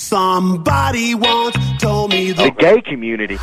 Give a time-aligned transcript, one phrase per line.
[0.00, 3.38] Somebody once told me the gay community.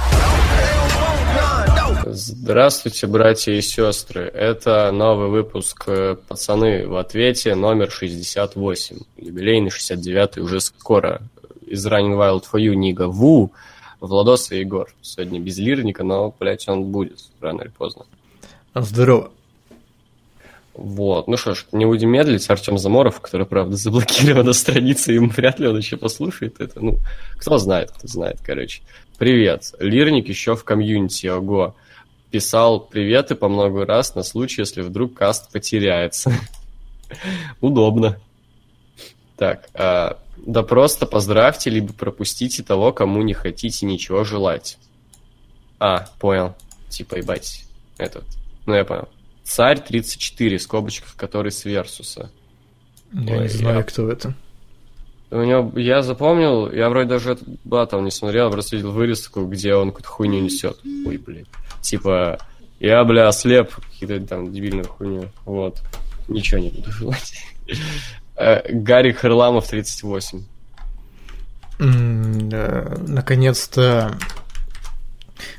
[2.07, 4.23] Здравствуйте, братья и сестры.
[4.23, 8.97] Это новый выпуск э, «Пацаны в ответе» номер 68.
[9.17, 11.21] Юбилейный 69 уже скоро.
[11.62, 13.51] Из Running Wild for You Нига Ву,
[14.01, 14.89] Владос и Егор.
[15.01, 18.05] Сегодня без лирника, но, блядь, он будет рано или поздно.
[18.74, 19.32] Здорово.
[20.78, 21.28] Вот.
[21.28, 22.48] Ну что ж, не будем медлить.
[22.50, 26.80] Артем Заморов, который, правда, заблокирована страница, ему вряд ли он еще послушает это.
[26.80, 27.00] Ну,
[27.39, 28.83] кто знает, кто знает, короче.
[29.18, 29.74] Привет.
[29.79, 31.75] Лирник еще в комьюнити, ого.
[32.29, 36.31] Писал приветы по много раз на случай, если вдруг каст потеряется.
[37.61, 38.19] Удобно.
[39.35, 44.77] Так, а, да просто поздравьте, либо пропустите того, кому не хотите ничего желать.
[45.80, 46.53] А, понял.
[46.89, 47.63] Типа, ебать,
[47.97, 48.25] этот.
[48.67, 49.07] Ну, я понял.
[49.47, 52.29] Царь 34, в скобочках, который с Версуса.
[53.13, 53.83] Я Ой, не знаю, я...
[53.83, 54.33] кто это.
[55.31, 59.73] У него, я запомнил, я вроде даже этот батл не смотрел, просто видел вырезку, где
[59.73, 60.80] он какую-то хуйню несет.
[61.05, 61.47] Ой, блядь.
[61.81, 62.39] Типа,
[62.81, 65.27] я, бля, слеп, какие-то там дебильные хуйни.
[65.45, 65.81] Вот.
[66.27, 67.33] Ничего не буду желать.
[68.39, 70.44] Э, Гарри Харламов, 38.
[71.79, 74.16] Наконец-то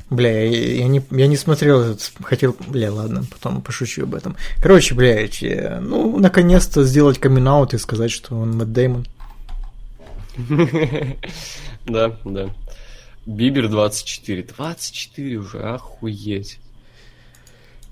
[0.09, 4.35] Бля, я, я, не, я не смотрел этот, хотел, бля, ладно, потом пошучу об этом.
[4.61, 9.05] Короче, блядь, ну, наконец-то сделать камин и сказать, что он Мэтт Дэймон.
[11.85, 12.49] Да, да.
[13.25, 14.43] Бибер 24.
[14.43, 16.59] 24 уже, охуеть.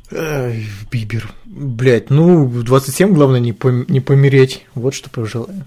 [0.09, 1.29] Бибер.
[1.45, 4.66] Блять, ну, 27 главное не, пом- не помереть.
[4.73, 5.66] Вот что пожелаю.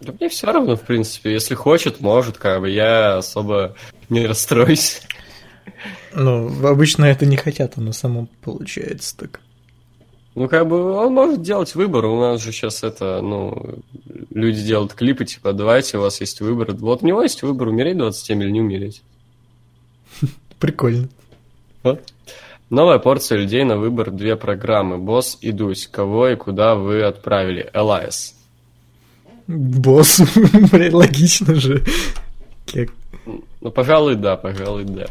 [0.00, 1.32] Да мне все равно, в принципе.
[1.32, 2.70] Если хочет, может, как бы.
[2.70, 3.76] Я особо
[4.14, 5.02] не расстроюсь.
[6.14, 9.40] Ну, обычно это не хотят, оно само получается так.
[10.34, 12.06] Ну, как бы он может делать выбор.
[12.06, 13.78] У нас же сейчас это, ну,
[14.30, 16.72] люди делают клипы, типа, давайте, у вас есть выбор.
[16.72, 19.02] Вот у него есть выбор, умереть 27 или не умереть.
[20.58, 21.08] Прикольно.
[21.82, 22.02] Вот.
[22.70, 24.98] Новая порция людей на выбор две программы.
[24.98, 25.86] Босс и Дусь.
[25.86, 27.70] Кого и куда вы отправили?
[27.72, 28.34] Элайс.
[29.46, 30.20] Босс,
[30.72, 31.84] блин, логично же.
[32.66, 32.92] Кек.
[33.64, 35.06] Ну, пожалуй, да, пожалуй, да.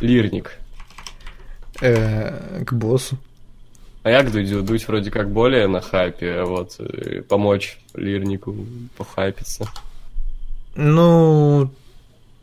[0.00, 0.52] Лирник.
[1.80, 3.18] Э, к боссу.
[4.04, 4.62] А я к Дудю.
[4.62, 8.54] Дудь вроде как более на хайпе, а вот э, помочь Лирнику
[8.96, 9.68] похайпиться.
[10.76, 11.70] Ну,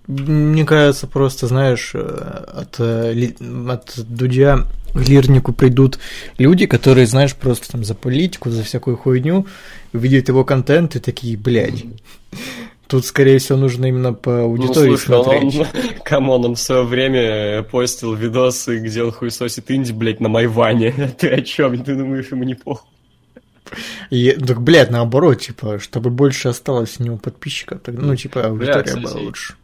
[0.08, 6.00] мне кажется, просто, знаешь, э, от, от Дудя к Лирнику придут
[6.38, 9.48] люди, которые, знаешь, просто там за политику, за всякую хуйню,
[9.94, 11.86] увидят его контент и такие, блядь,
[12.88, 15.56] Тут, скорее всего, нужно именно по аудитории ну, слушай, смотреть.
[15.60, 15.68] Он,
[16.04, 20.92] come on, он в свое время постил видосы, где он хуесосит инди, блядь, на Майване.
[21.20, 21.84] Ты о чем?
[21.84, 22.88] Ты думаешь, ему не похуй?
[24.12, 28.94] И, так, блядь, наоборот, типа, чтобы больше осталось у него подписчиков, так, ну, типа, аудитория
[28.94, 29.56] Бля, была лучше.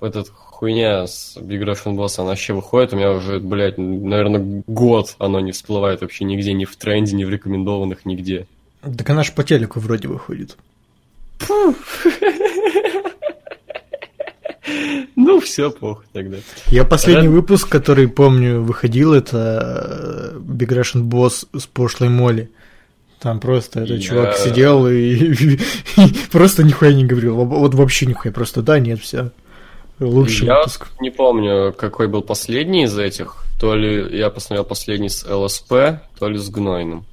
[0.00, 5.14] Этот хуйня с Big Russian Boss, она вообще выходит, у меня уже, блядь, наверное, год
[5.18, 8.46] оно не всплывает вообще нигде, ни в тренде, ни в рекомендованных, нигде.
[8.82, 10.56] Так она ж по телеку вроде выходит.
[15.16, 16.36] Ну, все плохо тогда.
[16.66, 22.50] Я последний выпуск, который помню, выходил, это э, Big Russian Boss с пошлой Молли.
[23.20, 25.58] Там просто этот чувак сидел и,
[26.30, 27.36] просто нихуя не говорил.
[27.36, 29.30] Вот вообще нихуя, просто да, нет, все.
[29.98, 30.86] Лучший я выпуск.
[31.00, 33.44] не помню, какой был последний из этих.
[33.60, 35.72] То ли я посмотрел последний с ЛСП,
[36.18, 37.04] то ли с Гнойным.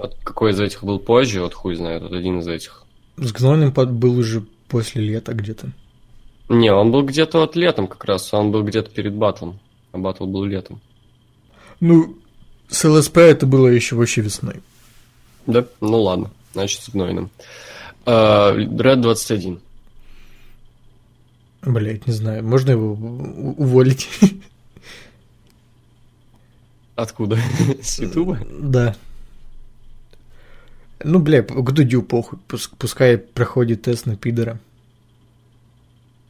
[0.00, 2.84] Вот какой из этих был позже, вот хуй знает, вот один из этих.
[3.18, 5.72] С Гнойным был уже после лета где-то.
[6.48, 9.60] Не, он был где-то вот летом как раз, он был где-то перед батлом,
[9.92, 10.80] а батл был летом.
[11.80, 12.16] Ну,
[12.68, 14.62] с ЛСП это было еще вообще весной.
[15.46, 15.66] Да?
[15.82, 17.30] Ну ладно, значит с Гнойным.
[18.06, 19.60] Red 21.
[21.60, 24.08] Блять, не знаю, можно его уволить?
[26.96, 27.36] Откуда?
[27.82, 28.38] С Ютуба?
[28.50, 28.96] Да.
[31.02, 32.38] Ну, бля, к Дудю похуй,
[32.78, 34.58] пускай проходит тест на пидора.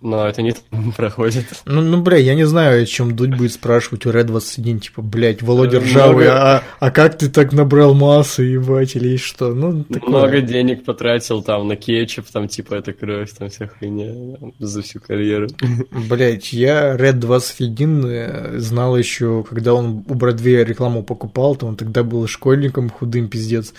[0.03, 0.55] Но это не
[0.97, 1.45] проходит.
[1.67, 5.03] Ну, ну, бля, я не знаю, о чем Дудь будет спрашивать у Red 21, типа,
[5.03, 9.53] блядь, Володя э, Ржавый, а, а как ты так набрал массу, ебать, или что?
[9.53, 10.09] Ну, такое.
[10.09, 15.01] Много денег потратил там на кетчуп, там, типа, это кровь, там вся хуйня за всю
[15.01, 15.49] карьеру.
[15.91, 21.77] Блять, я Red 21 э, знал еще, когда он у Бродвея рекламу покупал, то он
[21.77, 23.75] тогда был школьником худым, пиздец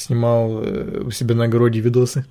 [0.00, 2.24] снимал э, у себя на огороде видосы.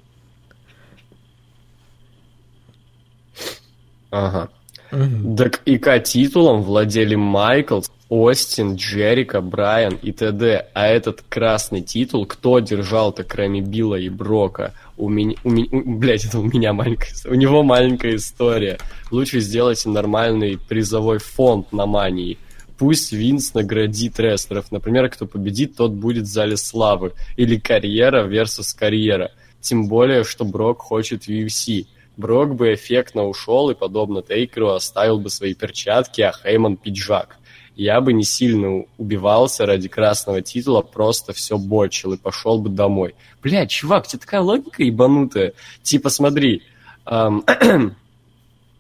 [4.12, 4.50] Ага.
[4.92, 5.36] Мгм.
[5.36, 10.68] Так ИК титулом владели Майклс, Остин, Джерика, Брайан и т.д.
[10.74, 14.74] А этот красный титул кто держал-то, кроме Билла и Брока?
[14.98, 18.80] У меня, у меня, блять, это у меня маленькая, у него маленькая история.
[19.12, 22.40] Лучше сделайте нормальный призовой фонд на мании.
[22.80, 24.72] Пусть Винс наградит рестлеров.
[24.72, 27.12] Например, кто победит, тот будет в зале славы.
[27.36, 29.32] Или карьера versus карьера.
[29.60, 31.88] Тем более, что Брок хочет в UFC.
[32.16, 37.38] Брок бы эффектно ушел и, подобно Тейкеру, оставил бы свои перчатки, а Хейман пиджак.
[37.76, 43.14] Я бы не сильно убивался ради красного титула, просто все бочил и пошел бы домой.
[43.44, 45.54] Бля, чувак, у тебя такая логика ебанутая.
[45.84, 46.64] Типа, смотри,
[47.04, 47.44] ам,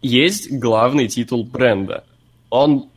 [0.01, 2.05] есть главный титул бренда.
[2.49, 2.89] Он,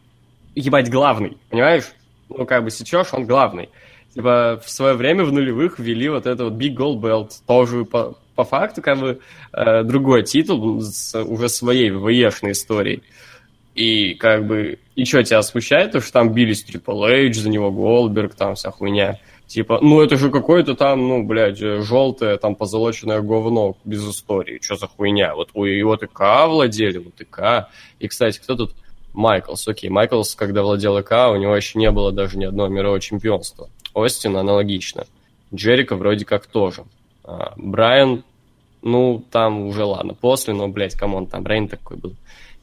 [0.55, 1.93] ебать, главный, понимаешь?
[2.29, 3.69] Ну, как бы сечешь, он главный.
[4.15, 8.17] Типа, в свое время в нулевых ввели вот это вот Big Gold Belt, тоже по,
[8.35, 9.21] по факту, как бы,
[9.53, 13.03] э, другой титул с уже своей ВВЕшной историей.
[13.75, 17.71] И как бы, и что тебя смущает, то, что там бились Triple H, за него
[17.71, 19.19] Голдберг, там вся хуйня.
[19.47, 24.59] Типа, ну это же какое-то там, ну, блядь, желтое, там позолоченное говно без истории.
[24.63, 25.35] Что за хуйня?
[25.35, 27.69] Вот у его ТК владели, вот ТК.
[27.99, 28.75] И, кстати, кто тут?
[29.13, 29.91] Майклс, окей.
[29.91, 33.69] Майклс, когда владел ИК, у него еще не было даже ни одного мирового чемпионства.
[33.95, 35.07] Остин аналогично.
[35.55, 36.85] Джерико вроде как тоже.
[37.25, 38.25] А, Брайан,
[38.81, 42.15] ну, там уже ладно, после, но, блядь, come on, там Брайан такой был.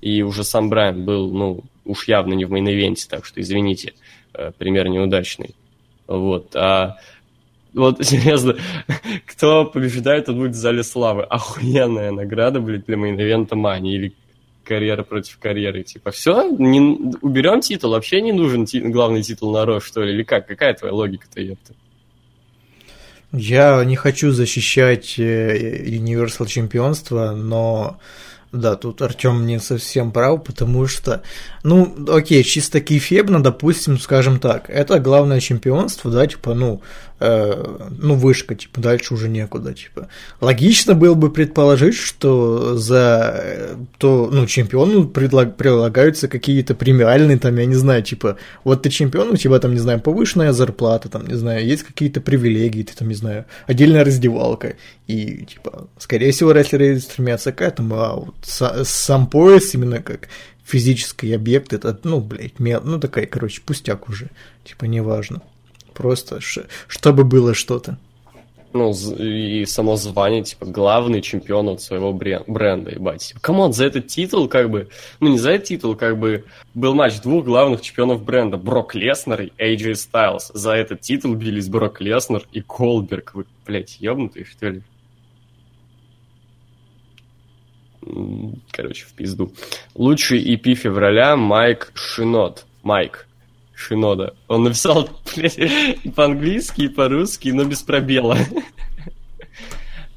[0.02, 3.42] И уже сам Брайан был, ну, уж явно не в main event е, так что,
[3.42, 3.94] извините,
[4.34, 5.56] э, пример неудачный.
[6.08, 6.98] Вот, а
[7.74, 8.56] вот, серьезно,
[9.26, 11.24] кто побеждает, тот будет в зале славы.
[11.24, 14.14] Охуенная награда, блядь, для main event а Мании или
[14.70, 15.84] карьера против карьеры.
[15.84, 16.80] Типа, все, не,
[17.22, 20.48] уберем титул, вообще не нужен ти- главный титул на Raw, что ли, или как?
[20.48, 21.74] Какая твоя логика-то, ёпта?
[23.32, 28.00] Я не хочу защищать э, Universal чемпионство, но
[28.52, 31.22] да, тут Артем не совсем прав, потому что,
[31.64, 36.82] ну, окей, чисто кейфебно, допустим, скажем так, это главное чемпионство, да, типа, ну,
[37.20, 40.08] э, ну, вышка, типа, дальше уже некуда, типа.
[40.42, 47.56] Логично было бы предположить, что за э, то, ну, чемпиону предлаг, прилагаются какие-то премиальные, там,
[47.58, 51.28] я не знаю, типа, вот ты чемпион, у тебя там, не знаю, повышенная зарплата, там,
[51.28, 54.76] не знаю, есть какие-то привилегии, ты там, не знаю, отдельная раздевалка,
[55.08, 60.28] и, типа, скорее всего, рестлеры стремятся к этому, а вот са- сам пояс именно как
[60.64, 64.30] физический объект, это, ну, блядь, мел- ну, такая, короче, пустяк уже,
[64.64, 65.42] типа, неважно.
[66.00, 66.40] Просто,
[66.88, 67.98] чтобы было что-то.
[68.72, 73.34] Ну, и само звание, типа, главный чемпион от своего брен- бренда, ебать.
[73.42, 74.88] Come on, за этот титул, как бы,
[75.20, 79.42] ну, не за этот титул, как бы, был матч двух главных чемпионов бренда, Брок Леснер
[79.42, 80.52] и AJ Styles.
[80.54, 83.34] За этот титул бились Брок Леснер и Голдберг.
[83.34, 84.84] Вы, блядь, ёбнутые, что ли?
[88.72, 89.52] Короче, в пизду.
[89.96, 92.66] Лучший EP февраля Майк Шинод.
[92.84, 93.28] Майк
[93.80, 94.36] Шинода.
[94.48, 95.10] Он написал,
[95.48, 98.38] и по-английски, и по-русски, но без пробела.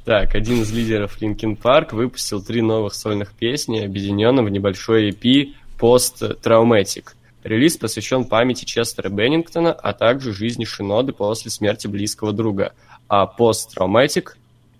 [0.04, 5.54] Так, один из лидеров Linkin Park выпустил три новых сольных песни, объединенных в небольшой EP
[5.78, 7.10] Post Traumatic.
[7.44, 12.72] Релиз посвящен памяти Честера Беннингтона, а также жизни Шиноды после смерти близкого друга.
[13.08, 14.30] А Post Traumatic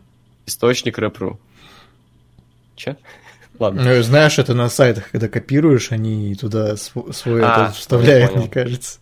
[0.47, 1.39] –источник рэп.ру.
[2.75, 2.97] Че?
[3.59, 3.83] Ладно.
[3.83, 8.49] Ну, знаешь, это на сайтах, когда копируешь, они туда св- свой А, этот вставляют, мне
[8.49, 8.99] кажется.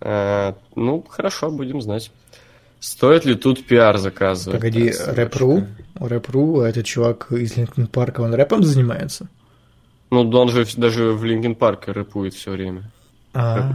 [0.00, 2.10] Э, ну, хорошо, будем знать.
[2.80, 4.58] Стоит ли тут пиар заказывать?
[4.58, 5.66] Погоди, рэп.ру?
[5.94, 9.28] Рэп.ру, а этот чувак из Linkin Park а, он рэпом занимается?
[10.10, 12.90] Ну, он же даже в Linkin Park е рэпует все время.
[13.34, 13.74] А,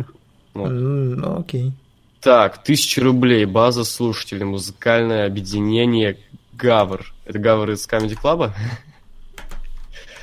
[0.54, 0.66] Ну.
[0.66, 1.72] м, ну окей.
[2.20, 6.18] Так, тысяча рублей, база слушателей, музыкальное объединение
[6.54, 7.14] Гавр.
[7.26, 8.54] Это Гавр из Comedy Club а?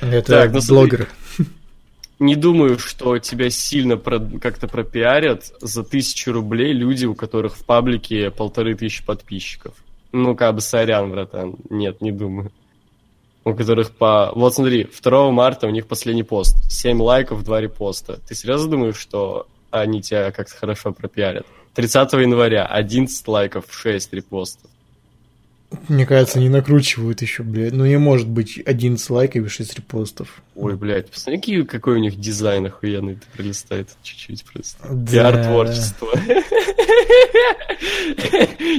[0.01, 1.05] Это Так, ну смотри.
[2.19, 7.65] Не думаю, что тебя сильно про- как-то пропиарят за тысячу рублей люди, у которых в
[7.65, 9.73] паблике полторы тысячи подписчиков.
[10.13, 11.57] Ну, как бы сорян, братан.
[11.69, 12.51] Нет, не думаю.
[13.43, 14.31] У которых по...
[14.33, 16.55] Вот смотри, 2 марта у них последний пост.
[16.71, 18.19] 7 лайков, 2 репоста.
[18.25, 21.45] Ты серьезно думаешь, что они тебя как-то хорошо пропиарят?
[21.73, 24.71] 30 января 11 лайков, 6 репостов.
[25.87, 27.73] Мне кажется, не накручивают еще, блядь.
[27.73, 30.41] Ну не может быть 11 лайков и 6 репостов.
[30.55, 34.87] Ой, блядь, посмотри, какой у них дизайн охуенный ты пролистает чуть-чуть просто.
[34.89, 35.11] Да.
[35.11, 36.07] Пиар-творчество.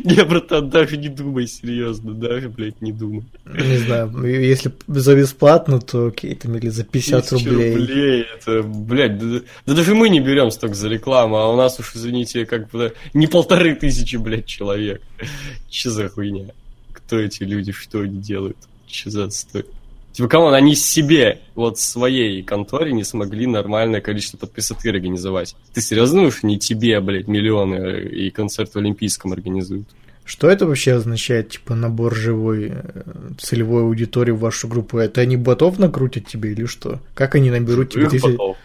[0.05, 3.25] Не, братан, даже не думай, серьезно, даже, блядь, не думай.
[3.45, 8.27] Не знаю, если за бесплатно, то окей, там или за 50 Тысяча рублей.
[8.37, 11.95] это, блядь, да, да даже мы не берем столько за рекламу, а у нас уж,
[11.95, 15.03] извините, как бы не полторы тысячи, блядь, человек.
[15.69, 16.47] Че за хуйня?
[17.07, 18.57] Кто эти люди, что они делают?
[18.89, 19.65] Че за отстой?
[20.13, 25.55] Типа, кому они себе, вот своей конторе не смогли нормальное количество подписок организовать.
[25.75, 29.87] Ты серьезно думаешь, не тебе, блядь, миллионы и концерт в Олимпийском организуют?
[30.25, 33.03] Что это вообще означает, типа, набор живой э,
[33.39, 34.99] целевой аудитории в вашу группу?
[34.99, 36.99] Это они ботов накрутят тебе или что?
[37.15, 38.23] Как они наберут тебе Их тысяч...
[38.23, 38.57] ботов.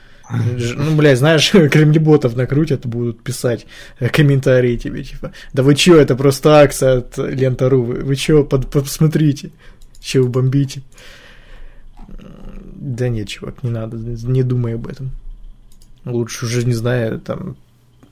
[0.77, 3.65] Ну, блядь, знаешь, кремлеботов накрутят, будут писать
[3.99, 8.43] э, комментарии тебе, типа, да вы чё, это просто акция от Лента.ру, вы, вы чё,
[8.43, 9.51] под- посмотрите,
[9.99, 10.81] чё вы бомбите.
[12.75, 15.11] Да нет, чувак, не надо, не думай об этом.
[16.05, 17.55] Лучше уже, не знаю, там,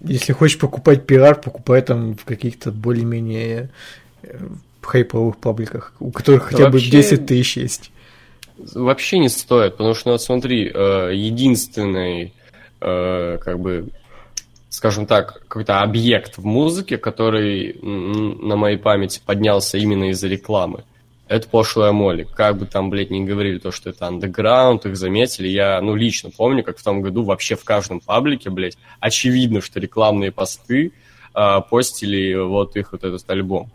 [0.03, 3.69] если хочешь покупать пиар, покупай там в каких-то более-менее
[4.23, 4.47] э,
[4.81, 7.91] хайповых пабликах, у которых хотя бы вообще- 10 тысяч есть.
[8.75, 12.33] Вообще не стоит, потому что, вот смотри, э, единственный,
[12.81, 13.89] э, как бы,
[14.69, 20.83] скажем так, какой-то объект в музыке, который на моей памяти поднялся именно из-за рекламы,
[21.29, 22.27] это пошлая Молли.
[22.35, 25.47] Как бы там, блядь, не говорили то, что это андеграунд, их заметили.
[25.47, 29.79] Я, ну, лично помню, как в том году вообще в каждом паблике, блядь, очевидно, что
[29.79, 30.91] рекламные посты
[31.35, 33.71] а, постили вот их вот этот альбом.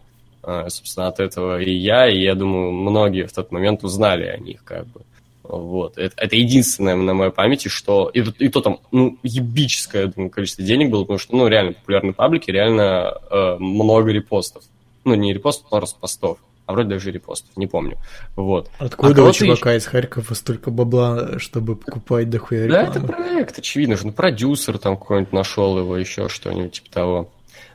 [0.46, 4.36] А, собственно, от этого и я, и я думаю, многие в тот момент узнали о
[4.36, 5.00] них, как бы.
[5.42, 5.98] Вот.
[5.98, 8.10] Это, это единственное на моей памяти, что...
[8.12, 11.72] И, и то там, ну, ебическое, я думаю, количество денег было, потому что, ну, реально
[11.72, 14.64] популярные паблики, реально э, много репостов.
[15.04, 16.38] Ну, не репостов, а просто постов.
[16.66, 17.98] А вроде даже репостов, не помню.
[18.36, 18.70] Вот.
[18.78, 22.90] Откуда у кого-то чувака из Харькова столько бабла, чтобы покупать дохуя Да, рекламы?
[22.90, 24.06] это проект, очевидно же.
[24.06, 27.30] Ну, продюсер там какой-нибудь нашел его, еще что-нибудь типа того.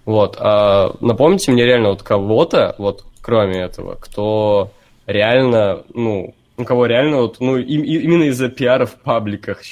[0.10, 0.38] Вот.
[0.40, 4.72] А напомните мне реально вот кого-то, вот кроме этого, кто
[5.06, 9.64] реально, ну, у кого реально вот, ну, им- именно из-за пиара в пабликах Ну,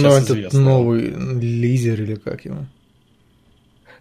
[0.00, 0.60] сейчас этот известно.
[0.62, 2.56] новый лизер или как его?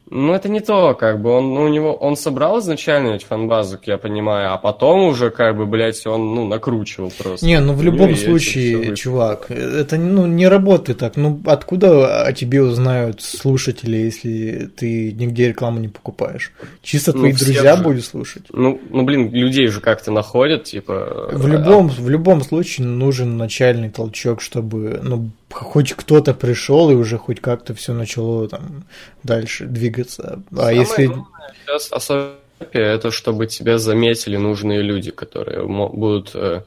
[0.09, 3.77] Ну, это не то, как бы, он, ну, у него, он собрал изначально ведь фанбазу,
[3.77, 7.45] как я понимаю, а потом уже, как бы, блядь, он, ну, накручивал просто.
[7.45, 11.17] Не, ну в любом случае, чувак, это ну, не работает так.
[11.17, 16.53] Ну откуда о тебе узнают слушатели, если ты нигде рекламу не покупаешь?
[16.81, 17.83] Чисто Ну, твои все друзья же.
[17.83, 18.43] будут слушать.
[18.53, 21.29] Ну, ну, блин, людей же как-то находят, типа...
[21.33, 27.17] В любом, в любом случае нужен начальный толчок, чтобы ну, хоть кто-то пришел и уже
[27.17, 28.85] хоть как-то все начало там
[29.23, 30.41] дальше двигаться.
[30.51, 31.25] А Самое если главное
[31.65, 32.35] сейчас, особенно
[32.71, 36.61] это чтобы тебя заметили нужные люди, которые будут э,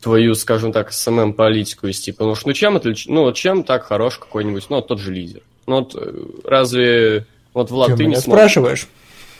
[0.00, 2.12] твою, скажем так, СММ-политику вести.
[2.12, 3.06] Потому что, ну, чем отлич...
[3.06, 5.42] ну, вот чем так хорош какой-нибудь, ну, вот тот же лидер.
[5.66, 7.26] Ну, вот э, разве...
[7.54, 8.36] Вот, Влад, ты ты не смог...
[8.36, 8.88] спрашиваешь?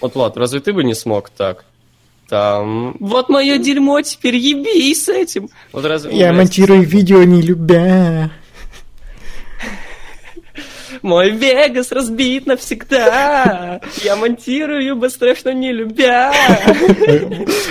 [0.00, 1.65] Вот, Влад, разве ты бы не смог так?
[2.29, 2.97] Там...
[2.99, 5.49] Вот мое дерьмо, теперь ебись с этим.
[5.73, 6.17] Вот разве...
[6.17, 8.31] Я блядь, монтирую видео не любя.
[11.03, 13.81] Мой Вегас разбит навсегда.
[14.03, 16.33] Я монтирую быстрее, что не любя.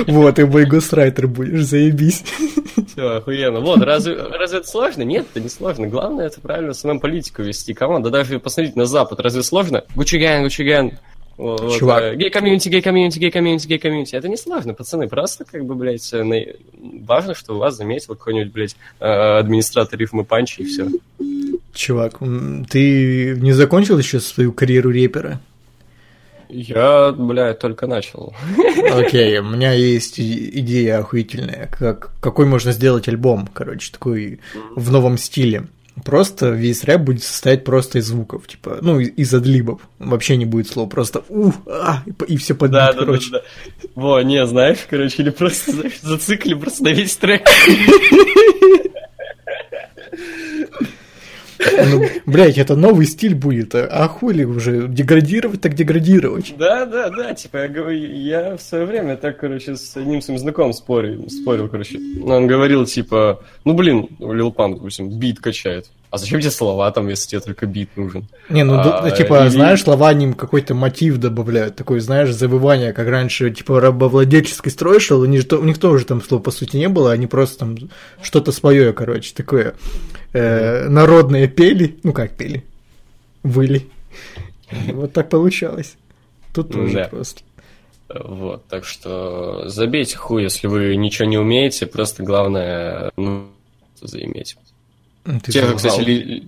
[0.08, 2.24] Вот, и мой ghostwriter будешь, заебись.
[2.88, 3.60] Все, охуенно.
[3.60, 5.04] Вот, разве, разве это сложно?
[5.04, 5.88] Нет, это не сложно.
[5.88, 7.74] Главное, это правильно самому политику вести.
[7.74, 9.84] Come on, да даже посмотреть на Запад, разве сложно?
[9.96, 10.94] Gucci Gang, Gucci Gang.
[11.38, 12.04] Вот, Чувак.
[12.04, 14.16] э, Гей-комьюнити, гей-комьюнити, гей-комьюнити, гей-комьюнити.
[14.16, 15.08] Это не сложно, пацаны.
[15.10, 16.46] Просто, как бы, блядь, э, на-
[17.06, 19.06] важно, что вас заметил какой-нибудь, блядь, э,
[19.40, 20.88] администратор рифмы панчи, и все.
[21.74, 22.20] Чувак,
[22.70, 25.42] ты не закончил еще свою карьеру репера?
[26.48, 28.34] Я, блядь, только начал.
[28.94, 34.40] Окей, у меня есть идея охуительная, как, какой можно сделать альбом, короче, такой
[34.76, 35.66] в новом стиле.
[36.04, 39.82] Просто весь рэп будет состоять просто из звуков, типа, ну, из адлибов.
[39.98, 43.32] Вообще не будет слов, просто ух, а, и, все под Да, да, да, короче.
[43.32, 43.42] да.
[43.96, 47.48] Во, не, знаешь, короче, или просто знаешь, зацикли просто на весь трек.
[51.86, 56.54] Ну, блядь, это новый стиль будет, а, а хули уже деградировать так деградировать.
[56.58, 60.40] Да, да, да, типа, я говорю, я в свое время так, короче, с одним своим
[60.40, 62.00] знакомым спорил, спорил, короче.
[62.24, 65.88] Он говорил, типа, ну, блин, Лил Пан, допустим, бит качает.
[66.16, 68.26] А зачем тебе слова там, если тебе только бит нужен?
[68.50, 73.10] Не, ну, А, типа, или- знаешь, слова ним какой-то мотив добавляют, такой, знаешь, завывание, как
[73.10, 76.88] раньше, типа, рабовладельческий строй шел, у них, у них тоже там слов, по сути, не
[76.88, 77.78] было, они просто там
[78.22, 79.76] что-то свое, короче, такое,
[80.32, 82.64] э, народное пели, ну, как пели,
[83.44, 83.88] выли.
[84.94, 85.96] Вот так получалось.
[86.54, 87.42] Тут тоже просто.
[88.08, 93.48] Вот, так что забейте хуй, если вы ничего не умеете, просто главное, ну,
[94.02, 94.56] заиметь.
[95.26, 95.76] Ты Те завал.
[95.76, 96.48] кстати, ли-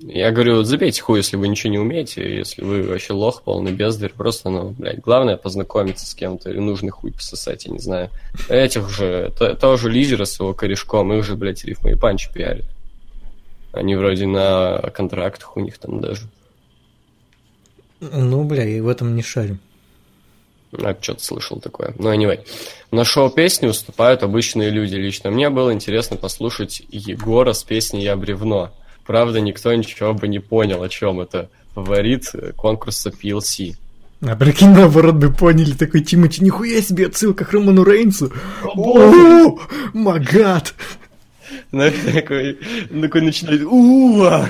[0.00, 4.12] я говорю, забейте хуй, если вы ничего не умеете, если вы вообще лох, полный бездарь,
[4.12, 8.10] просто, ну, блядь, главное познакомиться с кем-то или нужный хуй пососать, я не знаю.
[8.48, 12.66] Этих же, то- тоже лидера с его корешком, их же, блядь, рифмы и панчи пиарят.
[13.72, 16.28] Они вроде на контрактах у них там даже.
[18.00, 19.58] Ну, бля, я в этом не шарю.
[20.72, 21.94] А, что-то слышал такое.
[21.98, 22.40] Ну, anyway.
[22.90, 24.94] На шоу-песни выступают обычные люди.
[24.94, 28.72] Лично мне было интересно послушать Егора с песней «Я бревно».
[29.06, 31.48] Правда, никто ничего бы не понял, о чем это.
[31.74, 33.74] Фаворит конкурса PLC.
[34.20, 38.32] А прикинь, наоборот бы поняли, такой Тимати, нихуя себе отсылка к Роману Рейнсу.
[38.64, 39.58] О,
[39.94, 40.74] магад!
[41.70, 42.58] Ну, такой,
[43.00, 44.46] такой начинает уа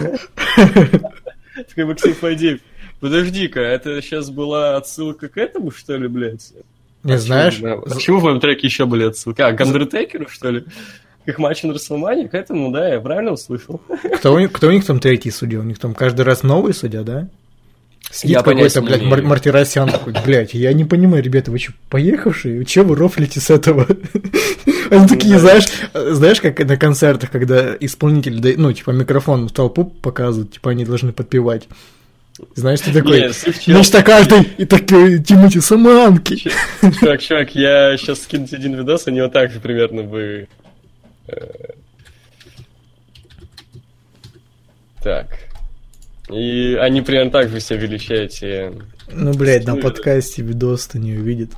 [1.69, 2.61] Такой Максим Фадеев.
[3.01, 6.53] Подожди-ка, это сейчас была отсылка к этому, что ли, блядь?
[7.05, 7.61] Не знаешь?
[7.85, 9.41] Почему в моем треке еще были отсылки?
[9.41, 10.65] А, к Андертекеру, что ли?
[11.25, 12.29] К их матчу на Расселмане?
[12.29, 13.81] К этому, да, я правильно услышал.
[14.17, 15.61] Кто у, них, кто у них там третий судья?
[15.61, 17.29] У них там каждый раз новый судья, да?
[18.11, 19.03] Сидит какой-то, блядь.
[19.03, 22.65] Мар- Мартиросян такой, блядь, я не понимаю, ребята, вы что, поехавшие?
[22.65, 23.87] Че вы рофлите с этого?
[24.91, 25.41] Они такие, Да.
[25.41, 30.71] знаешь, знаешь, как на концертах, когда исполнитель, да- ну, типа, микрофон в толпу показывают, типа,
[30.71, 31.69] они должны подпевать.
[32.55, 33.29] Знаешь, ты такой,
[33.67, 36.37] значит, а каждый, и такой, Тимати, саманки.
[37.01, 40.49] Чувак, чувак, я сейчас скину тебе один видос, они вот так же примерно бы...
[41.27, 41.47] э,
[45.03, 45.27] Так.
[46.31, 48.73] И они примерно так же себя вели, эти...
[49.11, 51.53] Ну, блядь, на подкасте видос-то не увидит.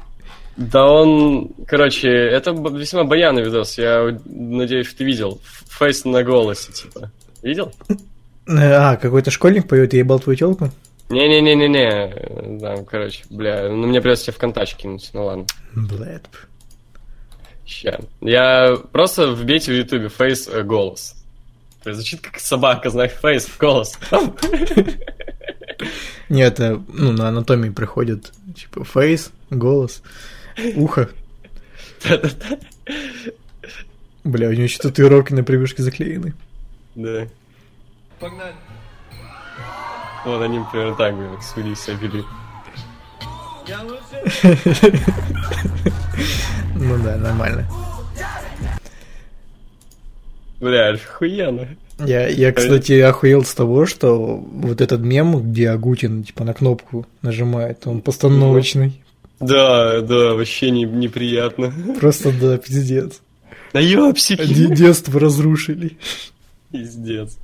[0.56, 1.48] Да он...
[1.66, 5.40] Короче, это весьма баянный видос, я надеюсь, что ты видел.
[5.68, 7.10] Фейс на голосе, типа.
[7.42, 7.72] Видел?
[8.58, 10.70] А, какой-то школьник поет, я ебал твою телку?
[11.08, 12.58] Не-не-не-не-не.
[12.60, 15.46] Там, короче, бля, ну мне придется тебе ВКонтаче кинуть, ну ладно.
[15.74, 16.24] Блядь.
[17.66, 18.00] Ща.
[18.20, 21.14] Я просто вбейте в Ютубе фейс э, голос.
[21.82, 23.98] То есть звучит как собака, знаешь, фейс, голос.
[26.28, 30.02] Нет, это, ну, на анатомии приходит, типа, фейс, голос,
[30.76, 31.08] ухо.
[34.24, 36.34] Бля, у него еще татуировки на привычке заклеены.
[36.94, 37.26] Да.
[40.24, 42.24] Вот они примерно так бы как судьи себя вели.
[46.76, 47.66] Ну да, нормально.
[50.60, 51.68] Бля, охуенно.
[51.98, 57.06] Я, я, кстати, охуел с того, что вот этот мем, где Агутин, типа, на кнопку
[57.22, 59.02] нажимает, он постановочный.
[59.40, 61.72] Да, да, вообще не, неприятно.
[62.00, 63.20] Просто, да, пиздец.
[63.72, 64.44] Да ёпсики.
[64.46, 65.98] Де- Детство разрушили.
[66.72, 67.36] Пиздец.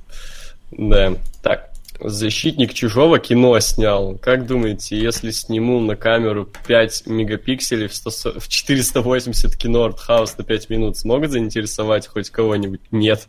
[0.77, 1.15] Да.
[1.41, 1.69] Так.
[1.99, 4.17] Защитник чужого кино снял.
[4.19, 10.43] Как думаете, если сниму на камеру 5 мегапикселей в, 100 в 480 кино артхаус на
[10.43, 12.81] 5 минут, смогут заинтересовать хоть кого-нибудь?
[12.91, 13.27] Нет.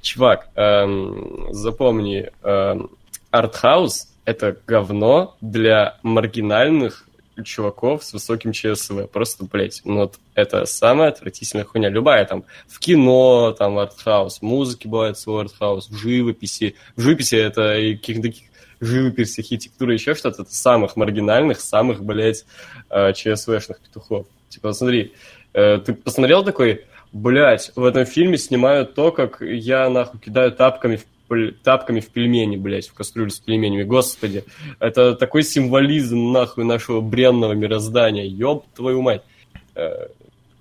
[0.00, 2.90] Чувак, эм, запомни, эм,
[3.32, 7.07] артхаус— это говно для маргинальных
[7.44, 9.06] чуваков с высоким ЧСВ.
[9.12, 11.88] Просто, блядь, ну вот это самая отвратительная хуйня.
[11.88, 16.74] Любая там в кино, там артхаус, в музыке бывает свой артхаус, в живописи.
[16.96, 18.30] В живописи это и каких-то
[18.80, 22.44] живопись, архитектура, еще что-то, это самых маргинальных, самых, блядь,
[22.90, 24.26] э, ЧСВшных петухов.
[24.48, 25.12] Типа, смотри,
[25.52, 30.96] э, ты посмотрел такой, блядь, в этом фильме снимают то, как я, нахуй, кидаю тапками
[30.96, 31.04] в
[31.62, 33.82] тапками в пельмени, блядь, в кастрюлю с пельменями.
[33.82, 34.44] Господи,
[34.80, 38.24] это такой символизм, нахуй, нашего бренного мироздания.
[38.24, 39.22] Ёб твою мать.
[39.74, 40.08] Э,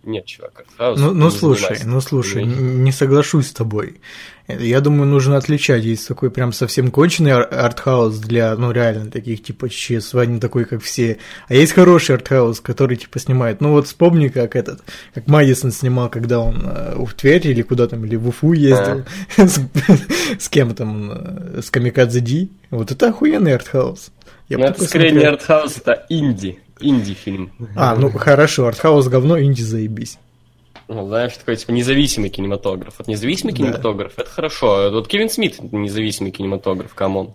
[0.08, 1.88] Нет, чувак, Ну, ну слушай, занимайся.
[1.88, 4.00] ну слушай, Не- соглашусь с тобой.
[4.48, 5.84] Я думаю, нужно отличать.
[5.84, 10.64] Есть такой прям совсем конченый ар- артхаус для, ну, реально, таких типа ЧСВ, не такой,
[10.64, 11.18] как все.
[11.50, 13.60] А есть хороший артхаус, который типа снимает.
[13.60, 14.80] Ну вот вспомни, как этот,
[15.14, 19.04] как Мэдисон снимал, когда он э, в Тверь или куда там, или в Уфу ездил.
[19.38, 19.60] С
[20.40, 22.50] с кем там, э, с Камикадзе Ди.
[22.70, 24.12] Вот это охуенный артхаус.
[24.48, 26.60] Я Ну, это скорее не артхаус, это инди.
[26.80, 27.52] Инди-фильм.
[27.76, 30.18] А, ну хорошо, артхаус говно, инди заебись.
[30.88, 32.96] Ну, знаешь, такой, типа, независимый кинематограф.
[32.98, 33.58] Вот независимый Да.
[33.58, 34.90] кинематограф, это хорошо.
[34.92, 37.34] Вот Кевин Смит— независимый кинематограф, come on.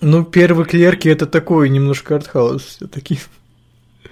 [0.00, 3.18] Ну, первый клерки это такой немножко артхаус все-таки.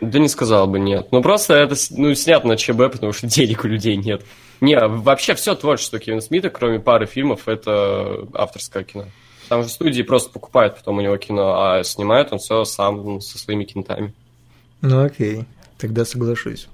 [0.01, 1.09] Да не сказал бы нет.
[1.11, 4.23] Ну, просто это ну, снято на ЧБ, потому что денег у людей нет.
[4.61, 9.07] Не, вообще все творчество Кевина Смита, кроме пары фильмов, это авторское кино.
[9.49, 13.37] Там же студии просто покупают потом у него кино, а снимает он все сам со
[13.37, 14.15] своими кентами.
[14.83, 15.45] Ну окей,
[15.79, 16.69] тогда соглашусь.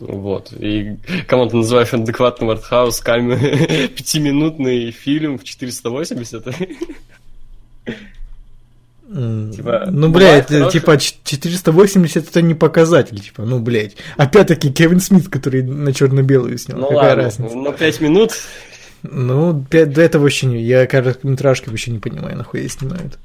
[0.00, 0.52] Вот.
[0.52, 0.96] И
[1.26, 3.00] кому ты называешь адекватным артхаус,
[3.96, 6.46] пятиминутный фильм в 480?
[9.10, 13.96] М, Типа, ну, блядь, типа ч- 480 это не показатель, типа, ну, блядь.
[14.18, 16.78] Опять-таки Кевин Смит, который на черно-белую снял.
[16.78, 17.54] Ну Какая ладно, разница?
[17.56, 18.32] ну 5 минут.
[19.02, 20.62] Ну, пять- до этого вообще не.
[20.62, 23.18] Я короткометражки вообще не понимаю, нахуй снимают.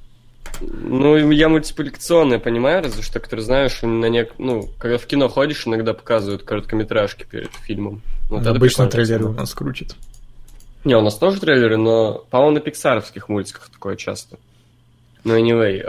[0.71, 4.33] Ну, я мультипликационное понимаю, разве что, который знаешь, на нек...
[4.37, 8.01] ну, когда в кино ходишь, иногда показывают короткометражки перед фильмом.
[8.29, 9.95] Вот Обычно трейлеры у нас крутят.
[10.83, 14.37] Не, у нас тоже трейлеры, но, по-моему, на пиксаровских мультиках такое часто.
[15.23, 15.79] Ну, anyway,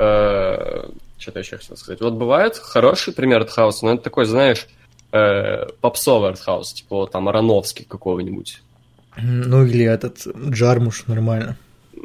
[1.19, 2.01] что-то еще хотел сказать.
[2.01, 4.67] Вот бывает хороший пример артхауса, но это такой, знаешь,
[5.13, 8.63] э, попсовый артхаус, типа там Ароновский какого-нибудь.
[9.17, 11.57] Ну или этот Джармуш нормально.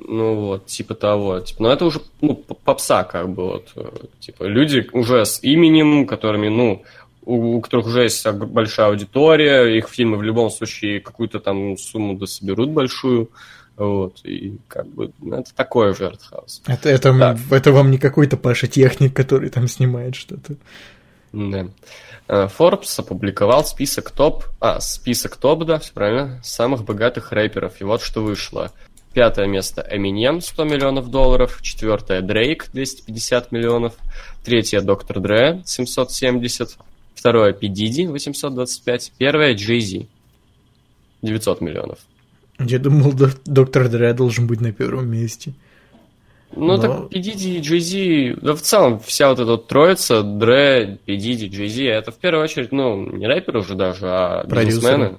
[0.07, 1.39] Ну вот, типа того.
[1.39, 3.71] Типа, но это уже ну, попса, как бы вот.
[3.75, 6.83] э, Типа люди уже с именем, которыми, ну,
[7.23, 12.15] у, у которых уже есть большая аудитория, их фильмы в любом случае какую-то там сумму
[12.15, 13.29] дособерут большую.
[13.75, 16.63] Вот, и как бы, ну, это такой же артхаус.
[16.67, 17.37] Это, это, Да.
[17.49, 20.55] это вам не какой-то Паша Техник, который там снимает что-то.
[21.31, 21.67] Да.
[22.27, 24.43] Э, Forbes опубликовал список топ...
[24.59, 27.79] А, список топ, да, все правильно, самых богатых рэперов.
[27.79, 28.71] И вот что вышло.
[29.13, 31.59] Пятое место Eminem, 100 миллионов долларов.
[31.61, 33.93] Четвертое Дрейк, 250 миллионов.
[34.45, 36.77] Третье Доктор Дре, 770.
[37.15, 39.13] Второе Пи Диди, 825.
[39.17, 40.07] Первое Джей Зи,
[41.21, 41.99] 900 миллионов.
[42.59, 45.53] Я думал, док- доктор Дре должен быть на первом месте.
[46.55, 49.67] Ну, Но- так Пи Диди и Джей Зи, да в целом вся вот эта вот
[49.67, 54.07] троица, Дре, Пи Диди, Джей Зи, это в первую очередь, ну, не рэперы уже даже,
[54.07, 54.65] а Продюсеры.
[54.65, 55.17] бизнесмены.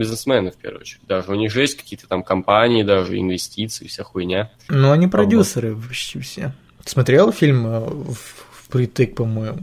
[0.00, 1.02] Бизнесмены в первую очередь.
[1.06, 4.50] Даже у них же есть какие-то там компании, даже инвестиции, вся хуйня.
[4.70, 6.54] Ну, они продюсеры почти все.
[6.86, 7.86] Смотрел фильм э,
[8.50, 9.58] впритык, по-моему?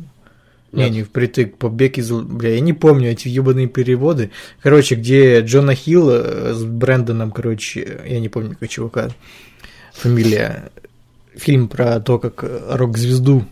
[0.72, 0.92] Не, Нет.
[0.92, 2.12] не впритык, побег из...
[2.12, 4.30] Бля, я не помню эти ебаные переводы.
[4.62, 9.10] Короче, где Джона Хилла э, с Брэндоном, короче, я не помню, как чувака
[9.94, 10.70] фамилия.
[11.36, 13.44] Фильм про то, как э, рок-звезду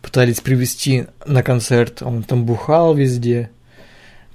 [0.00, 2.00] пытались привести на концерт.
[2.00, 3.50] Он там бухал везде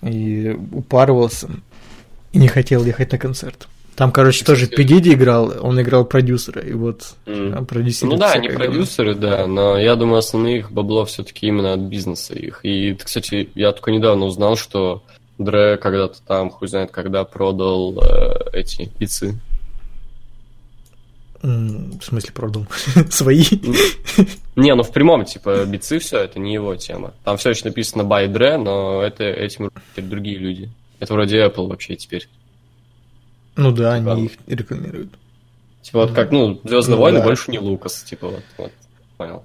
[0.04, 1.50] и упарывался.
[2.34, 3.68] И не хотел ехать на концерт.
[3.96, 7.54] Там, короче, тоже Пегиди играл, он играл продюсера, и вот М.
[7.56, 11.74] а, продюсерит Ну да, они продюсеры, да, но я думаю, основные их бабло все-таки именно
[11.74, 12.62] от бизнеса их.
[12.64, 15.04] И, кстати, я только недавно узнал, что
[15.38, 19.40] Дре когда-то там, хуй знает когда, продал э, эти пиццы.
[21.44, 22.68] М, В смысле продал?
[23.10, 23.44] Свои?
[24.56, 27.14] Не, ну в прямом, типа, бицы все, это не его тема.
[27.24, 30.70] Там все еще написано by Dre, но это этим другие люди.
[31.02, 32.30] Это вроде Apple вообще теперь.
[33.56, 34.14] Ну да, Ладно.
[34.14, 35.12] они их рекламируют.
[35.82, 37.26] Типа вот как, ну, Звездные Ну войны да.
[37.26, 38.72] больше не Лукас, типа вот, вот,
[39.18, 39.44] понял.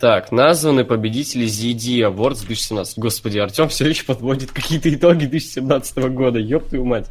[0.00, 2.98] Так, названы победители ZD Awards 2017.
[2.98, 7.06] Господи, Артем все еще подводит какие-то итоги 2017 года, ёб твою мать.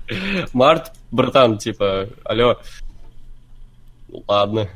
[0.51, 2.57] Март, братан, типа, алло.
[4.27, 4.67] Ладно.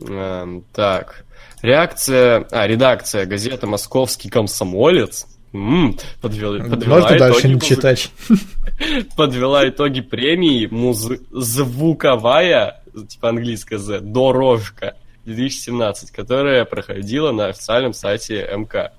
[0.00, 1.26] Эм, так,
[1.60, 5.26] реакция, а, редакция, газета «Московский комсомолец».
[5.54, 8.10] М, подвела, подвела Можно дальше не музы- читать.
[9.16, 18.46] подвела итоги премии муз- звуковая, типа английская Z, дорожка 2017, которая проходила на официальном сайте
[18.54, 18.92] МК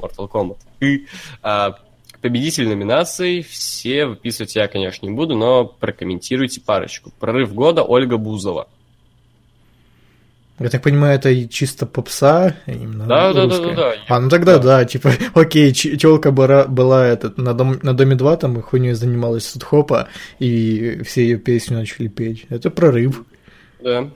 [0.00, 0.58] Mortal Kombat.
[0.80, 1.06] И
[1.42, 1.74] а,
[2.22, 7.10] победитель номинаций все выписывать я, конечно, не буду, но прокомментируйте парочку.
[7.18, 8.68] Прорыв года Ольга Бузова.
[10.58, 13.94] Я так понимаю, это чисто попса, именно Да, да, да, да, да.
[14.08, 14.62] А, ну тогда Да.
[14.62, 18.94] да, типа, окей, телка была, была этот, на, дом, на Доме 2 там и хуйней
[18.94, 20.08] занималась хопа
[20.40, 22.46] и все ее песни начали петь.
[22.48, 23.24] Это прорыв.
[23.82, 24.10] Да.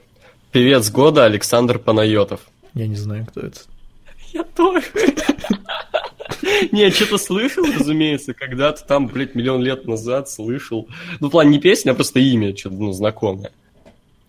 [0.51, 2.41] Певец года Александр Панайотов.
[2.73, 3.61] Я не знаю, кто это.
[4.33, 4.83] Я тоже.
[6.71, 10.87] Не, что-то слышал, разумеется, когда-то там, блядь, миллион лет назад слышал.
[11.19, 13.51] Ну, в плане не песня, а просто имя, что-то, ну, знакомое.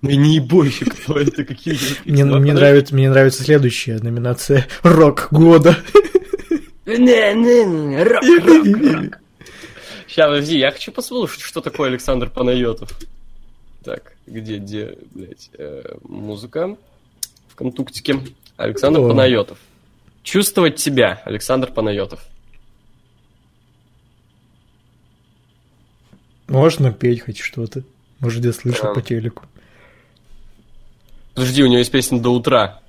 [0.04, 5.78] Ну не бойся, кто это, какие Мне, мне, нравится, мне нравится следующая номинация «Рок года».
[10.06, 12.92] Сейчас, подожди, я хочу послушать, что такое Александр Панайотов.
[13.82, 16.76] Так, где, где, блядь, э, музыка
[17.48, 18.20] в контуктике.
[18.58, 19.08] Александр О.
[19.08, 19.58] Панайотов.
[20.22, 22.20] Чувствовать тебя, Александр Панайотов.
[26.46, 27.82] Можно петь хоть что-то.
[28.20, 28.94] Может, я слышал Эм.
[28.94, 29.44] по телеку.
[31.34, 32.80] Подожди, у него есть песня «До утра».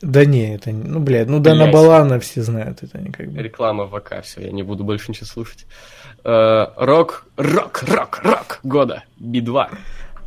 [0.00, 0.84] Да не, это не...
[0.84, 1.70] Ну, блядь, ну Дана.
[1.72, 3.42] Балана все знают, это не как бы...
[3.42, 5.66] Реклама в ВК, все, я не буду больше ничего слушать.
[6.24, 9.68] Э, Рок, рок, рок, рок года, Би-2.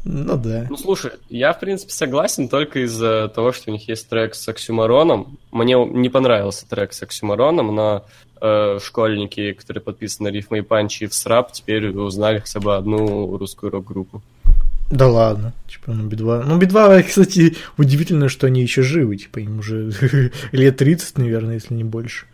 [0.04, 0.66] Ну да.
[0.70, 4.48] Ну, слушай, я, в принципе, согласен только из-за того, что у них есть трек с
[4.48, 5.38] Оксюмароном.
[5.52, 8.06] Мне не понравился трек с Оксюмароном, но
[8.42, 13.38] э, школьники, которые подписаны на рифмы и панчи в СРАП, теперь узнали хотя бы одну
[13.38, 14.22] русскую рок-группу.
[14.92, 16.44] Да ладно, типа, ну Би-2.
[16.46, 19.92] Ну Би-2, кстати, удивительно, что они еще живы, типа, им уже
[20.52, 22.26] лет 30, наверное, если не больше.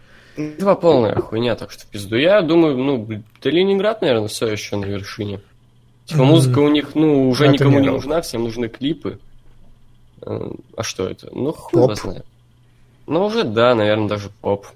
[0.59, 2.15] Два полная хуйня, так что в пизду.
[2.15, 3.07] Я думаю, ну,
[3.41, 5.39] да Ленинград, наверное, все еще на вершине.
[6.05, 9.19] Типа музыка у них, ну, уже Это никому не нужна, всем нужны клипы.
[10.21, 11.29] Э, А что это?
[11.33, 12.25] Ну, хуй его знает.
[13.07, 14.67] Ну, уже да, наверное, даже поп.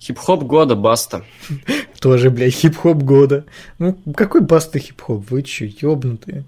[0.00, 1.24] Хип-хоп года, баста.
[2.00, 3.44] Тоже, блядь, хип-хоп года.
[3.78, 5.30] Ну, какой баста хип-хоп?
[5.30, 6.44] Вы че, ёбнутые?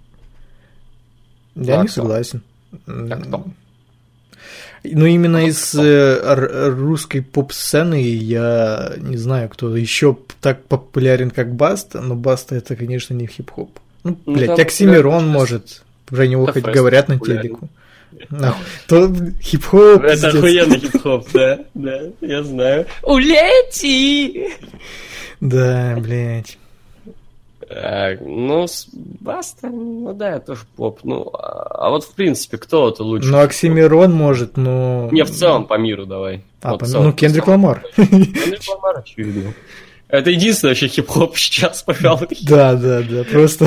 [1.56, 2.42] Я не согласен.
[2.86, 3.46] А кто?
[4.84, 12.00] Ну, именно из э, русской поп-сцены я не знаю, кто еще так популярен, как Баста,
[12.00, 13.70] но Баста это, конечно, не хип-хоп.
[14.04, 15.82] Ну, Ну, блядь, там Оксимирон популярен может.
[16.06, 17.68] Про него Да, хоть говорят на телеку.
[18.86, 22.86] То хип-хоп, Это охуенный хип-хоп, да, да, я знаю.
[23.02, 24.50] Улети!
[25.40, 26.58] Да, блядь.
[27.68, 28.66] А, ну,
[29.20, 31.00] Баста, ну да, это тоже поп.
[31.02, 33.28] Ну, а, а вот в принципе, кто это лучше?
[33.28, 35.08] Ну, Оксимирон может, но...
[35.10, 36.44] Не, в целом по миру давай.
[36.62, 37.46] А, Вот по- целом, ну, Кендрик.
[37.46, 37.84] Ламар.
[37.96, 39.52] Кендрик Ламар, очевидно.
[40.08, 42.28] Это единственный вообще хип-хоп сейчас, пожалуй.
[42.42, 43.24] Да, да, да.
[43.24, 43.66] Просто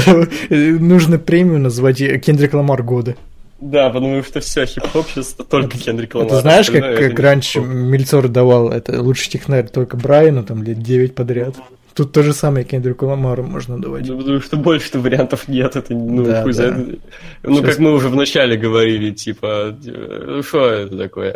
[0.49, 3.15] э, нужно премию назвать э, Кендрик Ламар года.
[3.59, 6.29] Да, потому что все, хип-хоп сейчас только Кендрик Ламар.
[6.29, 7.59] Ты знаешь, как, как раньше.
[7.59, 11.55] Мельцор давал это лучший технарь только Брайану, там лет 9 подряд.
[11.95, 14.07] Тут то же самое Кендрику Ламару можно давать.
[14.07, 16.69] Ну, потому что больше-то вариантов нет, это, ну, Да, хуй да.
[16.71, 16.99] знает.
[17.43, 21.31] Ну, как мы уже вначале говорили, типа, э, что это такое?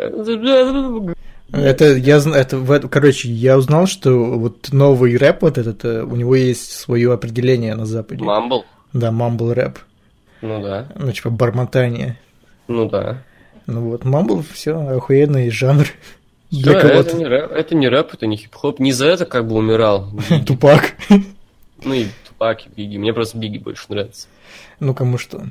[1.52, 5.84] Это я знаю, это в этом- короче, я узнал, что вот новый рэп вот этот,
[5.84, 8.24] э, у него есть свое определение на Западе.
[8.24, 8.64] Мамбл?
[8.92, 9.78] Да, мамбл рэп.
[10.40, 12.18] Ну да, Ну, типа бормотание.
[12.68, 13.22] ну да.
[13.66, 15.86] Ну вот, мамбл, все, охуенный жанр.
[16.54, 17.16] Для Да, это кого-то.
[17.16, 18.78] не рэп, это не рэп, это не хип-хоп.
[18.78, 20.08] Не за это как бы умирал.
[20.46, 20.94] Тупак.
[21.82, 22.96] Ну и Тупак, и Биги.
[22.96, 24.28] Мне просто Биги больше нравится.
[24.80, 25.44] Ну, кому что.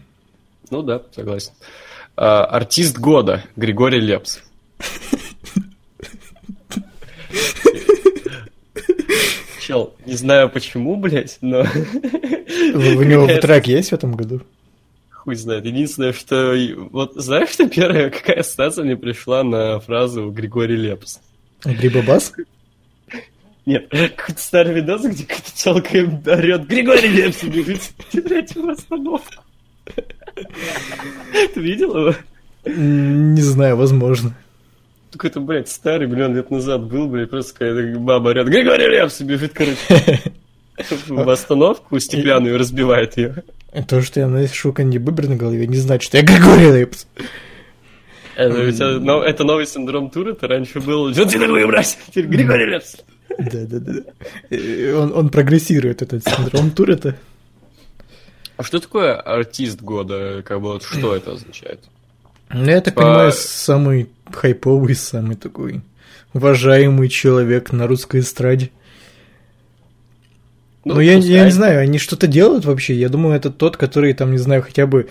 [0.70, 1.52] Ну да, согласен.
[2.16, 4.40] А, артист года Григорий Лепс.
[9.62, 14.42] Чел, не знаю почему, блядь, но У него трек есть в этом году?
[15.24, 15.66] Хуй знает.
[15.66, 16.54] Единственное, что...
[16.92, 21.20] Вот знаешь, что первая какая ассоциация мне пришла на фразу Григорий Лепс?
[21.64, 22.34] Грибобас?
[23.66, 27.82] Нет, какой-то старый видос, где какая-то челка им орет Григорий Лепс и бежит
[28.14, 29.44] блядь, в остановку.
[29.86, 32.16] Ты видел его?
[32.66, 34.36] Не знаю, возможно.
[35.14, 39.24] Какой-то, блядь, старый, миллион лет назад был, блядь, просто какая-то баба орет Григорий Лепс и
[39.24, 40.22] бежит, короче,
[41.08, 43.44] в остановку стеклянную разбивает ее.
[43.88, 47.08] То, что я ношу кандибобер на голове, не значит, что я Григорий Лепс.
[48.36, 52.98] Это, но- это новый синдром Туретта, раньше был «Что ты такой, брать?» Теперь Григорий Лепс.
[53.38, 53.94] Да, да, да.
[54.50, 57.16] Э, Он, он прогрессирует, этот синдром Туретта.
[58.58, 60.44] А что такое артист года?
[60.46, 61.80] Как бы вот что это означает?
[62.52, 65.82] Ну, я так По- понимаю, самый хайповый, самый такой
[66.34, 68.70] уважаемый человек на русской эстраде.
[70.86, 71.46] Ну, я, я пускай.
[71.46, 72.94] не знаю, они что-то делают вообще.
[72.96, 75.10] Я думаю, это тот, который там, не знаю, хотя бы...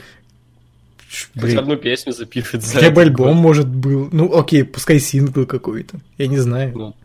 [1.09, 3.37] ш- Хоть блин, одну песню запишет за хотя бы альбом, год.
[3.37, 4.09] может, был.
[4.13, 5.99] Ну, окей, пускай сингл какой-то.
[6.19, 6.73] Я не знаю.
[6.77, 6.97] Ну,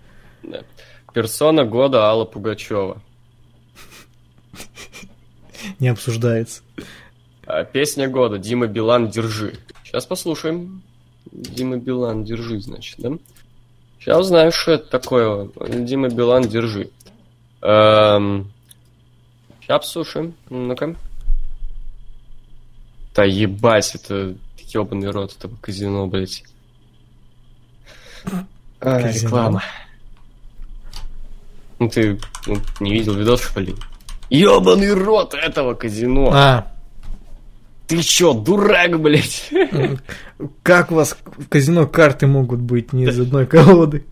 [0.43, 0.63] да.
[1.13, 3.01] Персона года Алла Пугачева.
[5.80, 6.62] Не обсуждается.
[7.45, 9.53] А, Песня года Дима Билан «Держи».
[9.84, 10.82] Сейчас послушаем.
[11.32, 13.12] Дима Билан «Держи», значит, да?
[13.99, 15.49] Сейчас узнаем, что это такое.
[15.69, 16.89] Дима Билан «Держи».
[17.62, 18.51] Эм...
[19.67, 20.34] Сейчас послушаем.
[20.49, 20.95] Ну-ка.
[23.13, 26.43] Да ебать, это ебаный рот этого казино, блядь.
[28.80, 29.63] А, реклама.
[31.80, 33.73] Ну ты ну, не видел видос, что ли?
[34.30, 36.30] Ебаный рот этого казино!
[36.32, 36.71] А,
[37.88, 39.51] Ты чё, дурак, блядь?
[40.62, 44.06] как у вас в казино карты могут быть не из одной колоды?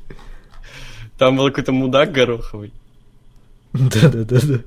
[1.19, 2.73] Там был какой-то мудак гороховый.
[3.73, 4.61] Да-да-да-да.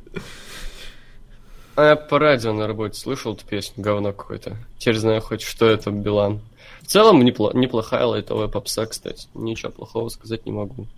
[1.78, 4.56] А я по радио на работе слышал эту песню, говно какое-то.
[4.78, 6.40] Теперь знаю хоть, что это Билан.
[6.82, 9.28] В целом непло- неплохая лайтовая попса, кстати.
[9.32, 10.88] Ничего плохого сказать не могу.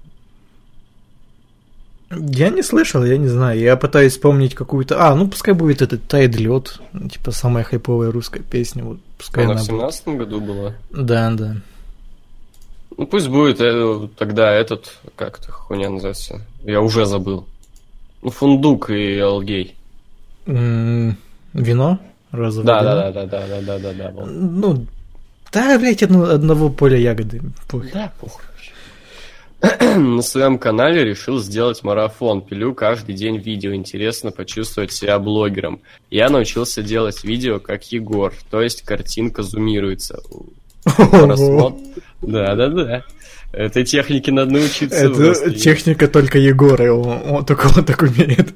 [2.08, 3.60] Я не слышал, я не знаю.
[3.60, 5.06] Я пытаюсь вспомнить какую-то...
[5.06, 6.80] А, ну пускай будет этот «Тает лед»,
[7.12, 8.82] типа самая хайповая русская песня.
[8.82, 9.76] Вот пускай Она она в будет.
[9.76, 10.74] семнадцатом году была.
[10.88, 11.56] Да, да.
[12.96, 16.40] Ну пусть будет э, тогда этот, как это хуйня называется.
[16.64, 17.46] Я уже забыл.
[18.22, 19.76] Ну, фундук и алгей.
[21.54, 21.98] Вино?
[22.32, 22.94] Розовое Да, вино?
[22.94, 24.26] да, да, да, да, да, да, да, да.
[24.26, 24.86] Ну,
[25.52, 27.40] да, блядь, одно- одного поля ягоды.
[27.68, 27.90] Похуй.
[27.92, 28.70] Да, вообще.
[29.98, 32.40] На своем канале решил сделать марафон.
[32.40, 33.74] Пилю каждый день видео.
[33.74, 35.80] Интересно почувствовать себя блогером.
[36.10, 38.32] Я научился делать видео как Егор.
[38.50, 40.20] То есть картинка зумируется.
[40.84, 41.76] Просмотр.
[42.22, 43.02] Да, да, да.
[43.52, 45.06] Этой технике надо научиться.
[45.08, 48.54] Это техника только Егора, он, он только он так умеет.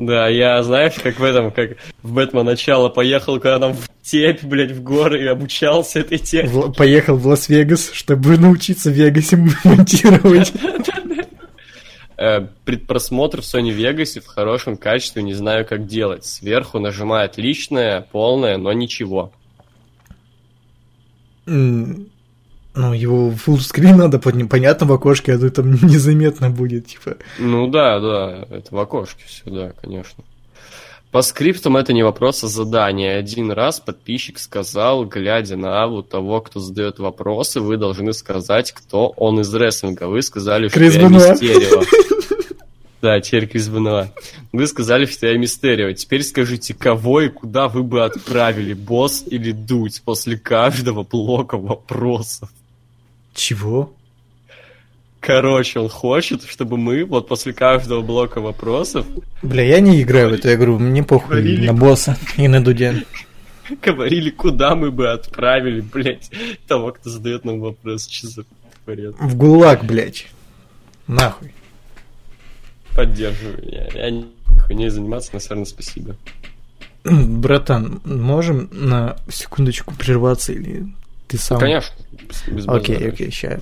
[0.00, 4.42] Да, я, знаешь, как в этом, как в Бэтмен начало поехал, когда там в степь,
[4.42, 6.72] блядь, в горы и обучался этой технике.
[6.74, 10.54] Поехал в Лас-Вегас, чтобы научиться в Вегасе монтировать.
[12.16, 16.24] Э, Предпросмотр в Sony Vegas в хорошем качестве не знаю, как делать.
[16.24, 19.32] Сверху нажимает личное, полное, но ничего.
[22.74, 27.16] Ну, его screen надо под понятно в окошке, а то там незаметно будет, типа.
[27.38, 30.24] Ну да, да, это в окошке все, да, конечно.
[31.10, 33.16] По скриптам это не вопрос, а задание.
[33.16, 39.08] Один раз подписчик сказал, глядя на аву того, кто задает вопросы, вы должны сказать, кто
[39.16, 40.04] он из рестлинга.
[40.04, 41.08] Вы сказали, что Крис я.
[41.08, 41.82] Мистерио.
[43.02, 44.12] Да, теперь Крис Бенуа.
[44.52, 45.90] Вы сказали, что я Мистерио.
[45.92, 52.50] Теперь скажите, кого и куда вы бы отправили, босс или дуть, после каждого блока вопросов.
[53.34, 53.92] Чего?
[55.20, 59.06] Короче, он хочет, чтобы мы вот после каждого блока вопросов
[59.42, 61.66] Бля, я не играю в эту игру, мне похуй Говорили.
[61.66, 62.94] на босса и на Дудя.
[63.82, 66.30] говорили, куда мы бы отправили, блядь,
[66.66, 68.06] того, кто задает нам вопрос.
[68.06, 68.44] Че за
[68.86, 69.14] бред?
[69.18, 70.26] В ГУЛАГ, блядь.
[71.06, 71.52] Нахуй.
[72.94, 73.62] Поддерживаю.
[73.62, 74.26] Я, я не
[74.66, 76.16] хуйней заниматься, но все равно спасибо.
[77.04, 80.86] Братан, можем на секундочку прерваться или
[81.30, 81.60] ты сам?
[81.60, 81.94] Конечно.
[82.66, 83.60] Окей, окей, ща.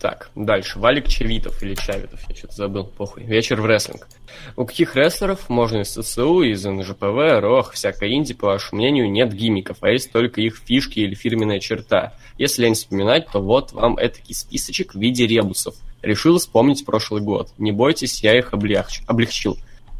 [0.00, 0.78] Так, дальше.
[0.78, 3.24] Валик Чавитов или Чавитов, я что-то забыл, похуй.
[3.24, 4.08] Вечер в рестлинг.
[4.54, 9.32] У каких рестлеров, можно из ССУ, из НЖПВ, РОХ, всякой инди, по вашему мнению, нет
[9.32, 12.14] гиммиков, а есть только их фишки или фирменная черта?
[12.38, 15.74] Если лень вспоминать, то вот вам этакий списочек в виде ребусов.
[16.02, 17.50] Решил вспомнить прошлый год.
[17.58, 19.58] Не бойтесь, я их облегч- облегчил.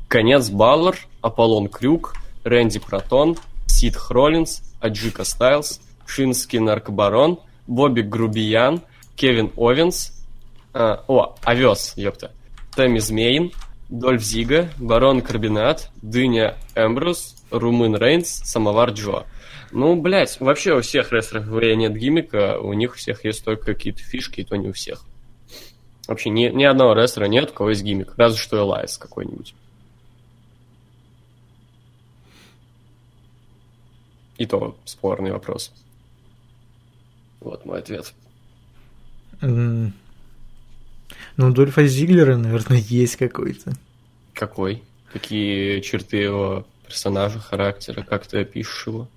[0.08, 8.82] Конец Баллар, Аполлон Крюк, Рэнди Протон, Сид Хроллинс, Аджика Стайлз, Шинский Наркобарон, Бобби Грубиян,
[9.16, 10.12] Кевин Овенс,
[10.72, 12.32] а, о, Овес, ёпта,
[12.74, 13.52] Тэмми Змеин,
[13.88, 19.24] Дольф Зига, Барон Карбинат, Дыня Эмбрус, Румын Рейнс, Самовар Джо.
[19.72, 23.66] Ну, блядь, вообще у всех рестлеров WWE нет гиммика, у них у всех есть только
[23.66, 25.04] какие-то фишки, и то не у всех.
[26.06, 29.54] Вообще ни, ни одного рестлера нет, у кого есть гиммик, разве что Элайс какой-нибудь.
[34.38, 35.72] И то спорный вопрос.
[37.40, 38.12] Вот мой ответ.
[39.40, 39.92] Ну,
[41.36, 43.72] у Дольфа Зиглера, наверное, есть какой-то.
[44.34, 44.82] Какой?
[45.12, 48.02] Какие черты его персонажа, характера?
[48.02, 49.08] Как ты опишешь его?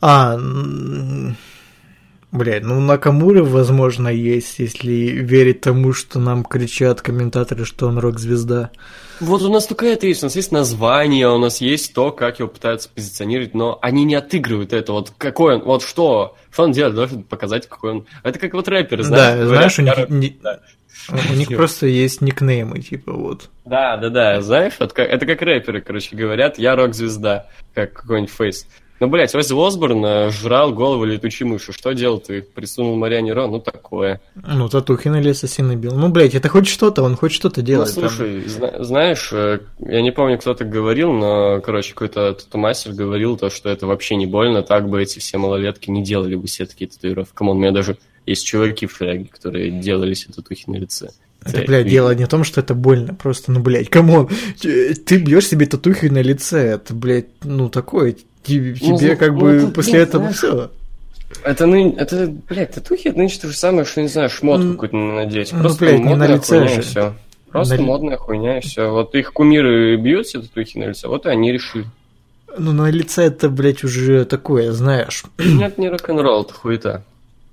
[0.00, 0.38] А,
[2.32, 8.70] блядь, ну Накамура, возможно, есть, если верить тому, что нам кричат комментаторы, что он рок-звезда.
[9.20, 10.22] Вот у нас только это есть.
[10.22, 14.14] У нас есть название, у нас есть то, как его пытаются позиционировать, но они не
[14.14, 14.92] отыгрывают это.
[14.92, 18.06] Вот какой он, вот что, что он делает, должен показать, какой он.
[18.22, 19.38] Это как вот рэперы, знаешь.
[19.38, 20.10] да, говорят, знаешь, у «Я них, рэп».
[20.10, 20.60] не- Да.
[21.30, 23.50] у них просто есть никнеймы, типа вот.
[23.66, 28.32] Да, да, да, знаешь, это как, это как рэперы, короче, говорят, я рок-звезда, как какой-нибудь
[28.32, 28.66] фейс.
[29.00, 31.72] Ну, блядь, Оззи Осборн э, жрал голову летучей мыши.
[31.72, 32.42] Что делал ты?
[32.42, 33.46] Присунул Мариане Ро?
[33.46, 34.20] Ну, такое.
[34.34, 35.94] Ну, татухи на лице он бил.
[35.94, 37.96] Ну, блядь, это хоть что-то, он хоть что-то делает.
[37.96, 38.10] ну, там.
[38.10, 43.38] слушай, зна- знаешь, э, я не помню, кто так говорил, но, короче, какой-то тату-мастер говорил
[43.38, 46.66] то, что это вообще не больно, так бы эти все малолетки не делали бы себе
[46.66, 47.32] такие татуировки.
[47.34, 51.08] Come on, у меня даже есть чуваки в фляге, которые делали себе татухи на лице.
[51.42, 54.28] Это, блядь, дело не в том, что это больно, просто, ну, блядь, come on,
[54.60, 59.30] ты бьешь себе татухи на лице, это, блядь, ну, такое, тебе, Ну, тебе ну, как
[59.32, 60.70] ну, бы это, после блядь, этого знаешь, все.
[61.44, 61.94] Это, ны...
[61.96, 65.52] это, блядь, татухи, это нынче то же самое, что, не знаю, шмотку Ну, какую-то надеть.
[65.52, 66.80] ну, Просто блядь, не на модная лице хуйня же.
[66.80, 67.14] и все.
[67.50, 68.90] Просто На модная хуйня и все.
[68.90, 71.86] Вот их кумиры бьют себе татухи на лице, вот и они решили.
[72.58, 75.22] Ну, на лице это, блядь, уже такое, знаешь.
[75.38, 77.04] Нет, не рок-н-ролл, это хуета.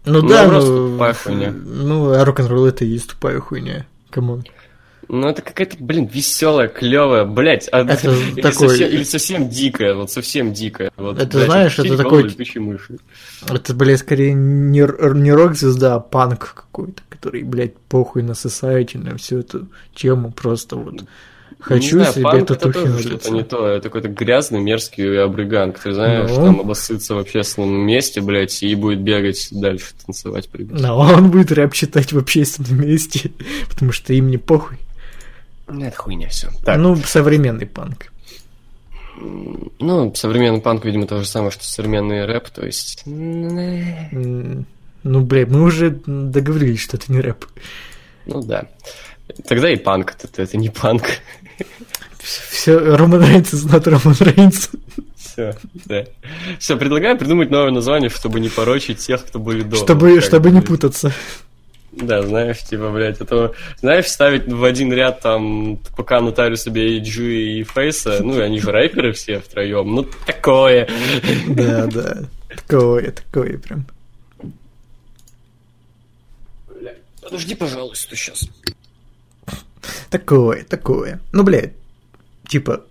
[0.06, 1.52] Ну, Ну, да, просто ну, тупая хуйня.
[1.52, 4.44] ну, а рок-н-ролл это и есть тупая хуйня, камон.
[5.10, 7.70] Ну, это какая-то, блин, веселая, клевая, блядь.
[7.72, 10.92] а- Это или, такой- совсем, или совсем дикая, вот совсем дикая.
[10.98, 12.24] Вот, Это, блядь, знаешь, это такой-
[12.58, 12.98] мыши.
[13.50, 14.80] Это, блядь, скорее не,
[15.20, 20.76] не рок-звезда, а панк какой-то, который, блядь, похуй на society, на всю эту тему, просто
[20.76, 21.04] вот
[21.60, 23.68] хочу не знаю, себе это татухи тоже на что-то не то.
[23.68, 26.36] Это какой-то грязный, мерзкий абриган, который, знаешь, Ну.
[26.36, 30.82] там обоссытся в общественном месте, блядь, и будет бегать дальше, танцевать, прыгать.
[30.82, 33.32] Да, он будет рэп читать в общественном месте,
[33.70, 34.78] потому что им не похуй.
[35.68, 36.50] Ну, это хуйня все.
[36.64, 38.12] Так, Ну, современный панк.
[39.80, 43.04] ну, современный панк, видимо, то же самое, что современный рэп, то есть...
[43.06, 44.66] Ну,
[45.22, 47.46] блядь, мы уже договорились, что это не рэп.
[48.26, 48.66] Ну да.
[49.48, 51.04] Тогда и панк, это, это не панк.
[52.20, 54.70] Все, Роман Рейнс is not Роман Рейнс.
[55.16, 56.04] Все, да.
[56.60, 59.78] Все, предлагаю придумать новое название, чтобы не порочить тех, кто были до.
[59.78, 61.14] Чтобы, чтобы не путаться.
[62.02, 67.64] Да, знаешь, типа, блядь, это, знаешь, ставить в один ряд там пока Нотариуса BG и
[67.64, 70.88] Фейса, ну, они же рэперы все втроем, ну, такое.
[71.48, 72.18] Да, да.
[72.56, 73.86] Такое, такое прям.
[76.68, 78.48] Блядь, Подожди, пожалуйста, сейчас.
[80.10, 81.20] Такое, такое.
[81.32, 81.74] Ну, блядь,
[82.48, 82.84] типа,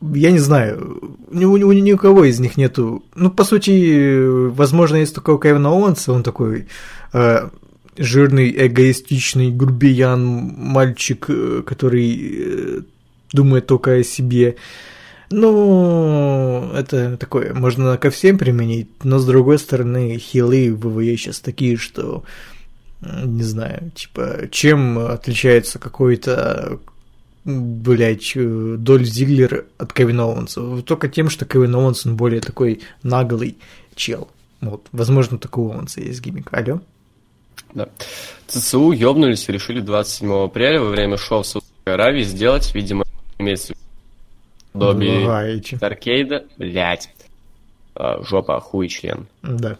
[0.00, 3.02] я не знаю, ни, у, ни, ни у кого из них нету.
[3.14, 6.66] Ну, по сути, возможно, есть только у Кевина Оуэнса, он такой
[7.12, 7.48] э,
[7.96, 12.80] жирный, эгоистичный, грубиян, мальчик, э, который э,
[13.32, 14.56] думает только о себе.
[15.30, 21.40] Ну, это такое, можно ко всем применить, но с другой стороны, хилы в ВВЕ сейчас
[21.40, 22.22] такие, что
[23.00, 26.78] не знаю, типа, чем отличается какой-то
[27.44, 30.82] блять, Доль Зиглер от Кевина Оуэнса.
[30.82, 33.56] Только тем, что Кевин Оуэнс, он более такой наглый
[33.96, 34.28] чел.
[34.60, 36.48] Вот, возможно, такой Оуэнса есть гиммик.
[36.52, 36.80] Алло?
[37.74, 37.88] Да.
[38.48, 43.04] ЦЦУ ёбнулись и решили 27 апреля во время шоу в Саудовской Аравии сделать, видимо,
[43.38, 43.74] имеется
[44.72, 47.08] подобие аркейда, блять,
[47.94, 49.26] а, жопа, хуй член.
[49.42, 49.78] Да.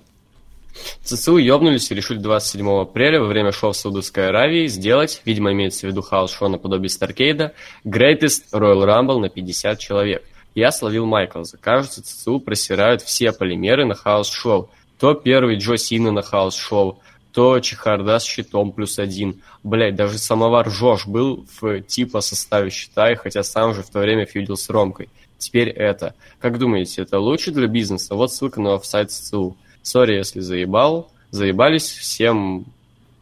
[1.03, 5.87] ЦСУ ёбнулись и решили 27 апреля во время шоу в Саудовской Аравии сделать, видимо, имеется
[5.87, 7.53] в виду хаос-шоу наподобие Старкейда,
[7.85, 10.23] Greatest Royal Rumble на 50 человек.
[10.55, 11.59] Я словил Майклза.
[11.59, 14.71] Кажется, ЦСУ просирают все полимеры на хаос-шоу.
[14.99, 17.01] То первый Джо Сина на хаос-шоу,
[17.33, 19.41] то чехарда с щитом плюс один.
[19.63, 24.01] Блять, даже самовар Жош был в типа составе щита, и хотя сам же в то
[24.01, 25.09] время фьюдил с Ромкой.
[25.39, 26.15] Теперь это.
[26.41, 28.15] Как думаете, это лучше для бизнеса?
[28.15, 29.57] Вот ссылка на офсайт ЦЦУ.
[29.83, 31.11] Сори, если заебал.
[31.31, 31.91] Заебались.
[31.91, 32.67] Всем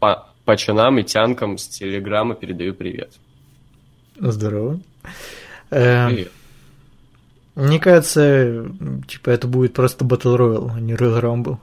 [0.00, 3.12] по пачанам и тянкам с Телеграма передаю привет.
[4.18, 4.80] Здорово.
[5.70, 6.32] Эм, привет.
[7.54, 8.66] Мне кажется,
[9.08, 11.58] типа, это будет просто Battle Royale, а не Royal Rumble.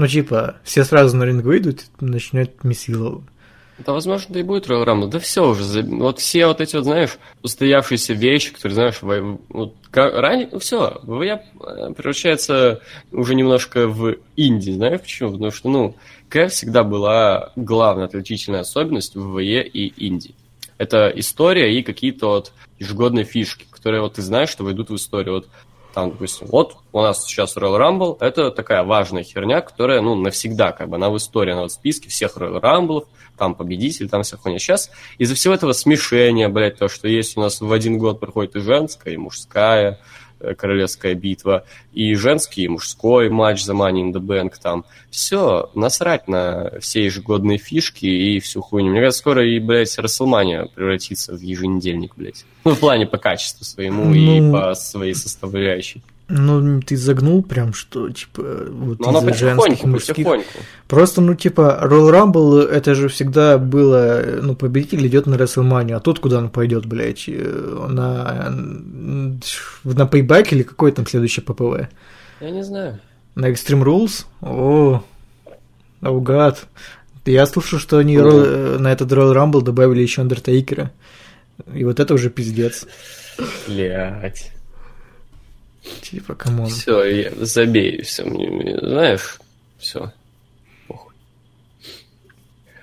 [0.00, 3.22] Ну, типа, все сразу на ринг выйдут и начнут месилово.
[3.84, 5.08] Да, возможно, да и будет Royal Rumble.
[5.08, 5.82] Да все уже.
[5.82, 11.44] Вот все вот эти вот, знаешь, устоявшиеся вещи, которые, знаешь, вот, ранее, ну все, ВВЕ
[11.94, 12.80] превращается
[13.12, 15.32] уже немножко в инди, знаешь почему?
[15.32, 15.96] Потому что, ну,
[16.30, 20.34] КФ всегда была главной отличительной особенностью ВВЕ и инди.
[20.78, 25.34] Это история и какие-то вот ежегодные фишки, которые вот ты знаешь, что войдут в историю.
[25.34, 25.48] Вот
[25.92, 30.72] там, допустим, вот у нас сейчас Royal Rumble, это такая важная херня, которая, ну, навсегда,
[30.72, 34.36] как бы, она в истории, она в списке всех Royal Rumble, там победитель, там вся
[34.36, 34.58] хуйня.
[34.58, 38.56] Сейчас из-за всего этого смешения, блядь, то, что есть у нас в один год проходит
[38.56, 39.98] и женская, и мужская,
[40.56, 44.84] королевская битва, и женский, и мужской матч за Money in the Bank там.
[45.10, 48.90] Все, насрать на все ежегодные фишки и всю хуйню.
[48.90, 52.44] Мне кажется, скоро и, блядь, Расселмания превратится в еженедельник, блядь.
[52.64, 54.14] Ну, в плане по качеству своему ну...
[54.14, 56.02] и по своей составляющей.
[56.32, 60.14] Ну, ты загнул прям, что, типа, вот Но из женских мужских.
[60.14, 60.58] Потихоньку.
[60.86, 66.00] Просто, ну, типа, Royal Rumble, это же всегда было, ну, победитель идет на WrestleMania, а
[66.00, 71.88] тут куда он пойдет, блядь, э, на, на Payback или какой там следующий ППВ?
[72.40, 73.00] Я не знаю.
[73.34, 74.24] На Extreme Rules?
[74.40, 75.02] О,
[76.00, 76.66] аугад.
[77.24, 78.78] Я слушаю, что они mm.
[78.78, 80.92] на этот Royal Rumble добавили еще Андертейкера.
[81.74, 82.86] И вот это уже пиздец.
[83.66, 84.52] Блять.
[86.02, 86.66] Типа, come on.
[86.66, 89.38] Все, я забей, все, мне, знаешь,
[89.78, 90.12] все.
[90.86, 91.14] Похуй.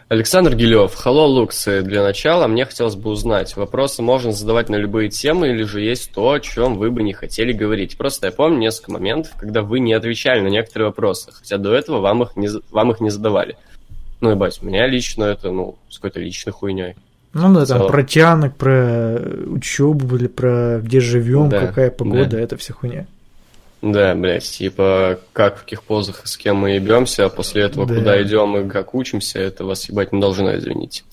[0.09, 1.65] Александр Гилев, Hello, Lux.
[1.65, 6.11] Для начала мне хотелось бы узнать, вопросы можно задавать на любые темы или же есть
[6.11, 7.97] то, о чем вы бы не хотели говорить?
[7.97, 11.99] Просто я помню несколько моментов, когда вы не отвечали на некоторые вопросы, хотя до этого
[11.99, 13.57] вам их не, вам их не задавали.
[14.21, 16.95] Ну, ебать, у меня лично это, ну, с какой-то личной хуйней.
[17.33, 22.39] Ну да, там про тянок, про учебу или про где живем, да, какая погода, да.
[22.39, 23.05] это все хуйня.
[23.81, 27.85] Да, блядь, типа, как в каких позах и с кем мы ебемся, а после этого
[27.85, 27.95] да.
[27.95, 31.03] куда идем и как учимся, это вас ебать не должно, извините.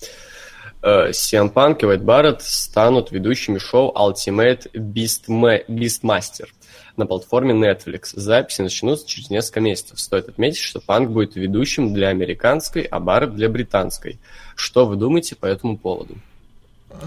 [0.82, 6.48] CM Punk и Уайт Барретт станут ведущими шоу Ultimate Beast Beastmaster
[6.96, 8.10] на платформе Netflix.
[8.14, 10.00] Записи начнутся через несколько месяцев.
[10.00, 14.18] Стоит отметить, что Панк будет ведущим для американской, а Барретт для британской.
[14.56, 16.16] Что вы думаете по этому поводу?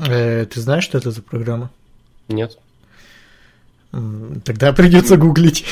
[0.07, 1.71] Э, ты знаешь, что это за программа?
[2.27, 2.57] Нет.
[4.43, 5.65] Тогда придется гуглить.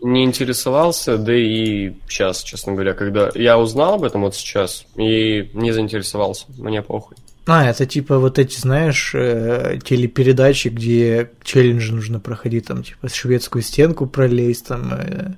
[0.00, 5.50] Не интересовался, да и сейчас, честно говоря, когда я узнал об этом вот сейчас и
[5.54, 7.16] не заинтересовался, мне похуй.
[7.46, 13.62] А, это типа вот эти, знаешь, э, телепередачи, где челленджи нужно проходить, там, типа, шведскую
[13.62, 14.94] стенку пролезть, там.
[14.94, 15.32] Э.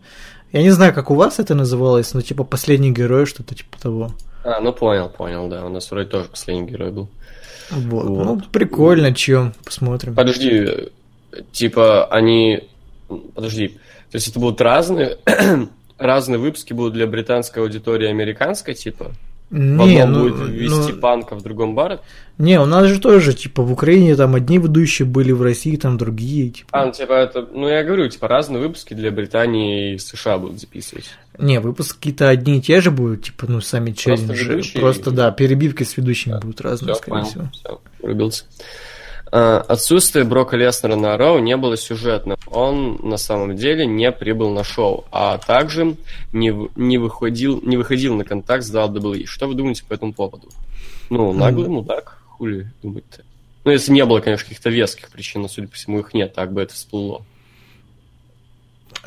[0.52, 4.12] Я не знаю, как у вас это называлось, но типа последний герой, что-то типа того.
[4.44, 5.66] А, ну понял, понял, да.
[5.66, 7.08] У нас вроде тоже последний герой был.
[7.70, 8.06] Вот.
[8.06, 8.24] вот.
[8.24, 10.14] Ну, прикольно, чем посмотрим.
[10.14, 10.90] Подожди,
[11.50, 12.68] типа, они.
[13.34, 13.68] Подожди.
[14.10, 15.18] То есть это будут разные.
[15.98, 19.12] разные выпуски будут для британской аудитории американской, типа?
[19.48, 22.00] Не, в ну, будет вести ну, панка, в другом бар?
[22.36, 25.96] Не, у нас же тоже, типа, в Украине там одни ведущие были, в России там
[25.96, 26.68] другие, типа.
[26.72, 30.58] А, ну, типа, это, ну, я говорю, типа, разные выпуски для Британии и США будут
[30.58, 31.10] записывать.
[31.38, 34.52] Не, выпуски-то одни и те же будут, типа, ну, сами челленджи.
[34.52, 36.40] Просто, Просто да, перебивки с ведущими да.
[36.40, 37.50] будут разные, все, скорее понял, всего.
[37.52, 38.44] Все, врубился.
[39.32, 42.38] А, Отсутствие Брока Леснера на Роу не было сюжетным.
[42.46, 45.96] Он на самом деле не прибыл на шоу, а также
[46.32, 49.26] не, не, выходил, не выходил на контакт с WWE.
[49.26, 50.48] Что вы думаете по этому поводу?
[51.10, 53.22] Ну, наглый мудак, хули думать-то.
[53.64, 56.52] Ну, если не было, конечно, каких-то веских причин, но, судя по всему, их нет, так
[56.52, 57.22] бы это всплыло.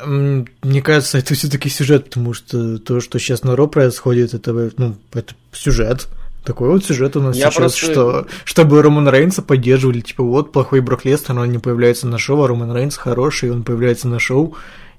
[0.04, 4.96] Мне кажется, это все-таки сюжет, потому что то, что сейчас на Ро происходит, это, ну,
[5.12, 6.08] это сюжет.
[6.44, 10.52] Такой вот сюжет у нас Я сейчас, просто- что чтобы Романа Рейнса поддерживали, типа, вот
[10.52, 14.18] плохой Брок Лестер, он не появляется на шоу, а Роман Рейнс хороший, он появляется на
[14.18, 14.54] шоу,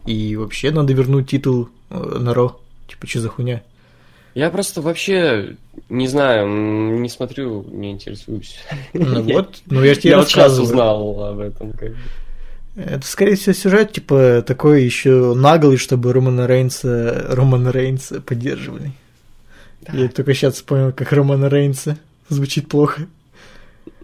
[0.05, 2.59] и вообще надо вернуть титул э, на Ро.
[2.87, 3.61] Типа, что за хуйня?
[4.33, 5.55] Я просто вообще
[5.89, 6.47] не знаю,
[6.99, 8.57] не смотрю, не интересуюсь.
[8.93, 10.63] Ну вот, ну я тебе Я рассказываю.
[10.63, 11.71] узнал об этом.
[11.71, 11.97] как бы.
[12.75, 18.93] Это, скорее всего, сюжет, типа, такой еще наглый, чтобы Романа Рейнса, Романа Рейнса поддерживали.
[19.91, 21.97] Я только сейчас понял, как Романа Рейнса
[22.29, 23.07] звучит плохо.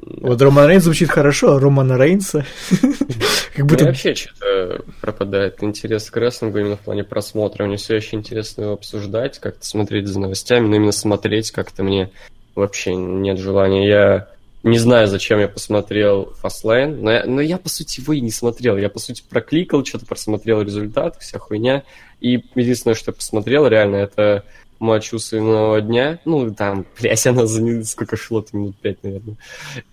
[0.01, 2.45] Вот Роман Рейнс звучит хорошо, а Романа Рейнса
[3.55, 3.86] как будто...
[3.86, 7.65] вообще что-то пропадает интерес к рестлингу именно в плане просмотра.
[7.65, 12.09] Мне все еще интересно его обсуждать, как-то смотреть за новостями, но именно смотреть как-то мне
[12.55, 13.88] вообще нет желания.
[13.88, 14.28] Я
[14.63, 18.32] не знаю, зачем я посмотрел Fastlane, но я, но я, по сути, его и не
[18.32, 18.78] смотрел.
[18.78, 21.84] Я, по сути, прокликал, что-то просмотрел результат, вся хуйня.
[22.21, 24.43] И единственное, что я посмотрел, реально, это
[24.80, 26.19] матч усыновного дня.
[26.25, 29.36] Ну, там, блядь, оно за сколько шло-то, минут пять, наверное.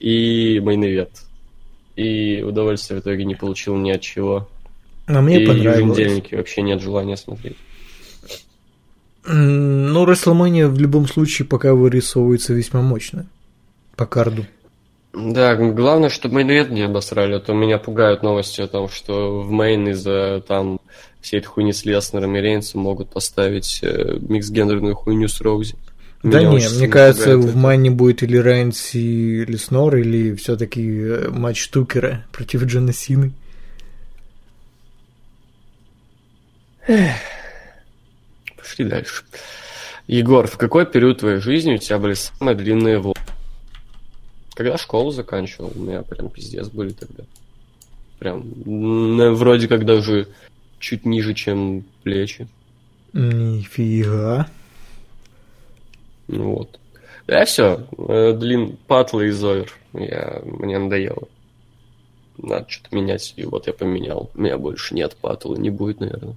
[0.01, 1.07] И мейн
[1.97, 4.49] И удовольствия в итоге не получил ни от чего.
[5.07, 5.77] А мне и понравилось.
[5.77, 7.57] еженедельники вообще нет желания смотреть.
[9.27, 13.27] Ну, Расселмания в любом случае пока вырисовывается весьма мощно.
[13.97, 14.47] По карду.
[15.15, 19.51] Да, главное, чтобы main не обосрали, а то меня пугают новости о том, что в
[19.51, 20.81] main из-за там
[21.25, 25.75] всей этой хуйни с Леснером и Рейнсом могут поставить э, микс-гендерную хуйню с Роузи.
[26.23, 27.57] Да Меня не, мне кажется, в.
[27.57, 33.33] Мейне будет или Рейнс и Леснар, или все-таки матч Тейкера против Джона Сины.
[38.57, 39.23] Пошли дальше.
[40.07, 43.21] Егор, в какой период твоей жизни у тебя были самые длинные волосы?
[44.55, 47.25] Когда школу заканчивал, у меня прям пиздец были тогда.
[48.19, 50.29] Прям, м, вроде как даже
[50.85, 52.47] чуть ниже, чем плечи.
[53.13, 54.49] Нифига.
[56.29, 56.79] Ну вот.
[57.27, 57.87] Да, все.
[57.97, 59.73] Длин патлы и зовер.
[59.95, 61.29] Я, мне надоело.
[62.37, 63.33] Надо что-то менять.
[63.37, 64.31] И вот я поменял.
[64.35, 65.59] У меня больше нет патлы.
[65.59, 66.37] Не будет, наверное.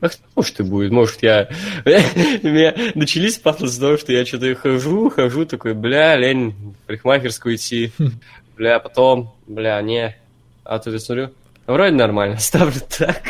[0.00, 0.90] Ах, может и будет.
[0.90, 1.48] Может я...
[1.84, 6.86] У меня начались патлы с того, что я что-то хожу, хожу, такой, бля, лень в
[6.86, 7.92] парикмахерскую идти.
[8.56, 10.16] Бля, потом, бля, не.
[10.62, 11.30] А тут я смотрю,
[11.66, 13.22] вроде нормально, ставлю так.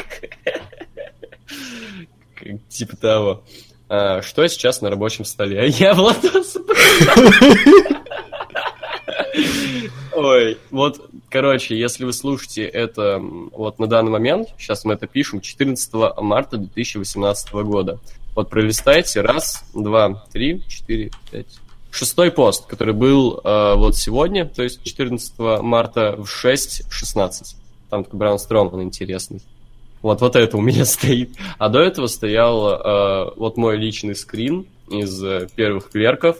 [2.68, 3.44] Типа того.
[3.88, 5.68] А, что сейчас на рабочем столе?
[5.78, 6.56] Я Владос.
[10.16, 15.40] Ой, вот, короче, если вы слушаете это вот на данный момент, сейчас мы это пишем,
[15.40, 17.98] 14 марта 2018 года.
[18.34, 21.58] Вот пролистайте, раз, два, три, четыре, пять.
[21.90, 27.56] Шестой пост, который был э, вот сегодня, то есть 14 марта в 6.16.
[27.90, 29.40] Там такой Браун Строман интересный.
[30.04, 31.30] Вот, вот это у меня стоит.
[31.56, 36.36] А до этого стоял э, вот мой личный скрин из э, первых кверков.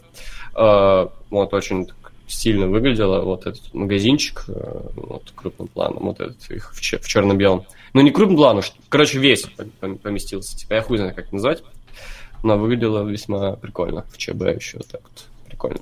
[0.55, 3.23] Э, вот очень так стильно выглядело.
[3.23, 7.65] Вот этот магазинчик, э, вот крупным планом, вот этот их в, чер- в черно-белом.
[7.95, 10.59] Ну, не крупным планом, ш- короче, весь пом- пом- поместился.
[10.59, 11.63] Типа, я хуй знаю, как это назвать.
[12.43, 14.05] Но выглядело весьма прикольно.
[14.13, 15.25] В ЧБ еще вот так вот.
[15.49, 15.81] Прикольно.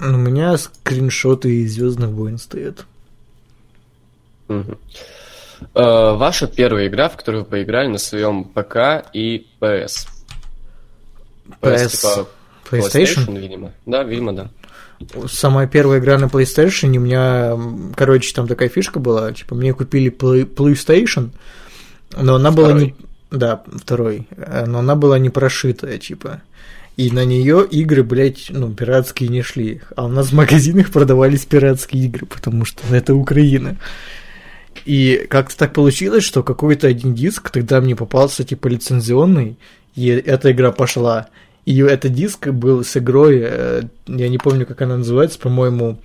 [0.00, 2.86] У меня скриншоты из Звездных войн стоят.
[4.48, 4.78] Мгм.
[5.74, 10.08] Э, ваша первая игра, в которую вы поиграли на своем ПК и PS.
[11.60, 12.28] PS, типа
[12.70, 13.38] PlayStation?
[13.38, 13.72] видимо.
[13.86, 14.50] Да, видимо, да.
[15.28, 17.58] Самая первая игра на PlayStation, у меня,
[17.96, 21.30] короче, там такая фишка была, типа, мне купили Play- PlayStation,
[22.16, 22.94] но она была не...
[23.30, 24.28] Да, второй.
[24.36, 26.42] Э, Но она была не прошитая, типа.
[26.98, 29.80] И на нее игры, блядь, ну, пиратские не шли.
[29.96, 33.78] А у нас в магазинах продавались пиратские игры, потому что это Украина.
[34.84, 39.58] И как-то так получилось, что какой-то один диск тогда мне попался, типа, лицензионный,
[39.94, 41.28] и эта игра пошла.
[41.64, 45.98] И этот диск был с игрой, э, я не помню, как она называется, по-моему,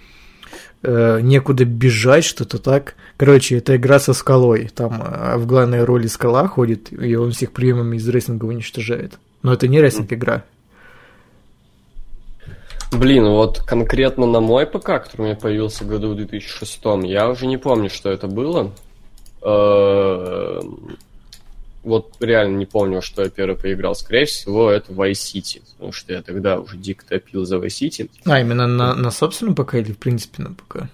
[0.83, 2.95] э, некуда бежать, что-то так.
[3.17, 4.69] Короче, это игра со скалой.
[4.73, 9.13] Там э, в главной роли скала ходит, и он всех приемами из рестлинга уничтожает.
[9.41, 10.43] Но это не рестлинг-игра.
[12.91, 17.29] Блин, вот конкретно на мой ПК, который у меня появился в году в 2006, я
[17.29, 18.71] уже не помню, что это было.
[19.41, 20.61] Э,
[21.83, 23.95] Вот реально не помню, что я первый поиграл.
[23.95, 28.09] Скорее всего, это Vice City, потому что я тогда уже дико топил за Vice City.
[28.25, 30.89] А, именно на, на собственном ПК или в принципе на ПК?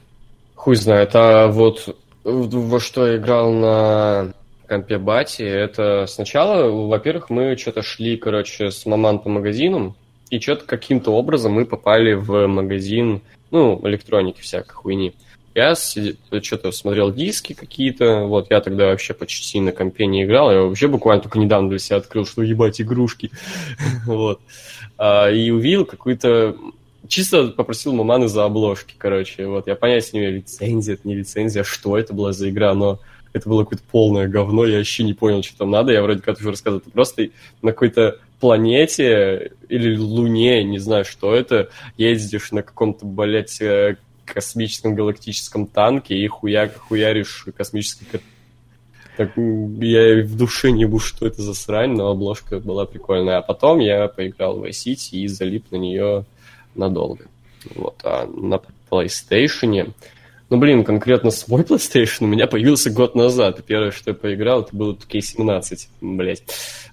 [0.55, 1.11] Хуй знает.
[1.15, 4.33] А вот во что я играл на
[4.67, 9.95] компе Бати, это сначала, во-первых, мы что-то шли, короче, с маман по магазинам,
[10.34, 13.21] и что-то каким-то образом мы попали в магазин,
[13.51, 15.13] ну, электроники всякой хуйни.
[15.53, 20.61] Я что-то смотрел диски какие-то, вот, я тогда вообще почти на компе не играл, я
[20.63, 23.29] вообще буквально только недавно для себя открыл, что ебать игрушки,
[24.07, 24.41] вот.
[24.97, 26.55] А, и увидел какую-то
[27.07, 29.45] чисто попросил маманы за обложки, короче.
[29.45, 32.99] Вот, я понять не имею, лицензия, это не лицензия, что это была за игра, но
[33.34, 35.91] это было какое-то полное говно, я вообще не понял, что там надо.
[35.91, 37.29] Я вроде как уже рассказывал, ты просто
[37.61, 44.95] на какой-то планете или Луне, не знаю, что это, ездишь на каком-то, блядь, э, космическом
[44.95, 48.05] галактическом танке и хуя хуяришь космический
[49.15, 53.38] так, я в душе не буду, что это за срань, но обложка была прикольная.
[53.38, 56.25] А потом я поиграл в Vice и залип на нее
[56.75, 57.25] надолго.
[57.75, 57.95] Вот.
[58.03, 58.59] А на
[58.89, 59.93] PlayStation...
[60.53, 63.63] Ну, блин, конкретно свой PlayStation у меня появился год назад.
[63.65, 66.43] Первое, что я поиграл, это было 2K17, блять.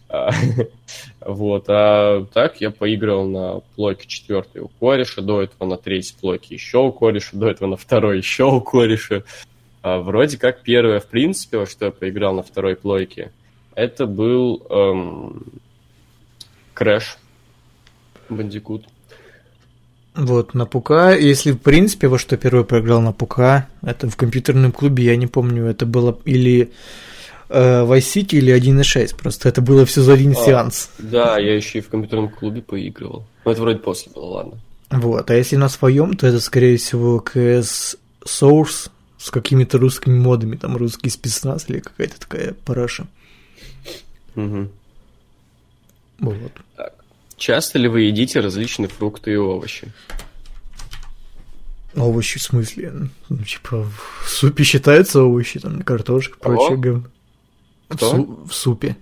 [0.08, 0.30] А,
[1.20, 6.54] вот, а так я поиграл на плойке четвертой у кореша, до этого на третьей плойке
[6.54, 9.24] еще у кореша, до этого на второй еще у кореша.
[9.82, 13.30] А, вроде как первое, в принципе, что я поиграл на второй плойке,
[13.74, 15.44] это был эм,
[16.74, 17.18] Crash
[18.30, 18.86] Bandicoot.
[20.14, 24.72] Вот, на ПУК, если в принципе во что первый проиграл на ПУК, это в компьютерном
[24.72, 26.72] клубе, я не помню, это было или
[27.48, 30.90] э, Vice City или 1.6, просто это было все за один а, сеанс.
[30.98, 33.24] Да, я еще и в компьютерном клубе поигрывал.
[33.44, 34.58] Но это вроде после было, ладно.
[34.90, 40.56] Вот, а если на своем, то это, скорее всего, CS Source с какими-то русскими модами,
[40.56, 43.06] там русский спецназ или какая-то такая параша.
[44.34, 44.68] Угу.
[46.20, 46.52] Вот.
[46.76, 46.99] Так.
[47.40, 49.90] Часто ли вы едите различные фрукты и овощи?
[51.96, 52.92] Овощи в смысле?
[53.30, 53.86] Ну, типа,
[54.22, 57.04] в супе считаются овощи, там, картошка, прочее говно.
[57.88, 58.06] Кто?
[58.06, 58.96] В, су- в супе.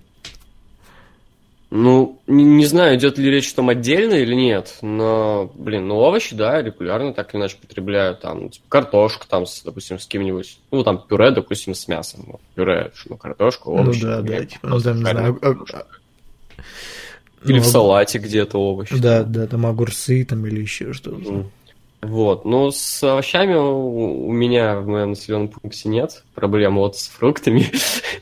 [1.69, 6.33] Ну, не, не знаю, идет ли речь там отдельно или нет, но, блин, ну овощи,
[6.33, 10.85] да, регулярно так или иначе потребляю, там, типа, картошка, там, с, допустим, с каким-нибудь, ну,
[10.85, 14.05] там, пюре, допустим, с мясом, вот, пюре, ну, картошку, ну овощи.
[14.05, 15.83] Ну, да, да, типа, ну, там, не знаю, а,
[17.45, 18.99] или ну, в салате где-то овощи.
[18.99, 21.45] Да, да, там огурцы там или еще что-то.
[22.01, 27.69] Вот, ну с овощами у меня в моем населенном пункте нет проблем, вот с фруктами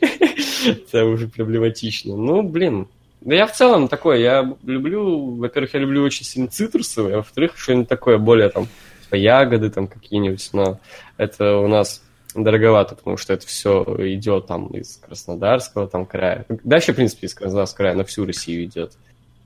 [0.66, 2.16] это уже проблематично.
[2.16, 2.88] Ну, блин,
[3.22, 7.58] да я в целом такой, я люблю, во-первых, я люблю очень сильно цитрусовые, а во-вторых,
[7.58, 8.68] что-нибудь такое более там,
[9.04, 10.80] типа ягоды там какие-нибудь, но
[11.18, 12.02] это у нас
[12.36, 16.46] дороговато, потому что это все идет там из Краснодарского там края.
[16.50, 18.94] Да, вообще, в принципе, из Краснодарского края на всю Россию идет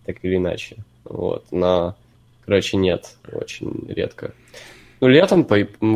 [0.06, 0.78] так или иначе.
[1.04, 1.96] Вот, но,
[2.46, 4.34] короче, нет, очень редко.
[5.00, 5.48] Ну, летом,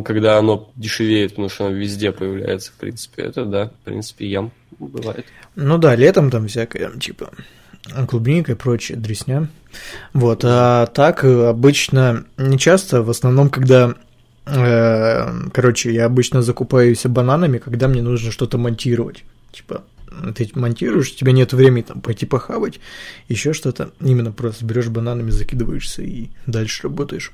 [0.03, 4.51] когда оно дешевеет, потому что оно везде появляется, в принципе, это, да, в принципе, ям
[4.79, 5.25] бывает.
[5.55, 7.31] Ну да, летом там всякое, типа,
[8.07, 9.47] клубника и прочее, дресня.
[10.13, 13.93] Вот, а так обычно, не часто, в основном, когда
[14.47, 19.23] э, Короче, я обычно закупаюсь бананами, когда мне нужно что-то монтировать.
[19.51, 19.83] Типа,
[20.35, 22.79] ты монтируешь, у тебя нет времени там пойти похавать,
[23.27, 23.91] еще что-то.
[23.99, 27.31] Именно просто берешь бананами, закидываешься и дальше работаешь.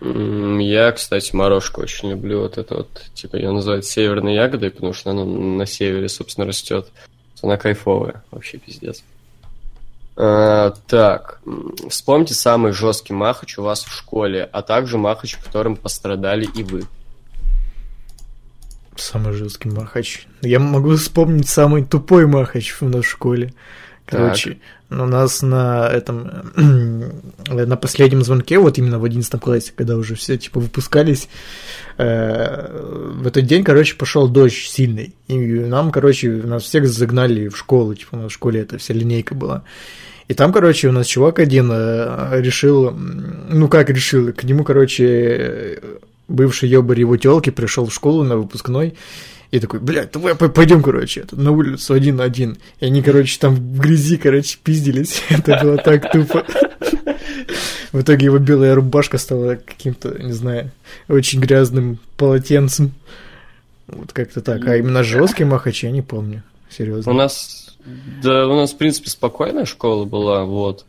[0.00, 2.40] Я, кстати, морожку очень люблю.
[2.42, 6.88] Вот это вот, типа, ее называют северной ягодой, потому что она на севере, собственно, растет.
[7.42, 9.02] Она кайфовая, вообще пиздец.
[10.16, 11.40] А, так,
[11.88, 16.84] вспомните самый жесткий махач у вас в школе, а также махач, которым пострадали и вы.
[18.98, 20.26] Самый жесткий махач.
[20.42, 23.54] Я могу вспомнить самый тупой махач в нашей школе.
[24.06, 24.56] Короче,
[24.88, 25.00] так.
[25.00, 26.30] у нас на этом
[27.46, 31.28] на последнем звонке, вот именно в 11 классе, когда уже все типа выпускались,
[31.98, 35.14] э, в этот день, короче, пошел дождь сильный.
[35.28, 38.94] И нам, короче, нас всех загнали в школу, типа у нас в школе эта вся
[38.94, 39.62] линейка была.
[40.26, 45.80] И там, короче, у нас чувак один э, решил, ну как решил, к нему, короче,
[46.28, 48.94] бывший ёбарь его тёлки пришел в школу на выпускной
[49.50, 52.58] и такой, блядь, давай пойдем, короче, на улицу один на один.
[52.80, 55.22] И они, короче, там в грязи, короче, пиздились.
[55.30, 56.44] Это было так тупо.
[57.92, 60.70] В итоге его белая рубашка стала каким-то, не знаю,
[61.08, 62.92] очень грязным полотенцем.
[63.86, 64.66] Вот как-то так.
[64.68, 66.42] А именно жесткий махач я не помню.
[66.68, 67.10] Серьезно.
[67.10, 67.78] У нас,
[68.22, 70.84] да, у нас, в принципе, спокойная школа была, вот.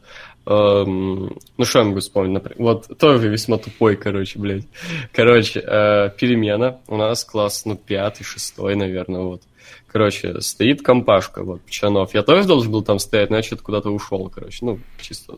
[0.49, 2.33] Эм, ну, что я могу вспомнить?
[2.33, 4.65] Например, вот тоже весьма тупой, короче, блядь.
[5.13, 6.79] Короче, э, перемена.
[6.87, 9.43] У нас класс, ну, пятый, шестой, наверное, вот.
[9.85, 12.15] Короче, стоит компашка, вот, Пчанов.
[12.15, 15.37] Я тоже должен был там стоять, но я что-то куда-то ушел, короче, ну, чисто.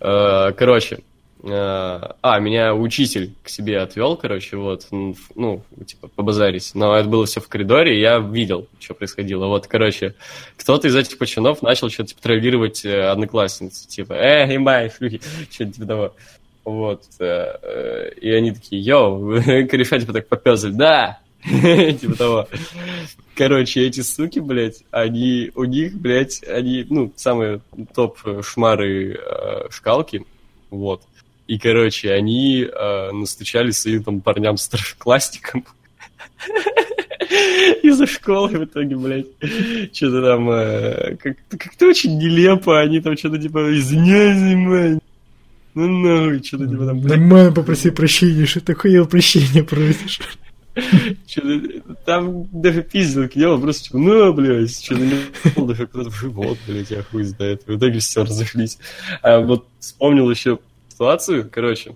[0.00, 0.98] Э, короче,
[1.42, 6.70] А, меня учитель к себе отвел, короче, вот, ну, типа, побазарить.
[6.74, 9.46] Но это было все в коридоре, и я видел, что происходило.
[9.46, 10.14] Вот, короче,
[10.56, 13.86] кто-то из этих пацанов начал что-то типа, травировать э, одноклассницу.
[13.86, 15.20] Типа, э, имай, шлюхи,
[15.50, 16.14] что-то типа того.
[16.64, 17.02] Вот.
[17.20, 22.48] Э, э, и они такие, йоу, кореша типа так попёзали, да, типа того.
[23.36, 27.60] Короче, эти суки, блядь, они, у них, блядь, они, ну, самые
[27.94, 29.20] топ-шмары
[29.68, 30.24] шкалки,
[30.70, 31.02] вот.
[31.46, 35.64] И, короче, они э, настучали своим там парням старшеклассникам
[37.82, 39.26] из-за школы в итоге, блядь.
[39.92, 42.80] Что-то там э, как-то, как-то очень нелепо.
[42.80, 44.98] Они там что-то типа извиняйся, мань.
[45.74, 47.00] Ну нахуй, что-то типа там...
[47.02, 50.20] Нормально попроси прощения, что такое прощение просишь.
[52.04, 56.90] Там даже пиздил нему, просто типа, ну, блядь, что-то не даже кто-то в живот, блядь,
[56.90, 57.62] я хуй знает.
[57.66, 58.78] В итоге все разошлись.
[59.22, 60.58] А вот вспомнил еще
[60.96, 61.94] ситуацию, короче,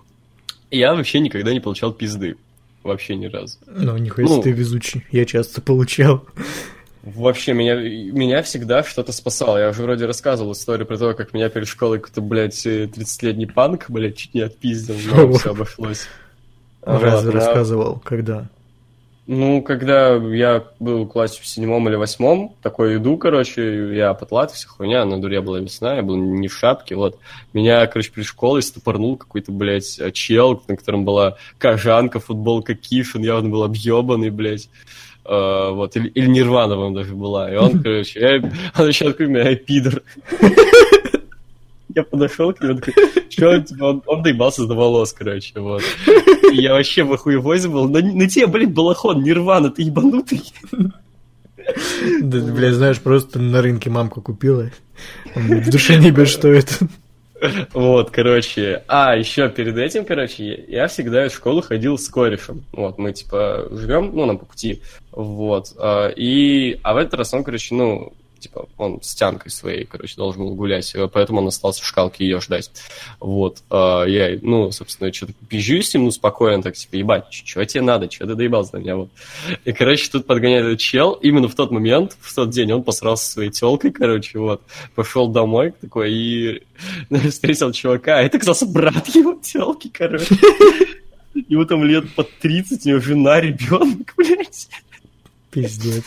[0.69, 2.37] я вообще никогда не получал пизды.
[2.83, 3.57] Вообще ни разу.
[3.67, 5.05] Ну, нихуя ну, ты везучий.
[5.11, 6.25] Я часто получал.
[7.03, 9.57] Вообще, меня, меня всегда что-то спасало.
[9.57, 13.89] Я уже вроде рассказывал историю про то, как меня перед школой какой-то, блядь, 30-летний панк,
[13.89, 16.07] блядь, чуть не отпиздил, но все обошлось.
[16.83, 17.99] Разве рассказывал?
[18.03, 18.49] Когда?
[19.33, 24.51] Ну, когда я был в классе в седьмом или восьмом, такой иду, короче, я потлат,
[24.51, 27.17] вся хуйня, на дуре была весна, я был не в шапке, вот.
[27.53, 33.47] Меня, короче, при школе стопорнул какой-то, блядь, чел, на котором была кожанка, футболка Кишин, явно
[33.47, 34.67] был объебанный, блядь.
[35.23, 37.49] Uh, вот, или, или Нирвана вам даже была.
[37.53, 40.01] И он, короче, я, он еще такой, меня пидор.
[41.95, 42.93] Я подошел к нему, такой,
[43.29, 45.83] что, типа, он, он доебался до волос, короче, вот.
[46.51, 47.89] И я вообще в охуевозе был.
[47.89, 50.41] На, на тебе, блин, балахон, нирвана, ты ебанутый.
[52.21, 54.71] Да, блядь, знаешь, просто на рынке мамка купила.
[55.35, 56.75] В душе не бежит, что это.
[57.73, 58.83] Вот, короче.
[58.87, 62.63] А, еще перед этим, короче, я всегда в школу ходил с корешем.
[62.71, 64.81] Вот, мы, типа, живем, ну, нам по пути.
[65.11, 65.73] Вот.
[65.77, 70.15] А, и, а в этот раз он, короче, ну, типа, он с тянкой своей, короче,
[70.15, 72.71] должен был гулять, э, поэтому он остался в шкалке ее ждать.
[73.19, 73.75] Вот, э,
[74.07, 78.11] я, ну, собственно, что-то пизжу с ним, ну, спокойно, так, типа, ебать, что тебе надо,
[78.11, 79.09] что ты доебался на меня, вот.
[79.63, 83.25] И, короче, тут подгоняет этот чел, именно в тот момент, в тот день он посрался
[83.25, 84.61] со своей телкой, короче, вот,
[84.95, 86.63] пошел домой такой и
[87.29, 90.35] встретил чувака, это оказался брат его телки, короче.
[91.47, 94.67] Ему там лет под 30, у него жена, ребенок, блядь.
[95.49, 96.05] Пиздец.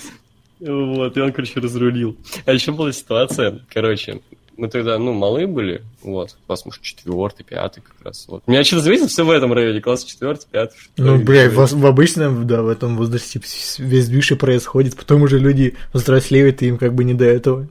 [0.67, 2.17] Вот, и он, короче, разрулил.
[2.47, 4.21] А еще была ситуация, короче,
[4.57, 8.47] мы тогда, ну, малые были, вот, класс, может, четвертый, пятый как раз, вот.
[8.47, 10.77] Меня что-то заметил, все в этом районе, класс четвертый, пятый.
[10.97, 13.41] Ну, бля, в, в обычном, да, в этом возрасте
[13.79, 17.69] весь движ происходит, потом уже люди взрослеют, и им как бы не до этого.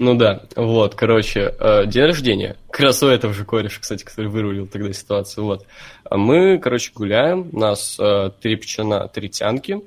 [0.00, 2.56] Ну да, вот, короче, э, день рождения.
[2.70, 5.66] Как раз у этого же кореша, кстати, который вырулил тогда ситуацию, вот.
[6.10, 9.80] А мы, короче, гуляем, нас э, три пчена, три тянки,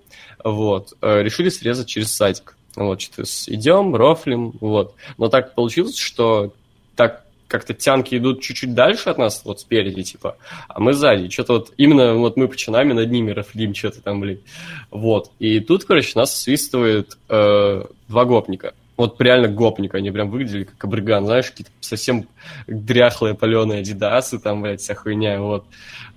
[0.44, 2.56] вот, э, решили срезать через садик.
[2.76, 4.94] Вот, что-то идем, рофлим, вот.
[5.18, 6.54] Но так получилось, что
[6.96, 11.30] так как-то тянки идут чуть-чуть дальше от нас, вот спереди, типа, а мы сзади.
[11.30, 14.42] Что-то вот именно вот мы починами над ними рофлим, что-то там, блин.
[14.92, 15.32] Вот.
[15.40, 20.84] И тут, короче, нас свистывает э, два гопника вот реально гопник, они прям выглядели как
[20.84, 22.28] абриган, знаешь, какие-то совсем
[22.66, 25.66] дряхлые паленые адидасы, там, блядь, вся хуйня, вот.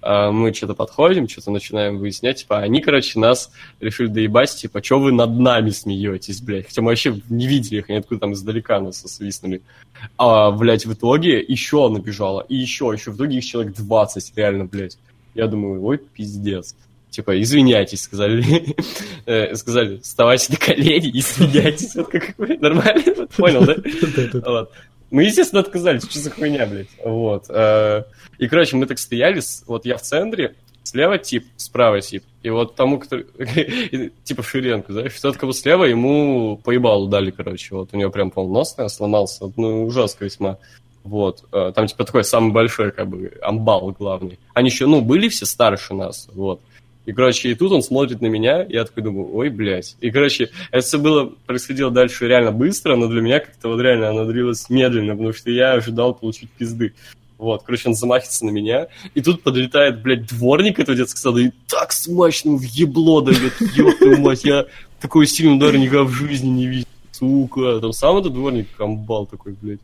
[0.03, 4.99] А мы что-то подходим, что-то начинаем выяснять, типа, они, короче, нас решили доебать, типа, что
[4.99, 8.81] вы над нами смеетесь, блядь, хотя мы вообще не видели их, они откуда там издалека
[8.81, 9.61] нас свистнули.
[10.17, 14.65] А, блядь, в итоге еще набежала, и еще, еще, в итоге их человек 20, реально,
[14.65, 14.99] блядь.
[15.35, 16.75] Я думаю, ой, пиздец
[17.11, 18.45] типа, извиняйтесь, сказали,
[19.27, 24.67] э, сказали, вставайте на колени, извиняйтесь, вот как нормально, понял, да?
[25.11, 27.47] Мы, естественно, отказались, что за хуйня, блядь, вот.
[27.49, 28.05] Э,
[28.39, 30.55] и, короче, мы так стояли, вот я в центре,
[30.85, 33.21] слева тип, справа тип, и вот тому, кто,
[34.25, 38.47] типа Ширенко, знаешь, тот, кого слева, ему поебалу дали, короче, вот, у него прям, по
[38.47, 40.59] нос сломался, ну, ужасно весьма.
[41.03, 44.39] Вот, э, там, типа, такой самый большой, как бы, амбал главный.
[44.53, 46.61] Они еще, ну, были все старше нас, вот.
[47.11, 49.97] И, короче, и тут он смотрит на меня, и я такой думаю, ой, блядь.
[50.01, 54.11] И, короче, это все было, происходило дальше реально быстро, но для меня как-то вот реально
[54.11, 56.95] оно длилось медленно, потому что я ожидал получить пизды.
[57.37, 58.87] Вот, короче, он замахивается на меня,
[59.17, 63.99] и тут подлетает, блядь, дворник этого детского сада, и так смачно в ебло дает, ёб
[63.99, 64.67] твою мать, я
[65.01, 66.87] такой сильный удар никогда в жизни не видел
[67.21, 69.81] сука, там сам этот дворник комбал такой, блядь.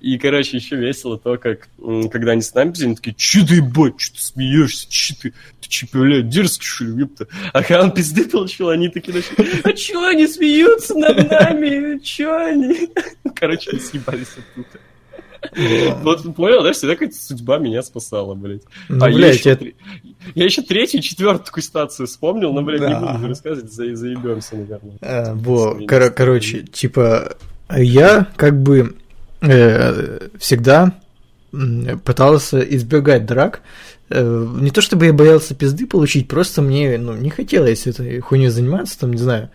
[0.00, 1.68] И, короче, еще весело то, как,
[2.10, 5.30] когда они с нами пиздили, они такие, че ты, ебать, что ты смеешься, че ты,
[5.60, 7.28] ты че, блядь, дерзкий, что ли, ёпта.
[7.52, 12.28] А когда он пизды получил, они такие начали, а че они смеются над нами, че
[12.28, 12.90] они?
[13.34, 14.91] Короче, съебались оттуда.
[16.02, 18.62] Вот понял, да, всегда какая-то судьба меня спасала, блядь.
[18.88, 19.66] Ну, А я еще, это-
[20.34, 24.96] я еще третью, четвертую такую ситуацию вспомнил, но, блядь, не буду рассказывать, за- заебемся, наверное.
[25.00, 27.36] А, во, кор- короче, типа,
[27.76, 28.94] я как бы
[29.40, 30.92] э, всегда
[32.04, 33.60] пытался избегать драк.
[34.10, 38.48] Э, Не то чтобы я боялся пизды получить, просто мне ну, не хотелось этой хуйней
[38.48, 39.50] заниматься, там, не знаю.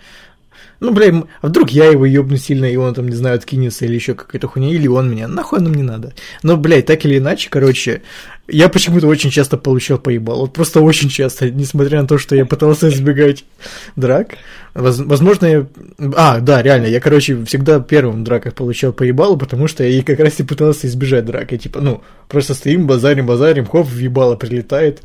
[0.80, 3.96] Ну, бля, а вдруг я его ёбну сильно, и он там, не знаю, откинется или
[3.96, 5.28] еще какая-то хуйня, или он меня.
[5.28, 6.14] Нахуй нам не надо.
[6.44, 8.04] Но, блядь, так или иначе, короче,
[8.48, 10.42] я почему-то очень часто получал поебал.
[10.42, 13.44] Вот просто очень часто, несмотря на то, что я пытался избегать
[13.96, 14.38] драк.
[14.76, 15.68] Воз- возможно, я...
[16.16, 20.20] А, да, реально, я, короче, всегда первым в драках получал поебалу, потому что я как
[20.20, 21.52] раз и пытался избежать драк.
[21.52, 25.02] Я, типа, ну, просто стоим, базарим, базарим, хоп, въебало прилетает,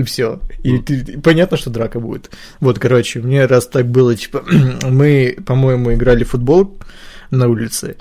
[0.00, 0.40] и все.
[0.62, 2.30] И, ты- и понятно, что драка будет.
[2.60, 4.44] Вот, короче, мне раз так было, типа,
[4.88, 6.78] мы, по-моему, играли в футбол
[7.30, 7.96] на улице,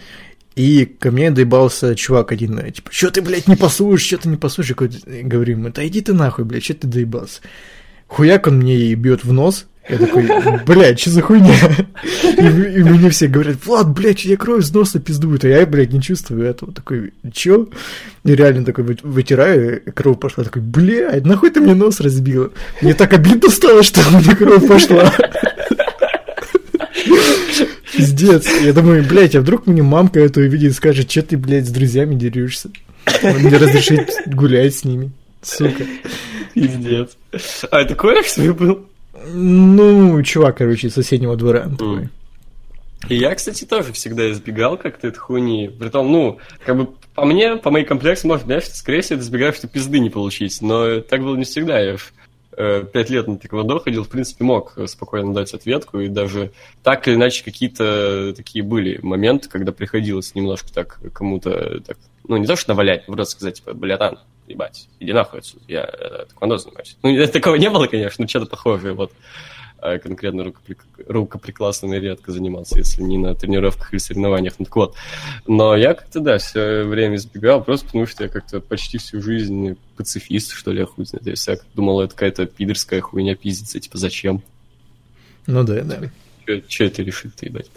[0.55, 4.37] и ко мне доебался чувак один, типа, что ты, блядь, не пасуешь, что ты не
[4.37, 4.69] пасуешь?
[4.69, 7.41] Какой-то- говорю да иди ты нахуй, блядь, что ты доебался?
[8.07, 10.29] Хуяк он мне и бьет в нос, я такой,
[10.65, 11.55] блядь, что за хуйня?
[12.37, 12.41] И,
[12.79, 16.01] и мне все говорят, Влад, блядь, я кровь из носа пиздует, а я, блядь, не
[16.01, 16.71] чувствую этого.
[16.73, 17.67] Такой, чё?
[18.23, 20.43] И реально такой вы- вытираю, кровь пошла.
[20.43, 22.51] Такой, блядь, нахуй ты мне нос разбила?
[22.81, 25.13] Мне так обидно стало, что у меня кровь пошла.
[27.95, 28.47] Пиздец.
[28.61, 31.71] Я думаю, блядь, а вдруг мне мамка это увидит и скажет, что ты, блядь, с
[31.71, 32.69] друзьями дерешься?
[33.23, 35.11] Мне разрешить гулять с ними.
[35.41, 35.83] Сука.
[36.53, 37.09] Пиздец.
[37.71, 38.85] А это кореш свой был?
[39.27, 41.69] Ну, чувак, короче, из соседнего двора.
[41.69, 42.09] такой.
[43.07, 45.69] И я, кстати, тоже всегда избегал как-то этой хуйни.
[45.69, 49.67] Притом, ну, как бы по мне, по моей комплекции, может, знаешь, скорее всего, избегаю, что
[49.67, 50.61] пизды не получить.
[50.61, 51.79] Но так было не всегда.
[51.79, 52.11] Я ж,
[52.57, 55.99] э, пять лет на тэквондо ходил, в принципе, мог спокойно дать ответку.
[55.99, 56.51] И даже
[56.83, 61.97] так или иначе какие-то такие были моменты, когда приходилось немножко так кому-то, так,
[62.27, 65.83] ну, не то, что навалять, но просто сказать, типа, братан, ебать, иди нахуй отсюда, я
[65.83, 66.97] э, тэквондо занимаюсь.
[67.03, 69.11] Ну, такого не было, конечно, но что-то похожее, вот.
[69.81, 70.83] А конкретно рукоприк...
[71.07, 74.55] рукоприкладством я редко занимался, если не на тренировках или соревнованиях.
[74.59, 74.95] Ну, так вот.
[75.47, 79.77] Но я как-то, да, все время избегал, просто потому что я как-то почти всю жизнь
[79.95, 81.25] пацифист, что ли, я хуй знает.
[81.47, 84.41] Я думал, это какая-то пидорская хуйня пиздится, типа, зачем?
[85.47, 86.01] Ну да, да.
[86.67, 87.71] Че это решит ты, ебать?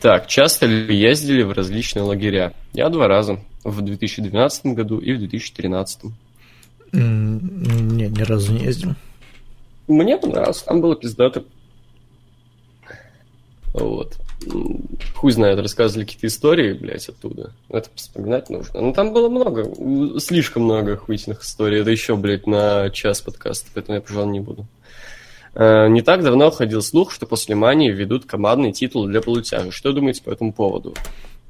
[0.00, 2.52] Так, часто ли ездили в различные лагеря?
[2.72, 3.38] Я два раза.
[3.64, 6.12] В 2012 году и в 2013.
[6.92, 8.94] М, Не, ни разу не ездил.
[9.88, 11.44] Мне понравилось, там было пиздато.
[13.72, 14.16] Вот.
[15.14, 17.52] Хуй знает, рассказывали какие-то истории, блядь, оттуда.
[17.70, 18.80] Это вспоминать нужно.
[18.80, 21.80] Ну, там было много, слишком много охуительных историй.
[21.80, 24.66] Это еще, блядь, на час подкаста, поэтому я, пожалуй, не буду.
[25.54, 29.70] Э, Не так давно ходил слух, что после Мании ведут командный титул для полутяжа.
[29.70, 30.94] Что думаете по этому поводу?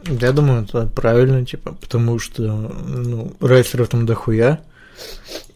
[0.07, 4.61] Я думаю, это правильно, типа, потому что, ну, рестлеров там дохуя,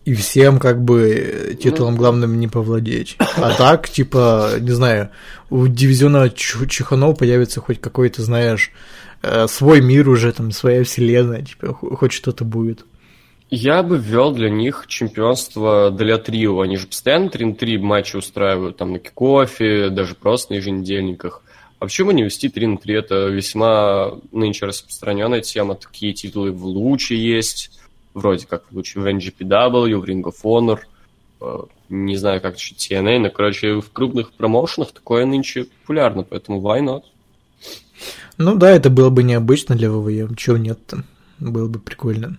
[0.05, 3.17] и всем, как бы, титулом главным не повладеть.
[3.19, 5.11] А так, типа, не знаю,
[5.51, 8.71] у дивизиона Чуханов появится хоть какой-то, знаешь,
[9.23, 12.85] э, свой мир уже, там, своя вселенная, типа, хо- хоть что-то будет.
[13.51, 16.61] Я бы ввел для них чемпионство для трио.
[16.61, 21.43] Они же постоянно 3 на 3 матчи устраивают там на кикофе, даже просто на еженедельниках.
[21.79, 22.95] А почему не вести 3 на 3?
[22.95, 25.77] Это весьма нынче распространенная тема.
[25.77, 27.79] Такие титулы в Луче есть.
[28.15, 30.81] Вроде как в Луче в NGPW, в Ring of Honor.
[31.41, 36.61] Э, Не знаю, как еще TNA, но, короче, в крупных промоушенах такое нынче популярно, поэтому
[36.61, 37.03] why not?
[38.37, 41.05] Ну да, это было бы необычно для ВВЕ, чего нет-то,
[41.39, 42.39] было бы прикольно.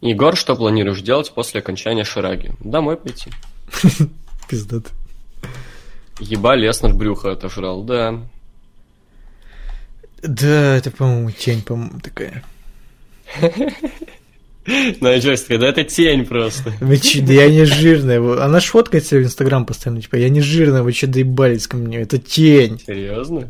[0.00, 2.52] Егор, что планируешь делать после окончания Шараги?
[2.60, 3.30] Домой пойти.
[4.48, 4.92] Пиздат.
[6.18, 8.20] Еба Леснер брюхо отожрал, да.
[10.22, 12.42] Да, это, по-моему, тень, по-моему, такая.
[15.00, 16.72] На джойстике, да это тень просто.
[16.80, 18.44] Вы че, да я не жирная.
[18.44, 21.76] Она ж фоткает себя в Инстаграм постоянно, типа, я не жирная, вы че доебались ко
[21.76, 22.80] мне, это тень.
[22.84, 23.48] Серьезно?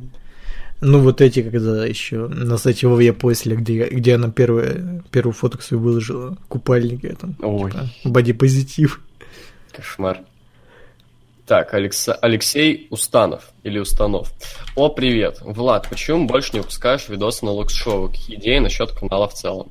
[0.83, 5.63] Ну, вот эти, когда еще на сайте ВВЕ после, где, где она первую, первую фотку
[5.63, 9.01] свою выложила, купальники, там, Ой, типа, бодипозитив.
[9.75, 10.21] кошмар.
[11.47, 14.33] Так, Алекса- Алексей Установ или Установ.
[14.75, 15.39] О, привет.
[15.43, 18.09] Влад, почему больше не выпускаешь видосы на локс-шоу?
[18.09, 19.71] Какие идеи насчет канала в целом?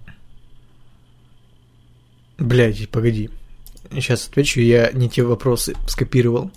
[2.38, 3.30] Блядь, погоди.
[3.92, 6.50] Сейчас отвечу, я не те вопросы скопировал.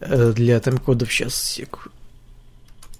[0.00, 1.88] Э, Для тайм-кодов сейчас сек.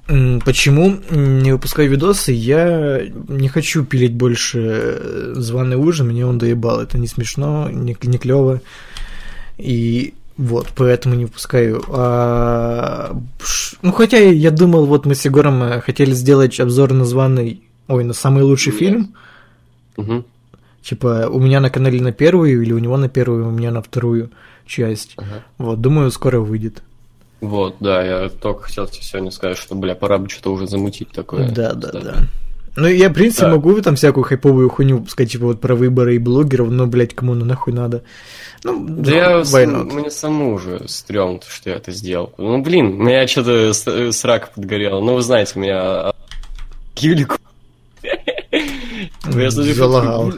[0.07, 2.33] Почему не выпускаю видосы?
[2.33, 6.81] Я не хочу пилить больше э, званый ужин, мне он доебал.
[6.81, 8.61] Это не смешно, не, не клево.
[9.59, 11.83] И вот, поэтому не выпускаю.
[11.89, 13.15] А,
[13.83, 18.05] ну, хотя я думал, вот мы с Егором э, хотели сделать обзор на званый, ой,
[18.05, 19.15] на самый лучший фильм.
[19.99, 20.25] Мгм.
[20.83, 23.83] Типа, у меня на канале на первую, или у него на первую, у меня на
[23.83, 24.31] вторую
[24.65, 25.13] часть.
[25.19, 25.45] Ага.
[25.59, 26.83] Вот, думаю, скоро выйдет.
[27.43, 31.11] Вот, да, я только хотел тебе сегодня сказать, что, бля, пора бы что-то уже замутить
[31.11, 31.51] такое.
[31.51, 32.15] Да, да, да.
[32.77, 33.53] Ну, я, в принципе, Да.
[33.53, 37.35] могу там всякую хайповую хуйню сказать, типа, вот про выборы и блогеров, но, блядь, кому
[37.35, 38.03] ну нахуй надо.
[38.63, 39.93] Ну, Да я, с- why not?
[39.93, 42.33] мне самому уже стрёмно, что я это сделал.
[42.39, 45.01] Ну, блин, у меня что-то с- срака подгорела.
[45.01, 46.13] Ну, вы знаете, у меня
[46.95, 47.37] к Юлику.
[49.29, 50.33] Залагал.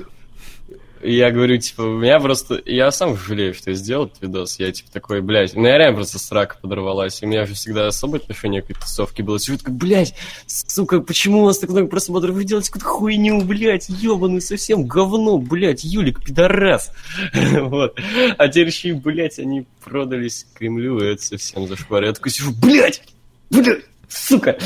[1.02, 2.60] И я говорю, типа, у меня просто...
[2.64, 4.58] Я сам жалею, что я сделал этот видос.
[4.58, 5.54] Я, типа, такой, блядь...
[5.54, 7.22] Ну, я реально просто срака подорвалась.
[7.22, 9.38] У меня же всегда особое отношение к этой тусовке было.
[9.38, 10.14] Сижу такой, блядь,
[10.46, 12.34] сука, почему у нас так много просмотров?
[12.34, 16.90] Вы делаете какую-то хуйню, блядь, ебаный совсем говно, блядь, Юлик, пидорас.
[17.72, 17.98] Вот.
[18.38, 22.04] А теперь еще блядь, они продались Кремлю, и это совсем зашквар.
[22.04, 23.02] Я такой сижу, блядь,
[23.50, 24.58] блядь, сука.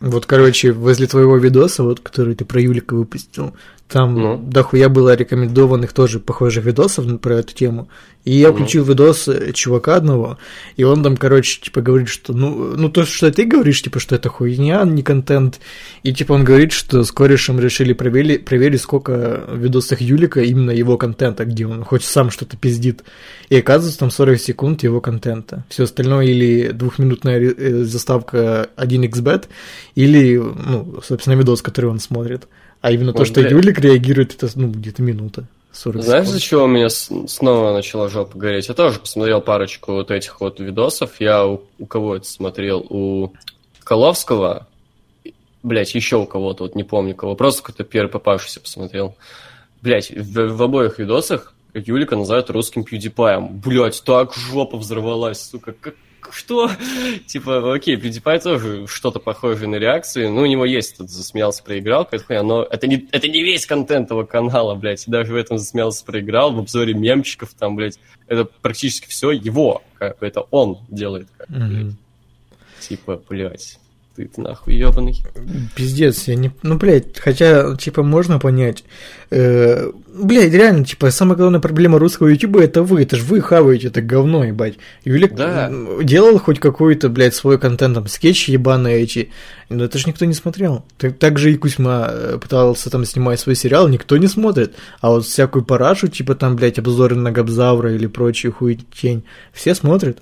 [0.00, 3.54] Вот, короче, возле твоего видоса, вот, который ты про Юлика выпустил,
[3.88, 4.36] там Ну.
[4.36, 7.88] дохуя было рекомендованных тоже похожих видосов про эту тему.
[8.24, 8.54] И я Ну.
[8.54, 10.38] включил видос э, чувака одного,
[10.76, 14.14] и он там, короче, типа говорит, что, ну, ну то, что ты говоришь, типа, что
[14.14, 15.60] это хуйня, не контент.
[16.02, 20.72] И, типа, он говорит, что с корешем решили проверить, проверить, сколько в видосах Юлика именно
[20.72, 23.02] его контента, где он хоть сам что-то пиздит.
[23.48, 25.64] И оказывается, там 40 секунд его контента.
[25.70, 29.46] Все остальное или двухминутная э, заставка 1xbet,
[29.94, 32.46] или, ну, собственно, видос, который он смотрит.
[32.80, 33.50] А именно то, Вот, что бля.
[33.50, 35.46] Юлик реагирует, это, ну, где-то минута.
[35.72, 36.34] 40 Знаешь, секунд.
[36.34, 38.68] за чего у меня снова начала жопа гореть?
[38.68, 41.20] Я тоже посмотрел парочку вот этих вот видосов.
[41.20, 42.86] Я у, у кого это смотрел?
[42.88, 43.32] У
[43.84, 44.66] Коловского.
[45.62, 47.34] Блять, еще у кого-то, вот не помню кого.
[47.34, 49.16] Просто какой-то первый попавшийся посмотрел.
[49.82, 53.50] Блять, в, в обоих видосах Юлика называют русским PewDiePie.
[53.50, 55.72] Блять, так жопа взорвалась, сука.
[55.72, 55.94] Как,
[56.32, 56.70] что?
[57.26, 60.26] Типа, окей, PewDiePie тоже что-то похожее на реакции.
[60.26, 64.10] Ну, у него есть тут засмеялся, проиграл, какая-то но это не, это не весь контент
[64.10, 65.06] его канала, блядь.
[65.06, 67.98] И даже в этом засмеялся, проиграл, в обзоре мемчиков там, блядь.
[68.26, 71.28] Это практически все его, как это он делает.
[71.36, 71.70] Как, блядь.
[71.70, 71.96] Мгм.
[72.80, 73.78] Типа, блядь,
[74.18, 75.22] ты, ты нахуй ебаный.
[75.76, 76.50] Пиздец, я не...
[76.64, 78.82] Ну, блядь, хотя, типа, можно понять.
[79.30, 83.02] Э, блядь, реально, типа, самая главная проблема русского ютуба это вы.
[83.02, 84.74] Это ж вы хаваете это говно, ебать.
[85.04, 85.70] Юлик Да.
[86.02, 89.30] делал хоть какой-то, блядь, свой контент, там, скетчи ебаные эти.
[89.68, 90.84] Но это ж никто не смотрел.
[90.96, 94.74] Так, так же и Кузьма э, пытался там снимать свой сериал, никто не смотрит.
[95.00, 100.18] А вот всякую парашу, типа, там, блядь, обзоры на Габзавра или прочую хуетень, все смотрят.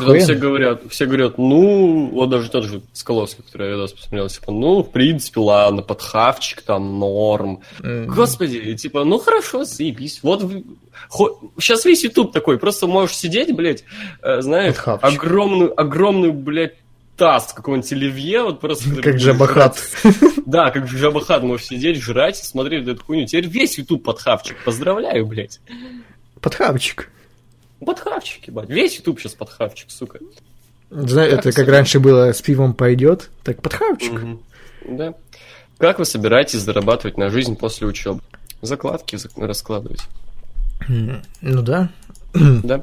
[0.00, 0.40] Потом все Охуенно.
[0.40, 4.82] говорят, все говорят, ну, вот даже тот же Скаловский, который я видос посмотрел, типа, ну,
[4.82, 7.60] в принципе, ладно, подхавчик там, норм.
[7.82, 10.20] М, Господи, типа, ну хорошо, заебись.
[10.22, 10.42] Вот
[11.58, 13.84] сейчас весь YouTube такой, просто можешь сидеть, блядь,
[14.22, 15.20] э, знаешь, Подхавчик.
[15.22, 16.74] огромную, огромную, блядь,
[17.16, 18.90] таз какого-нибудь оливье, вот просто...
[19.02, 19.80] Как жрать.
[20.44, 23.26] Да, как Жабахат можешь сидеть, жрать, смотреть эту хуйню.
[23.26, 24.56] Теперь весь YouTube подхавчик.
[24.64, 25.60] Поздравляю, блядь.
[26.40, 27.10] Подхавчик.
[27.84, 28.68] Подхавчик, ебать.
[28.68, 30.18] Весь YouTube сейчас подхавчик, сука.
[30.90, 34.12] Знаешь, Как это как раньше было с пивом пойдет, так подхавчик.
[34.12, 34.40] Мгм.
[34.88, 35.14] Да.
[35.78, 38.20] Как вы собираетесь зарабатывать на жизнь после учебы?
[38.62, 40.00] Закладки зак- раскладывать.
[40.88, 41.90] Ну да.
[42.32, 42.82] Да.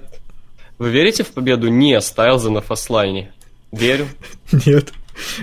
[0.77, 3.31] Вы верите в победу не Стайлза на фаслайне?
[3.71, 4.07] Верю.
[4.51, 4.91] Нет.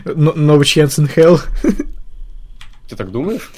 [0.05, 1.41] No, no chance in hell.
[2.89, 3.51] Ты так думаешь?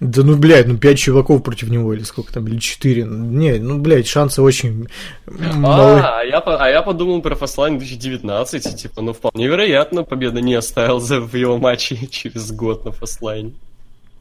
[0.00, 3.04] Да ну, блядь, ну пять чуваков против него, или сколько там, или четыре.
[3.04, 4.88] Не, ну, блядь, шансы очень
[5.26, 6.00] малы.
[6.00, 10.40] А, а я, а я подумал про фаслайн 2019, и, типа, ну, вполне вероятно, победа
[10.40, 13.52] не Стайлза в его матче через год на фаслайне.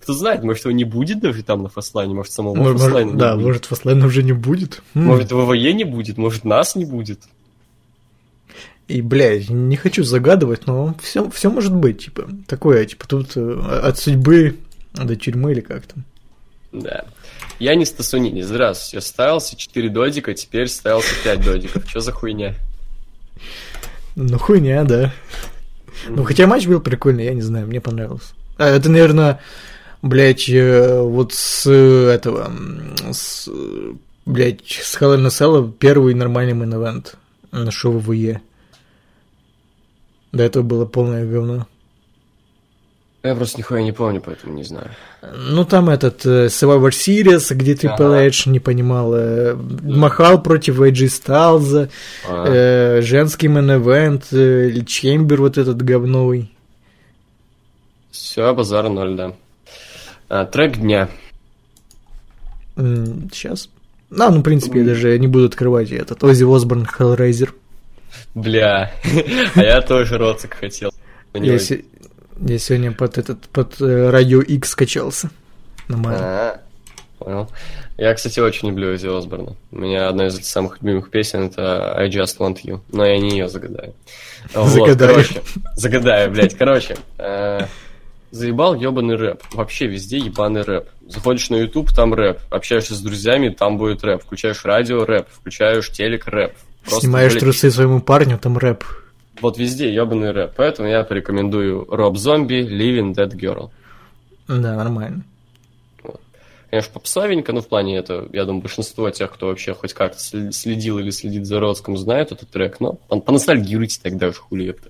[0.01, 3.35] Кто знает, может, его не будет даже там на фаслайне, может, самого Может, фаслайна да,
[3.35, 3.45] будет.
[3.45, 4.81] может, Фаслайна уже не будет.
[4.95, 5.03] М.
[5.03, 7.19] Может, ВВЕ не будет, может, нас не будет.
[8.87, 13.81] И, блядь, не хочу загадывать, но все, все может быть, типа, такое, типа, тут э,
[13.83, 14.55] от судьбы
[15.05, 16.05] до тюрьмы или как там.
[16.71, 17.05] Да.
[17.59, 18.41] Я не Стасунини.
[18.41, 18.97] Здравствуйте.
[18.97, 21.89] Я ставился 4 додика, теперь ставился 5 додиков.
[21.89, 22.55] Что за хуйня?
[24.15, 25.13] Ну, хуйня, да.
[26.09, 28.33] Ну, хотя матч был прикольный, я не знаю, мне понравился.
[28.57, 29.39] А, это, наверное,
[30.01, 32.51] блядь, э, вот с этого,
[33.11, 33.49] с,
[34.25, 37.15] блядь, с Hell in Cell первый нормальный main event
[37.51, 38.41] на шоу WWE.
[40.31, 41.67] До этого было полное говно.
[43.23, 44.89] Я просто нихуя не помню, поэтому не знаю.
[45.35, 48.27] Ну, там этот э, Survivor Series, где Triple Ага.
[48.27, 51.89] H не понимал, э, Махал против AJ Styles,
[52.29, 56.51] э, женский main event, э, Chamber вот этот говновый.
[58.11, 59.33] Все, базар ноль, да.
[60.29, 61.09] А, трек дня.
[62.75, 63.69] Сейчас.
[64.11, 67.49] А, ну, в принципе, я даже не буду открывать этот Оззи Осборн Hellraiser.
[68.35, 68.91] Бля.
[69.55, 70.91] А я тоже роцик хотел.
[71.33, 71.59] Я,
[72.39, 75.29] я сегодня под этот под э, радио X скачался.
[75.89, 76.59] А,
[77.19, 77.49] понял.
[77.97, 79.55] Я, кстати, очень люблю Эзи Осборна.
[79.71, 83.31] У меня одна из самых любимых песен это I Just Want You, но я не
[83.31, 83.93] ее загадаю.
[84.53, 85.09] Вот, Загадай.
[85.09, 85.41] короче,
[85.75, 86.55] загадаю, блядь.
[86.55, 87.61] Короче, э,
[88.31, 89.43] заебал ебаный рэп.
[89.53, 90.87] Вообще везде ебаный рэп.
[91.07, 92.39] Заходишь на YouTube, там рэп.
[92.49, 94.23] Общаешься с друзьями, там будет рэп.
[94.23, 95.27] Включаешь радио, рэп.
[95.29, 96.53] Включаешь телек, рэп.
[96.83, 98.83] Просто, Снимаешь блядь, трусы своему парню, там рэп.
[99.41, 100.53] Вот везде ебаный рэп.
[100.55, 103.69] Поэтому я порекомендую Роб Зомби, Living Dead Girl.
[104.47, 105.23] Да, нормально.
[106.69, 110.99] Конечно, попсовенько, но в плане это, я думаю, большинство тех, кто вообще хоть как-то следил
[110.99, 114.89] или следит за Родском, знают этот трек, но пон- поностальгируйте тогда уж хули это.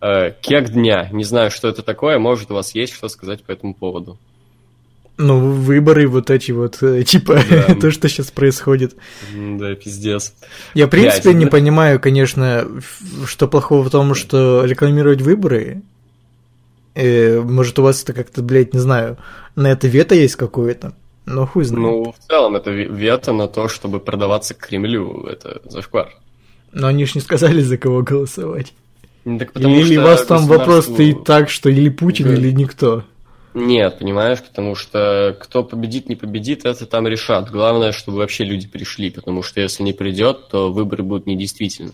[0.00, 1.08] Э, Кек дня.
[1.12, 4.18] Не знаю, что это такое, может, у вас есть что сказать по этому поводу.
[5.20, 7.74] Ну, выборы вот эти вот, э, типа, Да.
[7.80, 8.94] то, что сейчас происходит.
[9.34, 10.32] Да, пиздец.
[10.74, 11.50] Я, в принципе, Блядь, не да.
[11.50, 12.66] понимаю, конечно,
[13.26, 15.82] что плохого в том, что рекламировать выборы.
[16.94, 19.18] Э, может, у вас это как-то, блядь, не знаю,
[19.56, 20.94] на это вето есть какое-то?
[21.26, 21.82] Но хуй знает.
[21.82, 25.24] Ну, в целом, это ве- вето на то, чтобы продаваться к Кремлю.
[25.24, 26.08] Это зашквар.
[26.72, 28.72] Но они ж не сказали, за кого голосовать.
[29.24, 32.34] Ну, Так или что у вас там вопрос государству- стоит так, что или Путин, Да.
[32.34, 33.04] или никто.
[33.58, 37.50] Нет, понимаешь, потому что кто победит, не победит, это там решат.
[37.50, 41.92] Главное, чтобы вообще люди пришли, потому что если не придет, то выборы будут недействительны.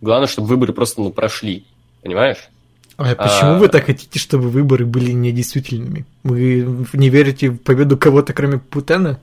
[0.00, 1.64] Главное, чтобы выборы просто ну, прошли.
[2.02, 2.48] Понимаешь?
[2.96, 6.04] А почему А- вы так хотите, чтобы выборы были недействительными?
[6.22, 9.18] Вы не верите в победу кого-то, кроме Путена?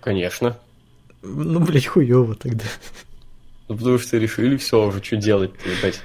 [0.00, 0.58] Конечно.
[1.22, 2.64] Ну, блядь, хуёво тогда.
[3.68, 6.00] Ну, потому что решили все уже, что делать ебать.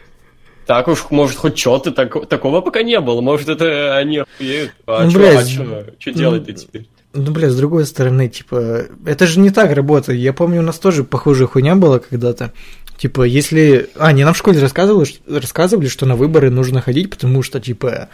[0.70, 3.22] Так уж, может, хоть что-то так, такого пока не было.
[3.22, 4.72] Может, это они охуеют.
[4.86, 6.88] А Ну, что делать-то ну, теперь?
[7.12, 10.20] Ну, бля, с другой стороны, типа, это же не так работает.
[10.20, 12.54] Я помню, у нас тоже похожая хуйня была когда-то.
[13.00, 13.90] Типа, если...
[13.96, 18.10] А, не, нам в школе рассказывали, рассказывали, что на выборы нужно ходить, потому что, типа,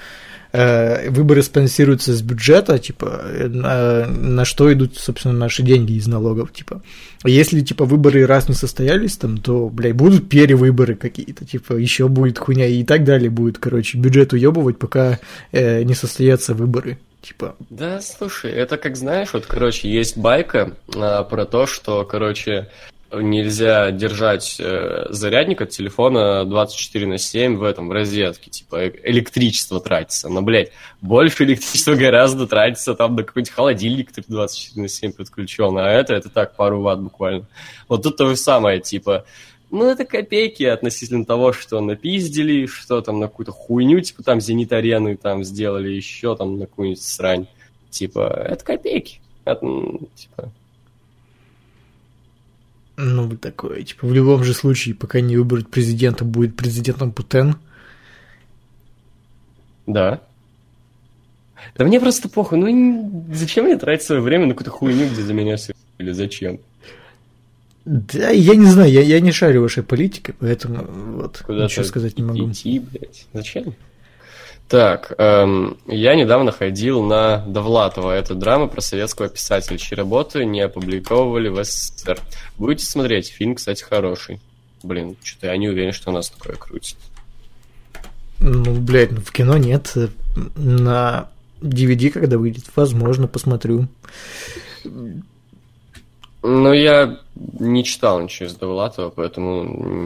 [0.51, 6.05] э, выборы спонсируются с бюджета, типа, э, на, на что идут, собственно, наши деньги из
[6.05, 6.83] налогов, типа.
[7.23, 12.37] Если, типа, выборы раз не состоялись там, то, блядь, будут перевыборы какие-то, типа, еще будет
[12.37, 15.17] хуйня и так далее будет, короче, бюджет уебывать, пока
[15.51, 17.55] э, не состоятся выборы, типа.
[17.71, 22.69] Да, слушай, это как знаешь, вот, короче, есть байка а, про то, что, короче,
[23.11, 28.99] нельзя держать э, зарядник от телефона 24 на 7 в этом, в розетке, типа, э-
[29.03, 30.29] электричество тратится.
[30.29, 35.77] Но, блядь, больше электричества гораздо тратится там на какой-нибудь холодильник, который 24 на 7 подключен,
[35.77, 37.47] а это, это так, пару ватт буквально.
[37.87, 39.25] Вот тут то же самое, типа,
[39.71, 45.17] ну, это копейки относительно того, что напиздили, что там на какую-то хуйню, типа там зенит-арену
[45.17, 47.47] там сделали, еще там на какую-нибудь срань.
[47.89, 49.19] Типа, это копейки.
[49.43, 49.65] Это,
[50.15, 50.51] типа,
[52.97, 53.83] Ну, такое.
[53.83, 57.57] Типа, в любом же случае, пока не выберут президента, будет президентом Путен.
[59.85, 60.21] да.
[61.75, 65.33] Да мне просто похуй, ну зачем мне тратить свое время на какую-то хуйню, где за
[65.33, 66.59] меня все или зачем?
[67.85, 70.85] Да, я не знаю, я, я не шарю вашей политикой, поэтому
[71.17, 72.49] вот Куда-то ничего сказать не могу.
[72.49, 73.27] Идти, блядь.
[73.33, 73.75] Зачем?
[74.67, 78.11] Так, эм, я недавно ходил на Довлатова.
[78.11, 82.19] Это драма про советского писателя, чьи работы не опубликовывали в СССР.
[82.57, 83.29] Будете смотреть?
[83.29, 84.41] Фильм, кстати, хороший.
[84.81, 86.97] Блин, что-то я не уверен, что у нас такое крутит.
[88.39, 89.93] Ну, блядь, ну в кино нет.
[90.55, 91.29] На
[91.61, 93.87] DVD, когда выйдет, возможно, посмотрю.
[96.41, 99.63] Ну, я не читал ничего из Довлатова, поэтому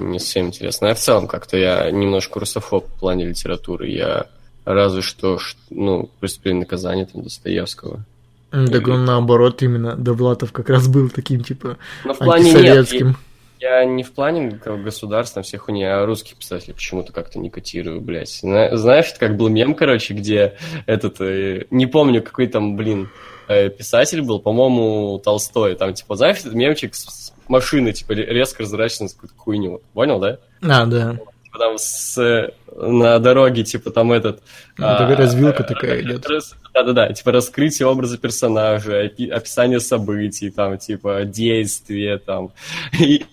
[0.10, 0.88] не совсем интересно.
[0.88, 3.90] Я в целом как-то я немножко русофоб в плане литературы.
[3.90, 4.28] Я
[4.66, 5.40] разве что,
[5.70, 8.06] ну, «Преступление наказание» там Достоевского.
[8.52, 13.18] Так он наоборот, именно Довлатов как раз был таким, типа, Но в плане нет, антисоветским.
[13.60, 18.30] Я не в плане государства, всех хуйни, а русских писателей почему-то как-то не котирую, блядь.
[18.32, 20.56] Зна- Знаешь, это как был мем, короче, где
[20.86, 23.10] этот, э, не помню, какой там, блин,
[23.50, 25.76] э, писатель был, по-моему, Толстой.
[25.76, 29.82] Там, типа, знаешь, этот мемчик с, машины, типа, ре- резко разворачивается на какую-то хуйню.
[29.94, 30.38] Понял, да?
[30.62, 31.20] А, да.
[31.60, 34.42] Там с, на дороге, типа, там этот...
[34.78, 36.26] Ну, а, развилка э, такая э, идет.
[36.74, 42.52] Да-да-да, типа раскрытие образа персонажа, опи- описание событий, там, типа, действия, там,
[43.00, 43.26] и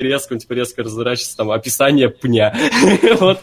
[0.00, 2.52] резко, он, типа, резко разворачивается, там, описание пня.
[3.20, 3.40] вот,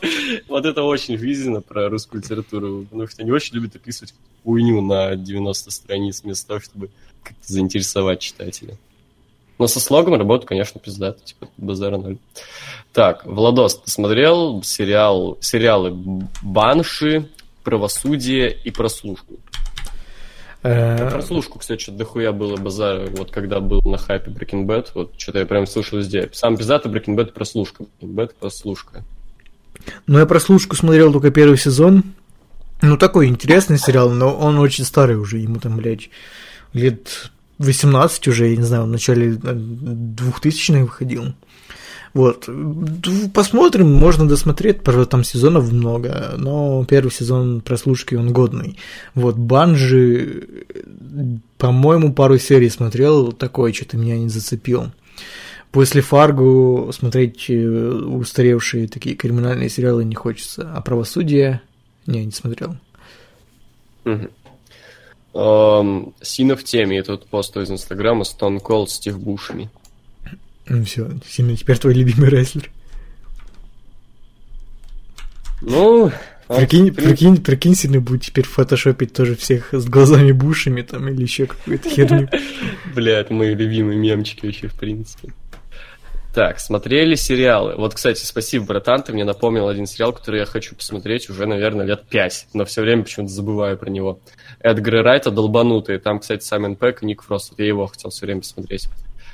[0.50, 4.14] вот это очень жизненно про русскую литературу, потому что они очень любят описывать
[4.44, 6.90] хуйню на 90 страниц, вместо того, чтобы
[7.24, 8.78] как-то заинтересовать читателя.
[9.60, 12.18] Но со слогом работа, конечно, пиздата, типа, базара ноль.
[12.94, 15.92] Так, Владос, ты смотрел сериал, сериалы
[16.42, 17.30] «Банши»,
[17.64, 19.36] «Правосудие» и «Прослушку»?
[20.64, 25.14] Э, Прослушку, кстати, что-то дохуя было базара, вот когда был на хайпе Breaking Bad, вот
[25.18, 26.30] что-то я прям слушал везде.
[26.32, 27.84] Сам пиздата Breaking Bad прослушка.
[28.02, 29.04] Breaking Bad прослушка.
[30.08, 32.04] Ну, я прослушку смотрел только первый сезон.
[32.82, 36.10] Ну, такой интересный сериал, но он очень старый уже, ему там, блядь,
[36.72, 41.34] лет 18 уже, я не знаю, в начале 2000-х выходил.
[42.14, 42.50] Вот.
[43.34, 48.78] Посмотрим, можно досмотреть, правда, там сезонов много, но первый сезон прослушки он годный.
[49.14, 50.48] Вот, Банжи,
[51.58, 54.92] по-моему, пару серий смотрел, такой что-то меня не зацепил.
[55.72, 61.62] После Фаргу смотреть э, устаревшие такие криминальные сериалы не хочется, а правосудие
[62.08, 62.76] не, не смотрел.
[64.06, 64.30] Угу.
[65.34, 69.70] Um, Сина в теме, это вот пост из Инстаграма Stone Cold Стив Бушами.
[70.68, 72.70] Ну все, Сина теперь твой любимый рестлер.
[75.62, 76.12] Ну,
[76.50, 81.46] Прикинь, прикинь, прикинь, сильно будет теперь фотошопить тоже всех с глазами бушами там или еще
[81.46, 82.28] какую-то херню.
[82.96, 85.32] Бля, это мои любимые мемчики вообще, в принципе.
[86.34, 87.76] Так, смотрели сериалы.
[87.76, 91.86] Вот, кстати, спасибо, братан, ты мне напомнил один сериал, который я хочу посмотреть уже, наверное,
[91.86, 94.20] лет пять, но все время почему-то забываю про него.
[94.60, 95.98] Эдгар Райта «Долбанутые».
[95.98, 97.54] Там, кстати, Саймон Пэк и Ник Фрост.
[97.58, 98.88] Я его хотел все время посмотреть.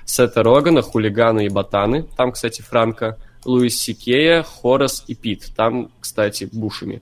[0.05, 2.03] Сета Рогана «Хулиганы и ботаны».
[2.15, 3.17] Там, кстати, Франко.
[3.43, 5.51] Луис Сикея, Хорас и Пит.
[5.55, 7.01] Там, кстати, бушами.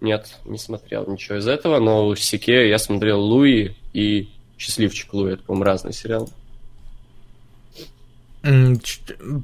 [0.00, 5.34] Нет, не смотрел ничего из этого, но Сикея я смотрел Луи и Счастливчик Луи.
[5.34, 6.28] Это, по-моему, разный сериал.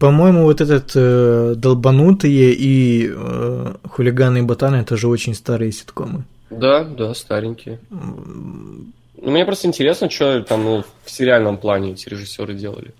[0.00, 6.24] По-моему, вот этот э, долбанутые и э, хулиганы и ботаны это же очень старые ситкомы.
[6.50, 7.80] Да, да, старенькие.
[7.90, 12.92] Ну, мне просто интересно, что там ну, в сериальном плане эти режиссеры делали.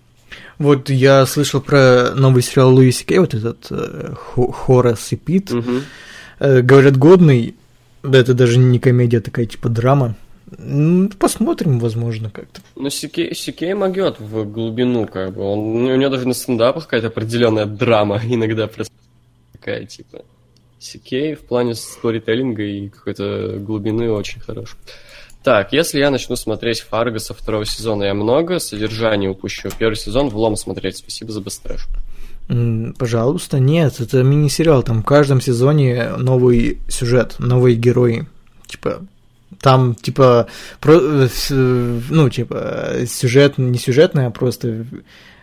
[0.57, 5.51] Вот я слышал про новый сериал Луи Си Кей, вот этот э, Хорас и Пит.
[5.51, 5.71] Угу.
[6.39, 7.55] Э, говорят, годный.
[8.03, 10.15] Да, это даже не комедия, а такая типа драма.
[10.57, 12.61] Ну, посмотрим, возможно, как-то.
[12.75, 15.41] Ну, Си Кей, Си Кей могет в глубину, как бы.
[15.41, 18.93] Он, у него даже на стендапах какая-то определенная драма иногда просто
[19.53, 20.21] такая, типа.
[20.77, 24.77] Си Кей в плане сторителлинга и какой-то глубины очень хорош.
[25.43, 29.69] Так, если я начну смотреть Фарго со второго сезона, я много содержания упущу.
[29.77, 30.97] Первый сезон в лом смотреть.
[30.97, 31.87] Спасибо за быстрэш.
[32.97, 34.83] Пожалуйста, нет, это мини-сериал.
[34.83, 38.27] Там в каждом сезоне новый сюжет, новые герои.
[38.67, 39.05] Типа,
[39.61, 40.47] там, типа,
[40.79, 40.99] про,
[41.49, 44.85] ну, типа, сюжет, не сюжетный, а просто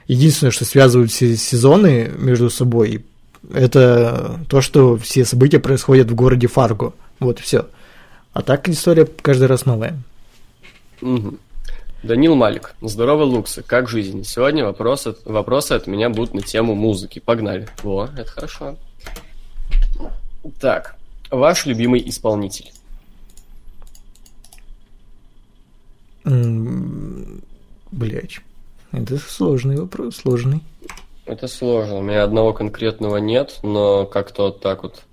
[0.06, 3.04] единственное, что связывают все сезоны между собой,
[3.52, 6.92] это то, что все события происходят в городе Фарго.
[7.18, 7.66] Вот все.
[8.32, 9.98] А так история каждый раз новая.
[11.00, 11.38] Угу.
[12.02, 12.74] Данил Малик.
[12.80, 13.62] Здорово, Луксы.
[13.62, 14.24] Как жизнь?
[14.24, 17.20] Сегодня вопросы, вопросы от меня будут на тему музыки.
[17.20, 17.68] Погнали.
[17.82, 18.76] Во, это хорошо.
[20.60, 20.96] Так,
[21.30, 22.70] ваш любимый исполнитель?
[26.24, 28.40] Блять.
[28.92, 30.62] Это сложный вопрос, сложный.
[31.24, 31.96] Это сложно.
[31.96, 35.04] У меня одного конкретного нет, но как-то вот так вот.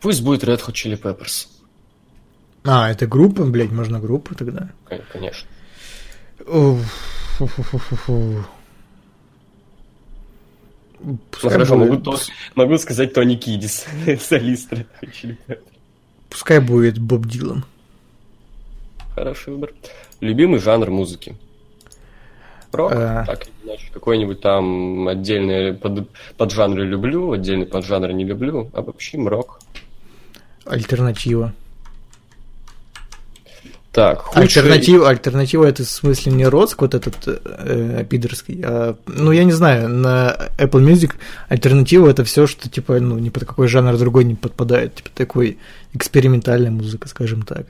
[0.00, 1.48] Пусть будет Red Hot Chili Peppers.
[2.64, 4.70] А, это группа, блядь, можно группу тогда?
[5.12, 5.48] Конечно.
[6.46, 6.78] Ну,
[11.32, 12.06] хорошо, будет...
[12.06, 12.18] могу,
[12.54, 13.86] могу сказать Тони Кидис,
[14.20, 15.62] солист Red Hot Chili Peppers.
[16.30, 17.64] Пускай будет Боб Дилан.
[19.18, 19.74] Хороший выбор.
[20.20, 21.34] Любимый жанр музыки?
[22.70, 22.92] Рок?
[22.94, 23.24] А...
[23.26, 23.90] Так иначе.
[23.92, 28.70] Какой-нибудь там отдельный под, поджанры люблю, отдельный поджанр не люблю.
[28.72, 29.58] Обобщим рок.
[30.64, 31.52] Альтернатива.
[33.90, 34.42] Так, худший...
[34.42, 39.50] альтернатива, альтернатива это в смысле не Роцк, вот этот э, пидорский, а, ну я не
[39.50, 41.14] знаю, на Apple Music
[41.48, 45.58] альтернатива это все, что типа, ну, ни под какой жанр другой не подпадает, типа такой
[45.94, 47.66] экспериментальная музыка, скажем так.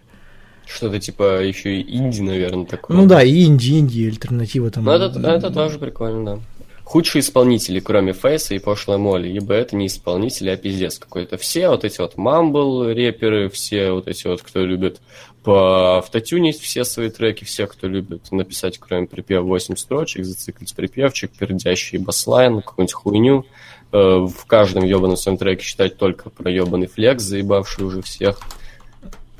[0.68, 2.96] Что-то типа еще и инди, наверное, такое.
[2.96, 4.84] Ну да, и инди, инди, альтернатива там.
[4.84, 6.40] Ну это, это тоже прикольно, да.
[6.84, 11.36] Худшие исполнители, кроме Фейса и Пошлой Молли, ибо это не исполнители, а пиздец какой-то.
[11.36, 15.00] Все вот эти вот мамбл рэперы, все вот эти вот, кто любит
[15.42, 21.30] по автотюнить все свои треки, все, кто любит написать, кроме припева, 8 строчек, зациклить припевчик,
[21.30, 23.46] пердящий баслайн, какую-нибудь хуйню,
[23.92, 28.40] э, в каждом ебаном своем треке считать только про ебаный флекс, заебавший уже всех.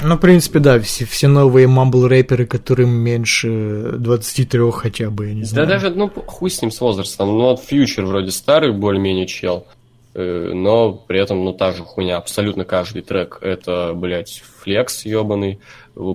[0.01, 5.45] Ну, в принципе, да, все, все новые мамбл-рэперы, которым меньше 23 хотя бы, я не
[5.45, 5.67] знаю.
[5.67, 7.29] Да даже, ну, хуй с ним с возрастом.
[7.29, 9.67] Ну, вот Фьючер вроде старый более-менее чел,
[10.15, 12.17] э, но при этом, ну, та же хуйня.
[12.17, 15.59] Абсолютно каждый трек это, блядь, флекс ебаный,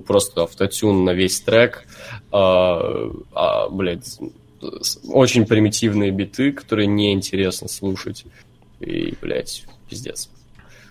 [0.06, 1.84] просто автотюн на весь трек,
[2.32, 4.18] а, а, блядь,
[5.08, 8.24] очень примитивные биты, которые неинтересно слушать.
[8.80, 10.30] И, блядь, пиздец.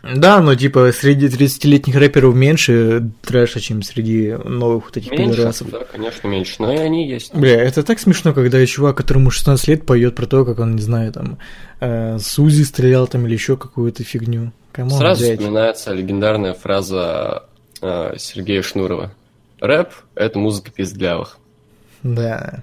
[0.03, 5.69] Да, но типа среди 30-летних рэперов меньше трэша, чем среди новых вот этих меньше, пидорасов.
[5.69, 7.33] Да, конечно, меньше, но и они есть.
[7.33, 10.81] Бля, это так смешно, когда чувак, которому 16 лет, поет про то, как он, не
[10.81, 11.37] знаю, там,
[11.79, 14.51] э, с Узи стрелял там или еще какую-то фигню.
[14.73, 15.39] Come on, Сразу блядь.
[15.39, 17.43] вспоминается легендарная фраза
[17.81, 19.13] э, Сергея Шнурова.
[19.61, 21.37] Рэп— это музыка пиздлявых.
[22.01, 22.61] Да.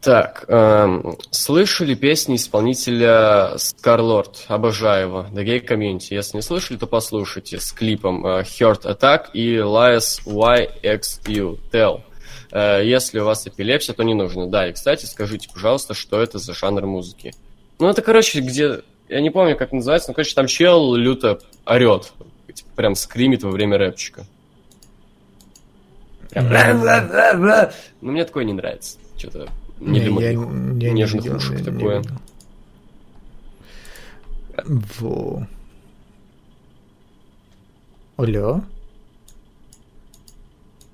[0.00, 4.44] Так, эм, слышали песни исполнителя Скарлорд?
[4.48, 5.26] Обожаю его.
[5.32, 6.08] The Gay Community.
[6.10, 11.58] Если не слышали, то послушайте с клипом э, Heart Attack и Lies YXU.
[11.72, 12.02] Tell.
[12.52, 14.46] Э, если у вас эпилепсия, то не нужно.
[14.46, 17.32] Да, и, кстати, скажите, пожалуйста, что это за жанр музыки?
[17.78, 18.82] Ну, это, короче, где...
[19.08, 22.12] Я не помню, как называется, но, короче, там чел люто орет.
[22.52, 24.26] Типа, прям скримит во время рэпчика.
[26.30, 26.82] Прям
[28.02, 28.98] Ну, мне такое не нравится.
[29.30, 31.98] Что-то не для я, моих я не нежных видел, ушек я не такое.
[31.98, 32.14] видел.
[34.98, 35.46] Во.
[38.16, 38.62] Алло?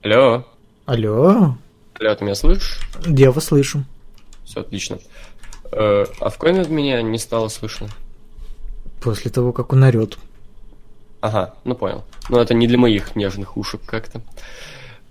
[0.02, 0.46] Алло?
[0.86, 1.56] Алло?
[1.98, 2.80] Алло, ты меня слышишь?
[3.06, 3.84] Я вас слышу.
[4.44, 4.98] Все отлично.
[5.72, 7.88] Э, а в какой момент меня не стало слышно?
[9.02, 10.18] После того, как он орет.
[11.20, 12.04] Ага, ну понял.
[12.30, 14.22] Но это не для моих нежных ушек как-то.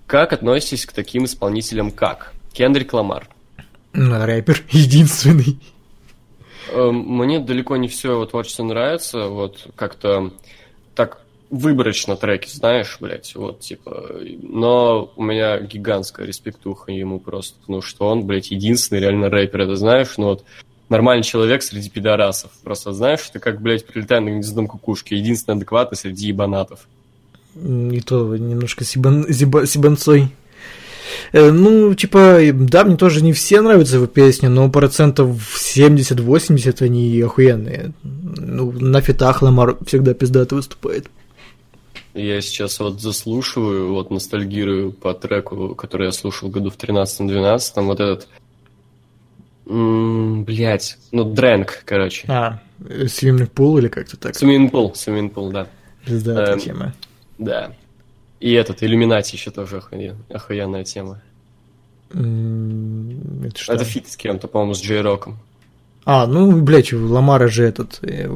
[0.07, 3.27] Как относитесь к таким исполнителям, как Кендрик Ламар?
[3.93, 5.59] Ну, рэпер единственный.
[6.71, 10.31] Э, Мне далеко не все его творчество нравится, вот как-то
[10.95, 17.81] так выборочно треки, знаешь, блядь, вот, типа, но у меня гигантская респектуха ему просто, потому
[17.81, 20.43] что он, блядь, единственный реально рэпер, это знаешь, ну вот,
[20.89, 25.97] нормальный человек среди пидорасов, просто знаешь, это как, блядь, прилетая на гнездом кукушки, единственный адекватный
[25.97, 26.88] среди ебанатов.
[27.55, 30.27] И то немножко сибан, зиба- сибанцой.
[31.31, 37.22] Э, Ну, типа, да, мне тоже не все нравятся его песни, но процентов 70-80 они
[37.22, 37.94] охуенные.
[38.03, 41.07] Ну, на фитах Ламар всегда пиздато выступает.
[42.15, 47.99] Я сейчас вот заслушиваю, вот ностальгирую по треку, который я слушал году в 13-12, вот
[47.99, 48.27] этот,
[49.68, 52.26] м, блядь, ну, Drank, короче.
[52.27, 54.34] А, Swimming Pool или как-то так?
[54.34, 55.68] Swimming Pool, Swimming Pool, да.
[56.06, 56.94] Пиздатая Эм, тема.
[57.38, 57.73] Да.
[58.40, 61.22] И этот, Иллюминати еще тоже охуен- охуенная тема.
[62.14, 63.74] М, Это что?
[63.74, 65.38] Это фит с кем-то, по-моему, с Джей Роком.
[66.06, 68.28] А, ну, блядь, у Ламара же этот, э,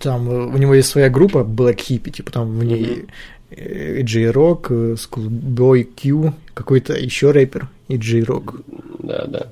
[0.00, 3.06] там у него есть своя группа Black Hippy, типа там в ней
[3.50, 8.56] э, Джей Рок, э, Schoolboy Q, какой-то еще рэпер и Джей Рок.
[8.98, 9.46] Да, да.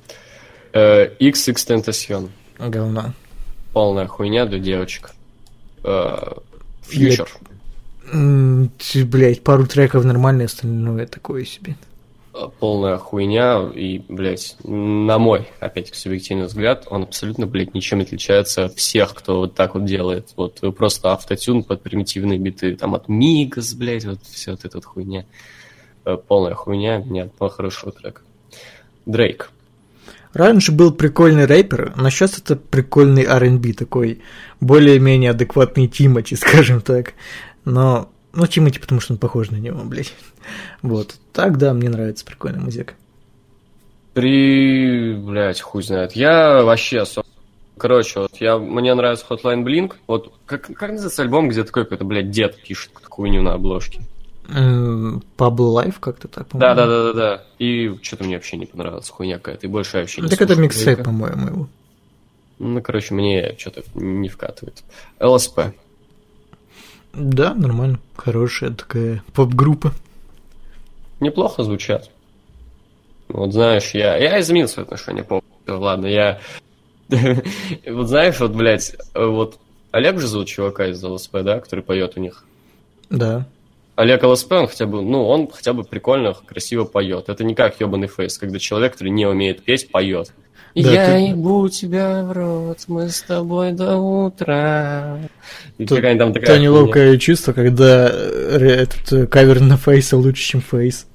[0.73, 2.29] Э, XX Tentacion.
[2.59, 3.13] Говна.
[3.73, 5.11] Полная хуйня для девочек.
[5.81, 7.29] Фьючер.
[7.41, 7.44] М,
[8.11, 11.75] Блядь, пару треков нормальные, остальное такое себе.
[12.33, 18.03] Э, полная хуйня, и, блядь, на мой, опять субъективный взгляд, он абсолютно, блядь, ничем не
[18.03, 20.33] отличается от всех, кто вот так вот делает.
[20.35, 24.85] Вот просто автотюн под примитивные биты, там от Мигас, блядь, вот все вот эта вот
[24.85, 25.25] хуйня.
[26.03, 28.21] Э, Полная хуйня, ни одного хорошего трека.
[29.05, 29.49] Дрейк.
[30.33, 34.21] Раньше был прикольный рэпер, но сейчас это прикольный R&B такой,
[34.59, 37.13] более-менее адекватный Тимати, скажем так.
[37.65, 40.13] Но, ну, Тимати, потому что он похож на него, блядь.
[40.81, 41.15] Вот.
[41.33, 42.93] Так, да, мне нравится прикольная музыка.
[44.13, 46.13] При, блядь, хуй знает.
[46.13, 47.27] Я вообще особо...
[47.77, 49.95] Короче, вот я, мне нравится Hotline Blink.
[50.07, 54.01] Вот как, как называется альбом, где такой какой-то, блядь, дед пишет хуйню на обложке?
[54.47, 57.43] М, Pablo Life как-то так, Да, да, да, да, да.
[57.59, 59.67] И что-то мне вообще не понравилось, хуйня какая-то.
[59.67, 61.69] И больше я вообще не Так это миксейп, по-моему, его.
[62.59, 64.83] Ну, короче, мне что-то не вкатывает.
[65.19, 65.59] ЛСП.
[67.15, 67.99] Да, нормально.
[68.15, 69.93] Хорошая такая поп-группа.
[71.19, 72.09] Неплохо звучат.
[73.29, 76.39] Вот знаешь, я, я изменил свое отношение по Ладно, я...
[77.09, 79.59] Вот знаешь, вот, блядь, вот
[79.91, 82.45] Олег же зовут чувака из ЛСП, да, который поет у них.
[83.09, 83.47] Да.
[83.95, 87.29] Олег ЛСП, он хотя бы, ну, он хотя бы прикольно, красиво поет.
[87.29, 90.33] Это не как ебаный фейс, когда человек, который не умеет петь, поет.
[90.75, 95.19] Да, Я ты- ебу тебя в рот, мы с тобой до утра.
[95.77, 96.63] И какая-нибудь там такая То хуйня.
[96.63, 101.07] неловкое чувство, когда э, этот э, кавер на фейса лучше, чем фейс.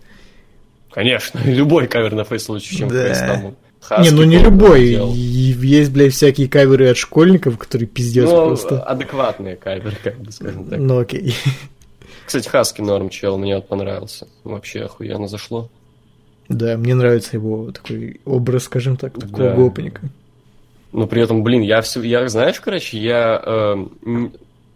[0.90, 3.04] Конечно, любой кавер на фейс лучше, чем Да.
[3.04, 4.02] фейс там.
[4.02, 4.82] не, ну не любой.
[5.14, 8.82] Есть, блядь, всякие каверы от школьников, которые пиздец Ну, просто.
[8.82, 10.78] адекватные каверы, как бы скажем так.
[10.78, 11.34] Ну окей.
[12.26, 14.26] Кстати, Хаски норм чел, мне вот понравился.
[14.44, 15.68] Вообще охуенно зашло.
[16.50, 19.54] Да, мне нравится его такой образ, скажем так, такого Да.
[19.54, 20.02] гопника.
[20.92, 23.86] Но при этом, блин, я все, я, знаешь, короче, я э,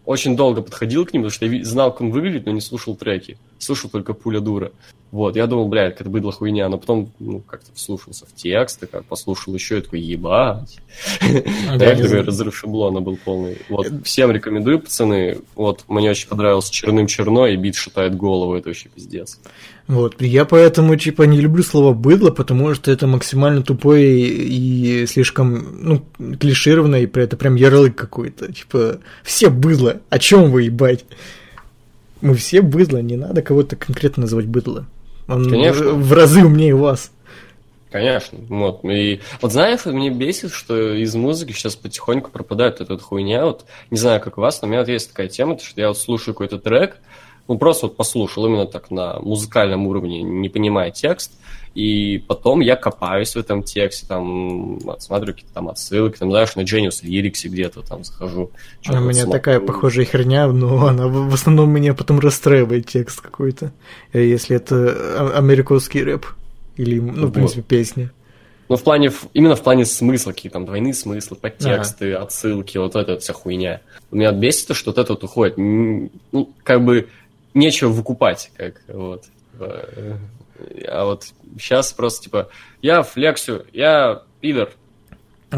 [0.05, 2.95] очень долго подходил к нему, потому что я знал, как он выглядит, но не слушал
[2.95, 3.37] треки.
[3.59, 4.71] Слушал только пуля дура.
[5.11, 9.05] Вот, я думал, блядь, это быдло хуйня, но потом, ну, как-то вслушался в текст, как
[9.05, 10.79] послушал еще, и такой, ебать.
[11.19, 12.25] Такой знаю.
[12.25, 13.57] разрыв шаблона был полный.
[13.69, 15.39] Вот, всем рекомендую, пацаны.
[15.55, 19.39] Вот, мне очень понравился «Черным черно» и бит шатает голову, это вообще пиздец.
[19.87, 25.77] Вот, я поэтому, типа, не люблю слово «быдло», потому что это максимально тупое и слишком,
[25.79, 26.05] ну,
[26.39, 28.51] клишированное, и это прям ярлык какой-то.
[28.51, 31.05] Типа, все быдло, о чем вы, ебать?
[32.21, 34.87] Мы все быдло, не надо кого-то конкретно называть быдло.
[35.27, 35.91] Он Конечно.
[35.91, 37.11] в разы умнее вас.
[37.91, 38.39] Конечно.
[38.49, 38.83] Вот.
[38.83, 43.45] И вот знаешь, мне бесит, что из музыки сейчас потихоньку пропадает эта хуйня.
[43.45, 45.89] Вот не знаю, как у вас, но у меня вот есть такая тема, что я
[45.89, 46.97] вот слушаю какой-то трек,
[47.47, 51.31] ну просто вот послушал именно так на музыкальном уровне, не понимая текст,
[51.75, 56.61] и потом я копаюсь в этом тексте, там, смотрю какие-то там отсылки, там, знаешь, на
[56.61, 58.51] Genius Lyrics где-то там захожу.
[58.87, 59.31] У меня смотрю.
[59.31, 63.73] такая похожая херня, но она в основном меня потом расстраивает текст какой-то,
[64.13, 66.25] если это американский рэп.
[66.77, 67.29] Или, ну, вот.
[67.29, 68.09] в принципе, песни.
[68.67, 72.23] Ну, в плане, именно в плане смысла, какие там двойные смыслы, подтексты, ага.
[72.23, 73.81] отсылки, вот эта вся хуйня.
[74.11, 75.57] Меня бесит, что вот это вот уходит.
[75.57, 77.07] Ну, как бы
[77.55, 79.23] нечего выкупать, как вот.
[79.59, 81.25] А вот
[81.57, 82.49] сейчас просто, типа,
[82.81, 84.69] я флексю, я пидор,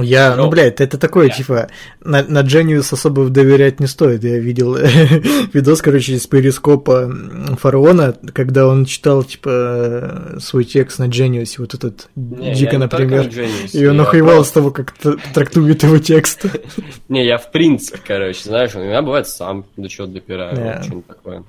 [0.03, 1.35] я, ну, блядь, это такое, yeah.
[1.35, 1.67] типа,
[2.01, 4.23] на, на Genius особо доверять не стоит.
[4.23, 4.75] Я видел
[5.53, 7.11] видос, короче, из перископа
[7.57, 13.29] фараона, когда он читал, типа, свой текст на Genius, вот этот не, Дика, например,
[13.73, 14.93] и он охуевал с того, как
[15.33, 16.45] трактует его текст.
[17.09, 21.43] Не, я в принципе, короче, знаешь, у меня бывает сам до чего допираю, что-нибудь такое.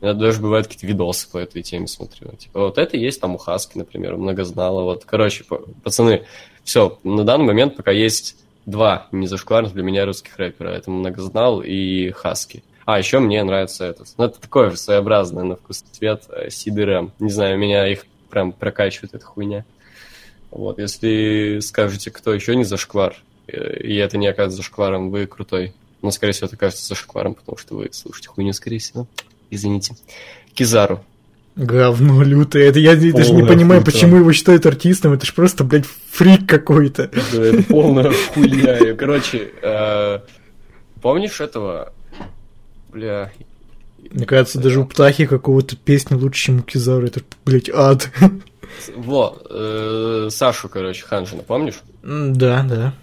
[0.00, 2.32] У меня даже бывают какие-то видосы по этой теме смотрю.
[2.32, 4.82] Типа, вот это есть там у Хаски, например, многознала.
[4.82, 5.44] Вот, короче,
[5.82, 6.26] пацаны,
[6.64, 8.36] все, на данный момент пока есть
[8.66, 10.68] два незашкварных для меня русских рэпера.
[10.68, 12.62] Это Многознал и Хаски.
[12.84, 14.08] А, еще мне нравится этот.
[14.18, 17.12] Ну, это такое своеобразное на вкус цвет Сид Рэм.
[17.18, 19.64] Не знаю, меня их прям прокачивает эта хуйня.
[20.50, 23.16] Вот, если скажете, кто еще не зашквар,
[23.46, 25.74] э, и это не окажется зашкваром, вы крутой.
[26.02, 29.06] Но, скорее всего, это кажется зашкваром, потому что вы слушаете хуйню, скорее всего.
[29.50, 29.94] Извините.
[30.54, 31.04] Кизару.
[31.56, 32.68] Говно лютое.
[32.68, 33.90] Это я полная даже не понимаю, хуйта.
[33.90, 35.14] почему его считают артистом.
[35.14, 37.10] Это ж просто, блядь, фрик какой-то.
[37.32, 38.94] Да, это полная хуйня.
[38.94, 40.20] Короче, э,
[41.00, 41.94] помнишь этого?
[42.92, 43.32] Бля.
[44.10, 47.06] Мне кажется, даже у Птахи какого-то песни лучше, чем у Кизару.
[47.06, 48.10] Это, блядь, ад.
[48.94, 51.80] Во, э, Сашу, короче, Ханжина, помнишь?
[52.02, 52.94] Да, да.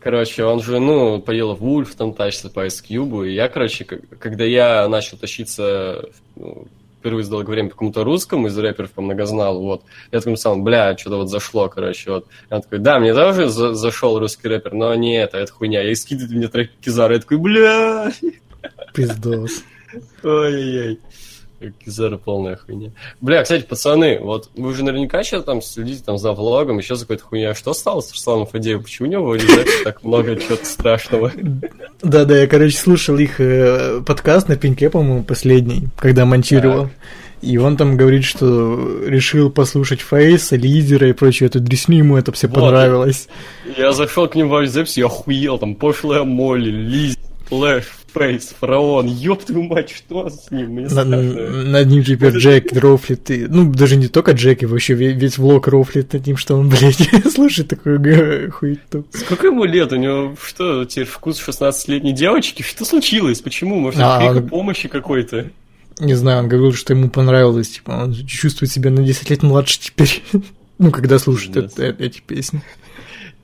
[0.00, 4.44] Короче, он же, ну, поел Вульф, там тащится по Ice Cube, и я, короче, когда
[4.44, 6.66] я начал тащиться ну,
[7.00, 10.64] впервые за долгое время по какому-то русскому из рэперов по многозналу, вот, я такой сам,
[10.64, 12.26] бля, что-то вот зашло, короче, вот.
[12.50, 15.82] Я такой, да, мне тоже за зашел русский рэпер, но не это, это хуйня.
[15.90, 18.10] И скидывает мне трек Кизара, я такой, бля.
[18.94, 19.64] Пиздос.
[20.22, 21.00] Ой-ой-ой.
[21.84, 22.90] Кизара полная хуйня.
[23.20, 27.02] Бля, кстати, пацаны, вот вы уже наверняка сейчас там следите там за влогом, еще за
[27.02, 27.54] какой-то хуйня.
[27.54, 28.84] Что стало с Русланом Фадеевым?
[28.84, 29.36] Почему у него
[29.84, 31.32] так много чего-то страшного?
[32.02, 36.88] Да-да, я, короче, слушал их э, подкаст на пеньке, по-моему, последний, когда монтировал.
[37.42, 42.32] И он там говорит, что решил послушать Фейса, лидера и прочее эту дресню, ему это
[42.32, 42.56] все вот.
[42.56, 43.28] понравилось.
[43.78, 47.16] Я зашел к ним в записи, я охуел, там пошлая Молли, Лиз,
[47.48, 50.70] Флэш, Фейс, Фараон, ёб твою мать, что с ним?
[50.70, 54.94] Мне на, над ним теперь Джек рофлит, и, ну, даже не только Джек, и вообще
[54.94, 59.06] весь влог рофлит над ним, что он, блядь, слушает такую хуету.
[59.12, 59.92] Сколько ему лет?
[59.92, 62.62] У него что, теперь вкус 16-летней девочки?
[62.62, 63.40] Что случилось?
[63.40, 63.78] Почему?
[63.78, 64.48] Может, а, он...
[64.48, 65.50] помощи какой-то?
[65.98, 69.80] Не знаю, он говорил, что ему понравилось, типа, он чувствует себя на 10 лет младше
[69.80, 70.22] теперь,
[70.78, 72.62] ну, когда слушает эти песни.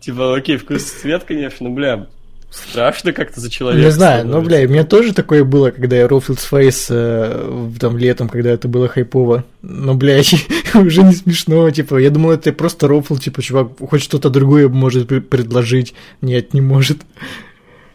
[0.00, 2.06] Типа, окей, вкус цвет, конечно, бля,
[2.50, 3.84] Страшно как-то за человека.
[3.84, 7.98] Не знаю, но, бля, у меня тоже такое было, когда я рофлил Фейс э, там
[7.98, 9.44] летом, когда это было хайпово.
[9.62, 10.20] Но, бля,
[10.74, 15.08] уже не смешно, типа, я думал, это просто рофл, типа, чувак, хоть что-то другое может
[15.28, 15.94] предложить.
[16.22, 16.98] Нет, не может.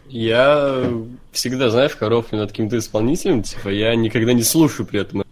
[0.08, 0.84] Я
[1.32, 5.24] всегда, знаешь, корофлю над каким-то исполнителем, типа, я никогда не слушаю при этом.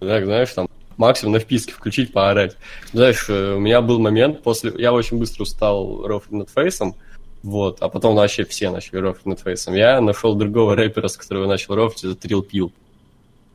[0.00, 2.56] Так, знаешь, там, максимум на вписке включить, поорать.
[2.92, 4.72] Знаешь, э, у меня был момент после...
[4.76, 6.96] Я очень быстро устал рофлить над фейсом,
[7.42, 9.74] вот, а потом вообще все начали рофлить над фейсом.
[9.74, 12.72] Я нашел другого рэпера, с которого начал рофлить, это Трил Пил.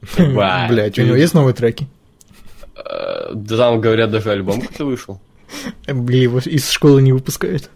[0.18, 1.88] Блять, у него есть новые треки?
[2.76, 5.20] Э, да там, говорят, даже альбом как-то вышел.
[5.88, 7.70] Блин, его из школы не выпускают.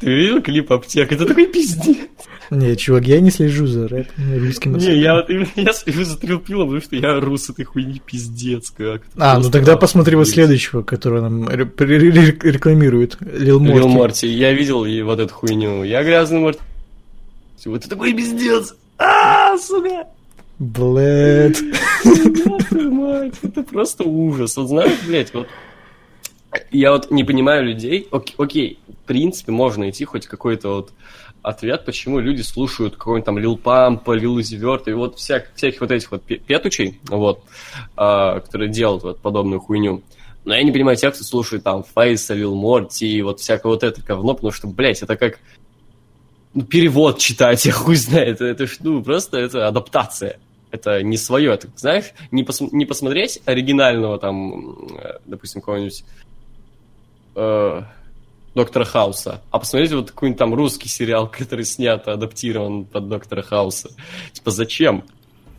[0.00, 1.14] Ты видел клип «Аптека»?
[1.14, 1.96] Это такой пиздец.
[2.50, 6.68] Не, чувак, я не слежу за рэпом русским Не, я вот я слежу за Трилпилом,
[6.68, 9.02] потому что я рус этой хуйни пиздец как.
[9.16, 13.16] А, ну тогда посмотри вот следующего, который нам рекламирует.
[13.20, 13.78] Лил Морти.
[13.78, 14.28] Лил Морти.
[14.28, 15.84] Я видел и вот эту хуйню.
[15.84, 16.60] Я грязный Морти.
[17.64, 18.74] Вот это такой пиздец.
[18.98, 20.06] А, сука.
[20.58, 21.56] Блэд.
[23.42, 24.56] Это просто ужас.
[24.56, 25.48] Вот знаешь, блядь, вот
[26.70, 28.06] я вот не понимаю людей.
[28.10, 30.92] Окей, принципе, можно найти хоть какой-то вот
[31.42, 35.90] ответ, почему люди слушают какой-нибудь там Лил Пампа, Лил Зиверт, и вот всяк, всяких вот
[35.90, 37.42] этих вот петучей, вот,
[37.96, 40.02] а, которые делают вот подобную хуйню.
[40.44, 43.82] Но я не понимаю тех, кто слушает там Фейса, Лил Морти и вот всякое вот
[43.82, 45.38] это говно, потому что, блядь, это как
[46.54, 48.40] ну, перевод читать, я хуй знает.
[48.40, 50.38] Это, это ну, просто это адаптация.
[50.70, 51.52] Это не свое.
[51.52, 54.76] Это, знаешь, не, пос, не посмотреть оригинального там,
[55.24, 56.04] допустим, какого-нибудь
[57.36, 57.82] э,
[58.54, 63.90] Доктора Хауса, а посмотреть вот какой-нибудь там русский сериал, который снят, адаптирован под Доктора Хауса.
[64.32, 65.04] Типа, зачем?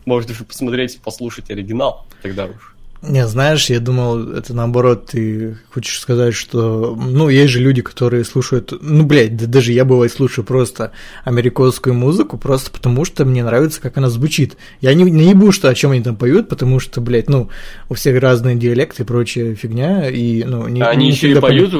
[0.04, 2.75] Может, даже посмотреть, послушать оригинал тогда уж.
[3.08, 8.24] Не, знаешь, я думал, это наоборот, ты хочешь сказать, что, ну, есть же люди, которые
[8.24, 10.92] слушают, ну, блядь, да даже я бывает слушаю просто
[11.24, 14.56] американскую музыку, просто потому что мне нравится, как она звучит.
[14.80, 17.48] Я не, не ебу, что о чем они там поют, потому что, блядь, ну,
[17.88, 21.72] у всех разные диалекты и прочая фигня, и, ну, не Они не еще и поют,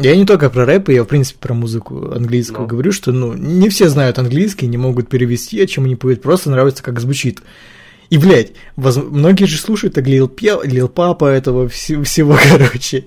[0.00, 2.68] я не только про рэп, я, в принципе, про музыку английскую no.
[2.68, 6.50] говорю, что, ну, не все знают английский, не могут перевести, о чем они поют, просто
[6.50, 7.40] нравится, как звучит.
[8.08, 8.96] И, блядь, воз...
[8.96, 10.56] многие же слушают так Лил, Пе...
[10.64, 11.90] Лил Папа этого вс...
[12.04, 13.06] всего, короче,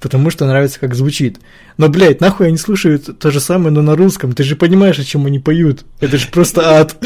[0.00, 1.38] потому что нравится, как звучит.
[1.78, 4.32] Но, блядь, нахуй они слушают то же самое, но на русском.
[4.32, 5.84] Ты же понимаешь, о чем они поют.
[6.00, 6.96] Это же просто ад.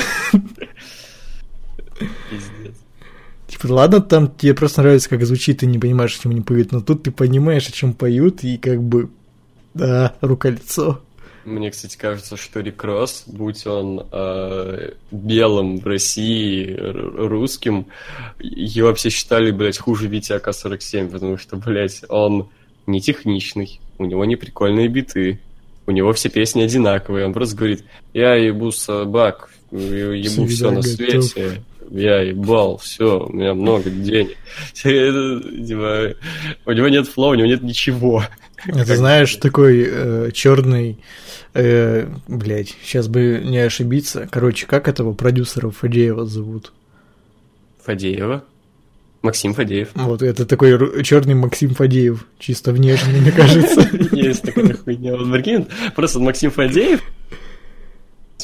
[3.47, 6.73] Типа, ладно, там тебе просто нравится, как звучит, ты не понимаешь, о чем они поют,
[6.73, 9.11] но тут ты понимаешь, о чем поют, и как бы,
[9.75, 11.03] да, рука-лицо.
[11.45, 17.87] Мне, кстати, кажется, что Рекросс, будь он э, белым в России, русским,
[18.39, 22.49] его все считали, блядь, хуже Вити АК-47, потому что, блядь, он
[22.87, 25.41] не техничный, у него не прикольные биты,
[25.87, 31.63] у него все песни одинаковые, он просто говорит, я ебу собак, ебу все на свете,
[31.91, 34.37] я ебал, все, у меня много денег.
[34.75, 36.15] Типа,
[36.67, 38.25] у него нет флоу, у него нет ничего.
[38.67, 40.99] Это знаешь, такой э, черный,
[41.55, 44.29] э, блядь, сейчас бы не ошибиться.
[44.31, 46.73] Короче, как этого продюсера Фадеева зовут?
[47.85, 48.45] Фадеева?
[49.23, 49.91] Максим Фадеев.
[49.95, 53.89] Вот, это такой черный Максим Фадеев, чисто внешне, мне кажется.
[54.13, 55.17] Есть такая хуйня.
[55.17, 57.03] Вот прикинь, просто Максим Фадеев,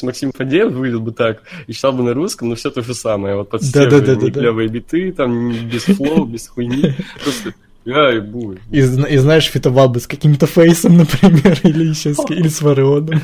[0.03, 3.35] Максим Фадеев выглядел бы так и читал бы на русском, но все то же самое.
[3.35, 6.93] Вот под да, да, да, да, биты, там без флоу, без хуйни.
[7.23, 7.53] Просто
[7.87, 8.59] я и буду.
[8.69, 13.21] И, и знаешь, фитовал бы с каким-то фейсом, например, или еще с, или с Варионом.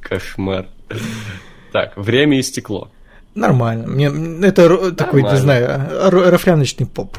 [0.00, 0.66] Кошмар.
[1.72, 2.90] Так, время истекло.
[3.36, 3.86] Нормально.
[3.86, 4.06] Мне
[4.44, 4.96] это Нормально.
[4.96, 7.16] такой, не знаю, рафляночный поп.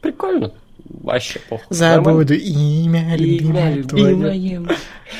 [0.00, 0.52] Прикольно.
[0.84, 1.66] Вообще похуй.
[1.68, 4.66] Забуду имя любимое твое.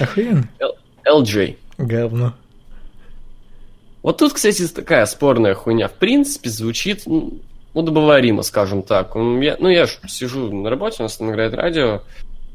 [0.00, 0.48] Охуенно.
[1.06, 1.56] LJ.
[1.76, 2.34] Говно.
[4.02, 5.88] Вот тут, кстати, такая спорная хуйня.
[5.88, 7.04] В принципе, звучит
[7.74, 9.14] удобоваримо, скажем так.
[9.14, 12.02] Я, ну, я же сижу на работе, у нас там играет радио,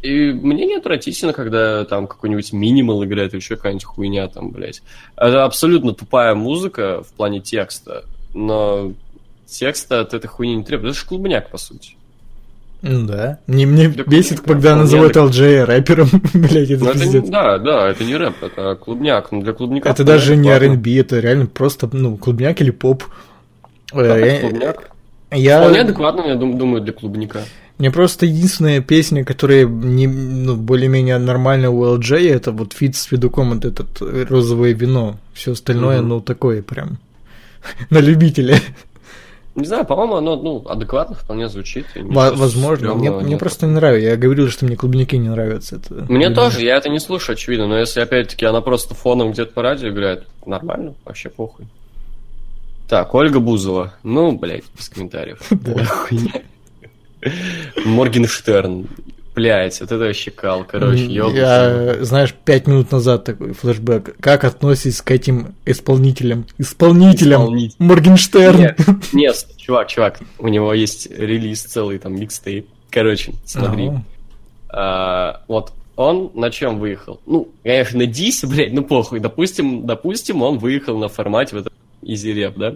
[0.02, 4.84] и мне не отвратительно, когда там какой-нибудь минимал играет или еще какая-нибудь хуйня там, блядь.
[5.16, 8.94] Это абсолютно тупая музыка в плане текста, но
[9.48, 10.92] текста от этой хуйни не требует.
[10.92, 11.96] Это же клубняк, по сути.
[12.84, 13.40] Ну да.
[13.48, 18.04] Мне, мне да, бесит, когда называют LJ рэпером, блядь, это, это не, Да, да, это
[18.04, 19.32] не рэп, это клубняк.
[19.32, 19.90] Но для клубняка...
[19.90, 23.04] Это даже не R&B, это реально просто, ну, клубняк или поп.
[23.92, 24.92] Да, э, клубняк.
[25.32, 25.60] Я...
[25.60, 27.44] Вполне адекватно, я думаю, для клубняка.
[27.78, 33.04] Мне просто единственная песня, которая не, ну, более-менее нормальная у LJ, это вот фит с
[33.04, 35.18] Федуком, вот этот розовое вино.
[35.34, 36.08] Все остальное, угу.
[36.08, 36.98] ну, такое прям
[37.92, 38.60] на любителя.
[39.54, 41.88] Не знаю, по-моему, оно ну, адекватно вполне звучит.
[41.96, 42.94] Возможно.
[42.94, 44.10] Мне, мне просто не нравится.
[44.10, 45.78] Я говорил, что мне клубники не нравятся.
[45.78, 47.68] Это, мне тоже, я это не слушаю, очевидно.
[47.68, 51.66] Но если опять-таки она просто фоном где-то по радио играет, нормально, вообще похуй.
[52.88, 53.94] Так, Ольга Бузова.
[54.04, 55.40] Ну, блядь, без комментариев.
[57.86, 58.88] Моргенштерн.
[59.36, 64.16] Блядь, вот это вообще кал, короче, Я, знаешь, пять минут назад такой флешбэк.
[64.20, 66.48] Как относитесь к этим исполнителям?
[66.58, 67.44] Исполнителям!
[67.44, 67.76] Исполнитель.
[67.78, 68.58] Моргенштерн!
[68.58, 68.80] Нет,
[69.14, 72.68] нет, чувак, чувак, у него есть релиз целый, там, микстейп.
[72.90, 73.92] Короче, смотри.
[74.70, 77.20] А, вот он на чем выехал?
[77.26, 79.20] Ну, конечно, на дисе, блядь, ну похуй.
[79.20, 81.72] Допустим, допустим, он выехал на формате вот Easy
[82.02, 82.76] Rap, да,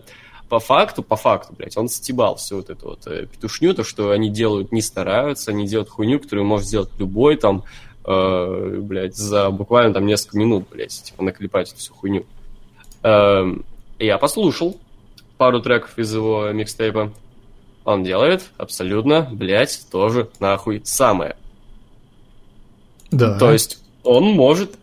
[0.51, 4.11] по факту, по факту, блядь, он стебал всю вот эту вот э, петушню, то, что
[4.11, 7.63] они делают, не стараются, они делают хуйню, которую может сделать любой, там,
[8.05, 12.25] э, блядь, за буквально там несколько минут, блядь, типа наклепать всю хуйню.
[13.01, 13.45] Э,
[13.97, 14.77] я послушал
[15.37, 17.13] пару треков из его микстейпа.
[17.85, 21.37] Он делает абсолютно, блядь, тоже нахуй самое.
[23.09, 23.39] Да.
[23.39, 24.77] То есть он может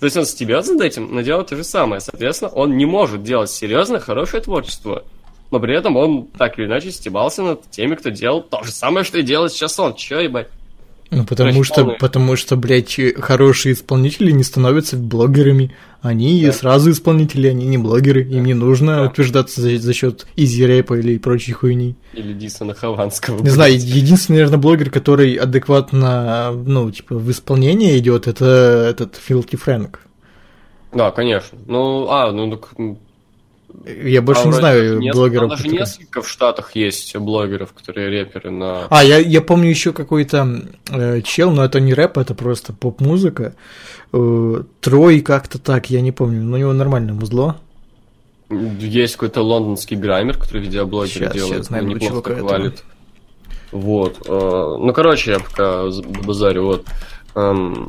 [0.00, 2.00] то есть он стебется над этим, но делает то же самое.
[2.00, 5.04] Соответственно, он не может делать серьезно хорошее творчество.
[5.50, 9.04] Но при этом он так или иначе стебался над теми, кто делал то же самое,
[9.04, 9.94] что и делает сейчас он.
[9.94, 10.48] Че, ебать?
[11.10, 15.72] Ну, потому Короче, что, полный- потому что, блядь, хорошие исполнители не становятся блогерами.
[16.02, 16.52] Они Да.
[16.52, 18.22] сразу исполнители, они не блогеры.
[18.22, 19.02] Им не нужно Да.
[19.04, 21.96] утверждаться за, за счет изи-рэпа или прочей хуйни.
[22.12, 23.42] Или Дисона Хованского.
[23.42, 28.44] Не знаю, единственный, наверное, блогер, который адекватно, ну, типа, в исполнение идет, это
[28.90, 30.00] этот Филки Фрэнк.
[30.94, 31.58] Да, конечно.
[31.66, 32.68] Ну, а, ну так...
[33.84, 35.40] Я больше там не знаю неск- блогеров.
[35.42, 38.86] Там даже которые- несколько в Штатах есть блогеров, которые рэперы на...
[38.90, 43.54] А, я, я помню еще какой-то э, чел, но это не рэп, это просто поп-музыка.
[44.12, 47.56] Э, Трой как-то так, я не помню, но у него нормальное музло.
[48.48, 52.84] Есть какой-то лондонский граммер, который видеоблогеры Щас, делает, найду ну, неплохо так валит.
[53.72, 54.18] Вот.
[54.26, 54.30] э,
[54.80, 55.84] Ну, короче, я пока
[56.24, 56.86] базарю, вот.
[57.34, 57.88] эм,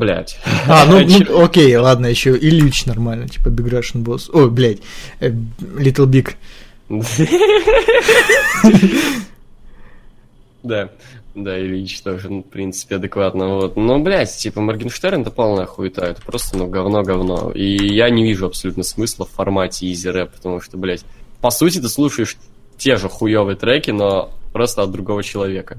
[0.00, 0.38] Блять.
[0.66, 4.30] А, ну, ну, окей, ладно, еще Ильич нормально, типа Big Russian Boss.
[4.32, 4.78] Ой, блядь,
[5.20, 6.36] э, Little Big.
[10.62, 10.90] Да,
[11.34, 13.76] да, Ильич тоже, ну, в принципе, адекватно, вот.
[13.76, 17.52] Но, блядь, типа, Моргенштерн это полная хуета, это просто, ну, говно-говно.
[17.52, 21.04] И я не вижу абсолютно смысла в формате изи рэп, потому что, блядь,
[21.42, 22.38] по сути, ты слушаешь
[22.78, 25.78] те же хуевые треки, но просто от другого человека.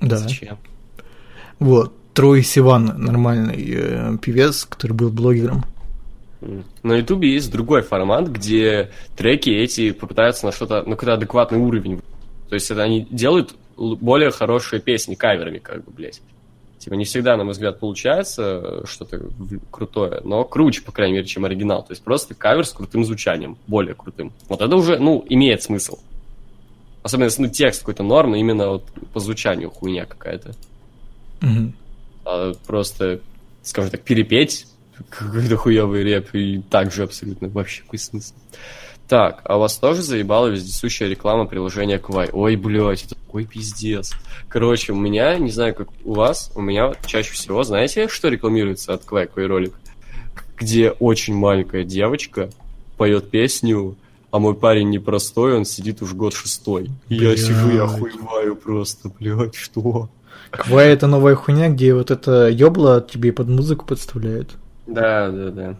[0.00, 0.16] Да.
[0.16, 0.58] Зачем?
[1.58, 5.64] Вот, Трой Сиван, нормальный э, певец, который был блогером.
[6.82, 12.02] На Ютубе есть другой формат, где треки эти попытаются на что-то, на какой-то адекватный уровень.
[12.48, 16.20] То есть это они делают более хорошие песни каверами, как бы, блядь.
[16.78, 19.30] Типа не всегда, на мой взгляд, получается э, что-то
[19.70, 21.84] крутое, но круче, по крайней мере, чем оригинал.
[21.84, 24.32] То есть просто кавер с крутым звучанием, более крутым.
[24.48, 26.00] Вот это уже, ну, имеет смысл.
[27.04, 30.54] Особенно если ну, текст какой-то норм, именно вот по звучанию хуйня какая-то.
[31.40, 31.74] Мгм.
[32.24, 33.20] А просто,
[33.62, 34.66] скажем так, перепеть
[35.08, 38.34] какой-то хуёвый реп и так же абсолютно вообще какой смысл.
[39.08, 42.30] Так, а вас тоже заебала вездесущая реклама приложения Квай?
[42.32, 44.12] Ой, блядь, это такой пиздец.
[44.48, 48.94] Короче, у меня, не знаю, как у вас, у меня чаще всего, знаете, что рекламируется
[48.94, 49.74] от Квай, какой ролик?
[50.56, 52.50] Где очень маленькая девочка
[52.96, 53.96] поет песню,
[54.30, 56.90] а мой парень непростой, он сидит уж год шестой.
[57.10, 60.08] И я сижу и охуеваю просто, блядь, что?
[60.52, 64.50] Квай это новая хуйня, где вот это ёбло тебе под музыку подставляют.
[64.86, 65.76] Да, да, да.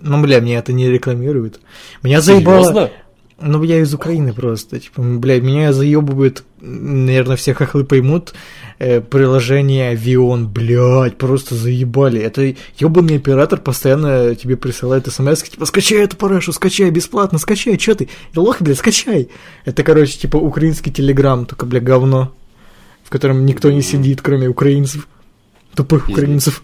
[0.00, 1.60] Ну, бля, мне это не рекламируют.
[2.02, 2.64] Меня заебало...
[2.64, 2.90] Серьезно?
[3.38, 4.80] Ну, я из Украины просто.
[4.80, 8.32] Типа, бля, меня заебывает, наверное, все хохлы поймут,
[8.78, 12.18] э, приложение Вион, блядь, просто заебали.
[12.18, 17.94] Это ебаный оператор постоянно тебе присылает смс, типа, скачай эту парашу, скачай, бесплатно, скачай, чё
[17.94, 18.08] ты?
[18.34, 19.28] Лох, блядь, скачай.
[19.66, 22.32] Это, короче, типа, украинский телеграм, только, бля, говно,
[23.06, 25.06] в котором никто не сидит, кроме украинцев.
[25.76, 26.60] Тупых украинцев.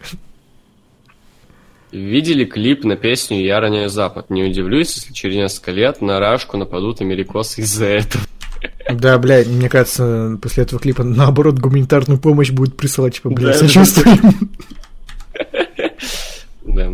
[1.92, 4.28] Видели клип на песню «Я роняю Запад».
[4.28, 8.24] Не удивлюсь, если через несколько лет на Рашку нападут америкосы из-за этого.
[8.90, 13.60] Да, блядь, мне кажется, после этого клипа, наоборот, гуманитарную помощь будет присылать, типа, блядь, Да,
[13.60, 14.50] да, сочувствуем.
[16.64, 16.90] Да.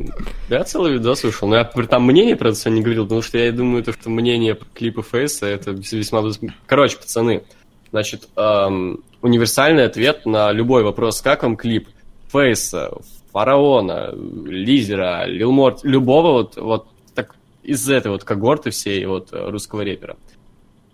[0.49, 3.53] Я целый видос вышел, но я там мнение про это не говорил, потому что я
[3.53, 6.25] думаю, то, что мнение по клипу Фейса это весьма...
[6.67, 7.45] Короче, пацаны,
[7.91, 11.89] значит, эм, универсальный ответ на любой вопрос, как вам клип
[12.31, 12.91] Фейса,
[13.33, 19.83] Фараона, Лизера, Лилморт, любого вот, вот так, из этой вот когорты всей вот э, русского
[19.83, 20.17] репера.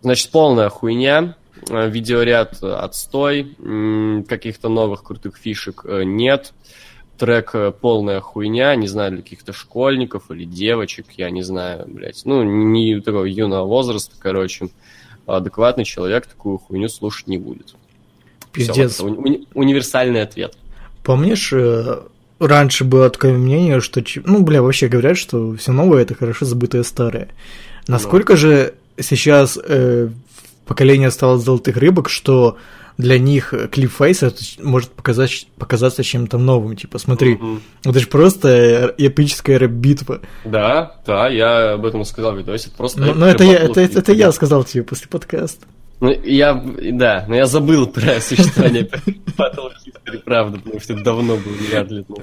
[0.03, 1.37] Значит, полная хуйня,
[1.69, 3.57] э, видеоряд э, отстой,
[4.29, 6.53] каких-то новых крутых фишек нет,
[7.19, 12.23] трек полная хуйня, не знаю, для каких-то школьников или девочек, я не знаю, блядь.
[12.25, 14.69] Ну, не такого юного возраста, короче.
[15.27, 17.75] Адекватный человек такую хуйню слушать не будет.
[18.53, 19.01] Пиздец.
[19.01, 20.57] вот это уни- универсальный ответ.
[21.03, 22.03] Помнишь, э,
[22.39, 24.03] раньше было такое мнение, что...
[24.25, 27.29] Ну, бля, вообще говорят, что все новое— это хорошо забытое старое.
[27.89, 30.09] Насколько же сейчас э,
[30.67, 32.57] поколение стало золотых рыбок, что
[32.97, 36.77] для них клип Фейса это ч- может показать, показаться чем-то новым.
[36.77, 37.61] Типа, смотри, Мгм.
[37.85, 40.21] это же просто эпическая рэп-битва.
[40.45, 42.69] Да, да, я об этом сказал в видосе.
[42.69, 43.01] Это просто...
[43.01, 43.81] Но, эпик но это, я, батл.
[43.81, 45.67] это, это я сказал тебе после подкаста.
[46.01, 46.55] Ну, я,
[46.93, 48.83] да, но я забыл про существование
[49.37, 52.05] Battle History, правда, потому что это давно было вряд ли.
[52.09, 52.17] ну.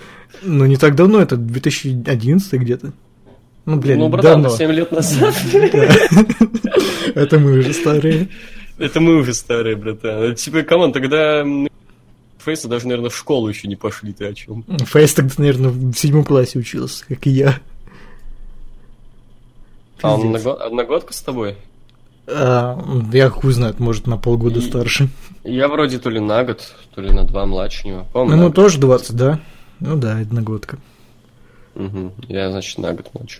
[0.43, 2.93] Ну, не так давно, это 2011 где-то.
[3.65, 4.57] Ну, блин, Ну, братан, давно.
[4.57, 5.35] 7 лет назад.
[7.15, 8.29] Это мы уже старые.
[8.81, 10.35] Это мы уже старые, братан.
[10.35, 11.45] Типа, come on, тогда
[12.39, 14.63] Фейса даже, наверное, в школу еще не пошли, ты о чем?
[14.85, 17.59] Фейс тогда, наверное, в седьмом классе учился, как и я.
[20.01, 21.57] А он одного- одногодка с тобой?
[22.27, 22.79] А,
[23.13, 25.09] я хуй знает, может, на полгода И- старше.
[25.43, 28.07] Я вроде то ли на год, то ли на два младше него.
[28.13, 28.55] Ну, ему на год.
[28.55, 29.39] тоже 20, да?
[29.79, 30.77] Ну да, одногодка.
[31.75, 32.11] Мгм.
[32.27, 33.39] Я, значит, на год младше.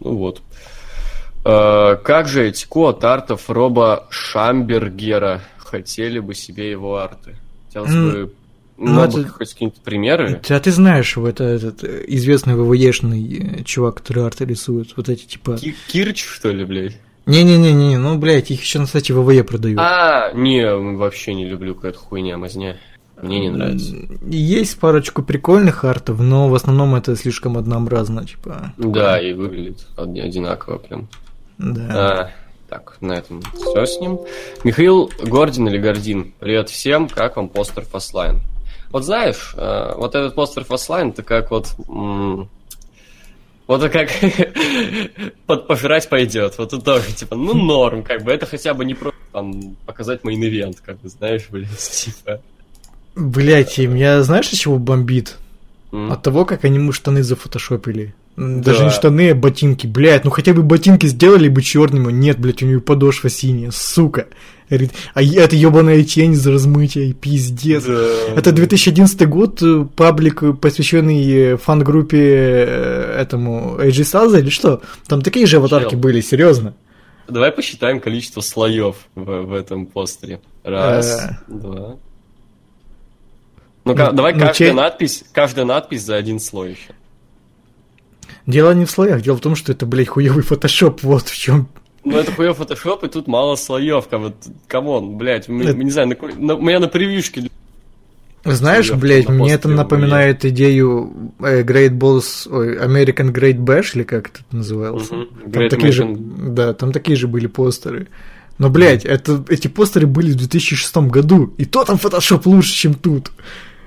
[0.00, 0.42] Ну вот.
[1.44, 7.36] Э, как же Тико, Тартов, Роба Шамбергера хотели бы себе его арты?
[7.66, 8.32] Хотелось М, бы...
[8.76, 10.40] ну, Ну, это- хоть какие-нибудь примеры?
[10.48, 15.24] А ты знаешь, вот этот э, известный ВВЕшный э, чувак, который арты рисует, вот эти
[15.26, 15.56] типа...
[15.58, 16.96] Ки- Кирч, что ли, блядь?
[17.26, 19.78] Не-не-не, ну, блядь, их еще на сайте ВВЕ продают.
[19.78, 22.78] А, не, вообще не люблю какая-то хуйня, мазня.
[23.20, 23.96] Мне не нравится.
[24.26, 28.72] Есть парочку прикольных артов, но в основном это слишком однообразно, типа.
[28.78, 31.08] Да, и выглядит од- одинаково прям.
[31.58, 31.88] Да.
[31.90, 32.30] А,
[32.68, 34.20] так, на этом все с ним.
[34.62, 38.40] Михаил Гордин или Гордин, привет всем, как вам постер Fastlane?
[38.90, 41.74] Вот знаешь, э, вот этот постер Fastlane, это как вот...
[43.66, 44.08] Вот как
[45.46, 46.56] под пожрать пойдет.
[46.56, 48.32] Вот это тоже, типа, ну норм, как бы.
[48.32, 52.40] Это хотя бы не просто там показать main event, как бы, знаешь, блин, типа.
[53.14, 55.36] Блять, им я знаешь, от чего бомбит?
[55.92, 56.10] М.
[56.10, 58.14] От того, как они ему штаны зафотошопили.
[58.38, 58.84] Даже Да.
[58.84, 59.86] не штаны, а ботинки.
[59.88, 62.12] Блять, ну хотя бы ботинки сделали бы черными.
[62.12, 64.28] Нет, блять, у него подошва синяя, сука.
[64.70, 67.84] Говорит, а это ебаная тень за размытие, пиздец.
[67.84, 68.06] Да.
[68.36, 72.18] Это 2011 год, э, паблик, э, посвященный э, фан-группе
[73.16, 74.82] этому AJ Styles или что?
[75.06, 75.98] Там такие же аватарки Чел.
[76.00, 76.74] были, серьезно.
[77.28, 80.40] Давай посчитаем количество слоев в, в этом постере.
[80.64, 81.36] Раз, Э.
[81.48, 81.96] два.
[83.84, 86.92] Ну-ка, Ну, давай ну, каждая че- надпись, каждая надпись за один слой еще.
[88.48, 91.68] Дело не в слоях, дело в том, что это, блядь, хуевый фотошоп, вот в чем.
[92.02, 94.08] Ну, это хуёв фотошоп, и тут мало слоев.
[94.08, 97.50] Как вот, come on, блядь, мы, Это- не знаю, на, на- у меня на превьюшке...
[98.44, 104.04] Знаешь, Слоёв блядь, мне это напоминает идею э, Great Balls, ой, American Great Bash, или
[104.04, 105.14] как это назывался.
[105.14, 105.26] Мгм.
[105.26, 108.06] Там Great такие же, да, там такие же были постеры.
[108.56, 112.94] Но, блядь, это, эти постеры были в 2006 году, и то там фотошоп лучше, чем
[112.94, 113.30] тут.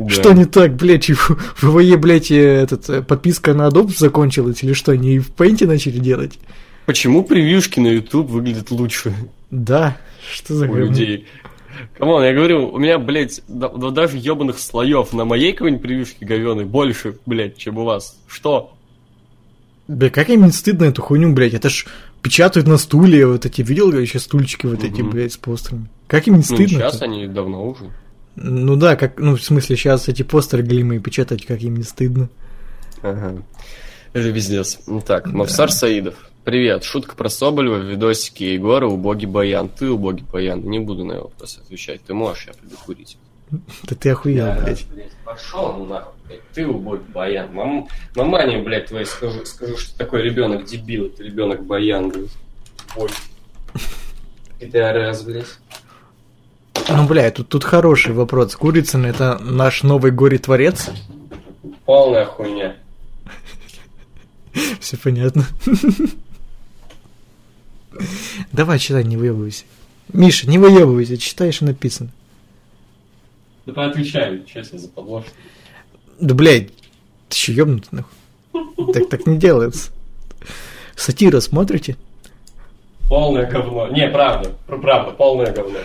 [0.06, 0.10] Да.
[0.10, 1.30] Что не так, блядь, и в
[1.62, 5.98] ВВЕ, блядь, этот, э, подписка на Adobe закончилась, или что, они и в Paint начали
[6.00, 6.40] делать?
[6.86, 9.14] Почему превьюшки на YouTube выглядят лучше
[9.52, 9.98] Да,
[10.34, 10.86] что за у говно?
[10.86, 11.26] людей?
[11.98, 15.82] Come on, я говорю, у меня, блядь, да- да даже ебаных слоев на моей какой-нибудь
[15.84, 18.18] превьюшке говёной больше, блядь, чем у вас.
[18.28, 18.74] Что?
[19.88, 21.86] Бля, как им не стыдно эту хуйню, блядь, это ж
[22.22, 25.10] печатают на стуле, вот эти, видел еще стульчики вот эти, Мгм.
[25.12, 25.88] блядь, с постерами?
[26.08, 26.68] Как им не Ну, стыдно?
[26.68, 27.86] сейчас они давно уже.
[28.36, 32.30] Ну да, как, ну, в смысле, сейчас эти постеры голимые печатать, как им не стыдно.
[33.02, 33.44] Ага.
[34.14, 34.80] Это пиздец.
[34.88, 36.16] Ну Так, Мавсар Саидов.
[36.44, 36.84] Привет.
[36.84, 39.70] Шутка про Соболева в видосике Егора «Убогий Баян».
[39.70, 40.62] Ты убогий Баян.
[40.64, 42.02] Не буду на его вопрос отвечать.
[42.02, 43.18] Ты можешь, я приду курить.
[43.84, 44.86] Да ты охуел, блядь.
[45.26, 46.42] Пошел ну нахуй, блядь.
[46.54, 47.54] Ты убогий Баян.
[47.54, 47.88] Мам...
[48.16, 51.08] Мамане, блядь, твоей скажу, скажу, что такой ребенок дебил.
[51.08, 52.32] Это ребенок Баян, блядь.
[52.96, 53.10] Ой.
[54.74, 55.46] Раз, блядь.
[56.90, 58.56] Ну, бля, тут, тут хороший вопрос.
[58.56, 60.90] Курицын это наш новый горе-творец?
[61.86, 62.76] Полная хуйня.
[64.80, 65.46] Все понятно.
[68.52, 69.66] Давай, читай, не выебывайся.
[70.14, 72.10] Миша, не выебывайся, читай, что написано.
[73.66, 75.32] Да поотвечай, что тебе за подложка?
[76.20, 76.70] Да, блядь,
[77.30, 78.94] ты че ёбнутый, нахуй?
[78.94, 79.92] Так так не делается.
[80.96, 81.96] Сатира смотрите?
[83.08, 83.88] Полное говно.
[83.88, 84.54] Не, правда.
[84.68, 85.80] Правда, полное говно.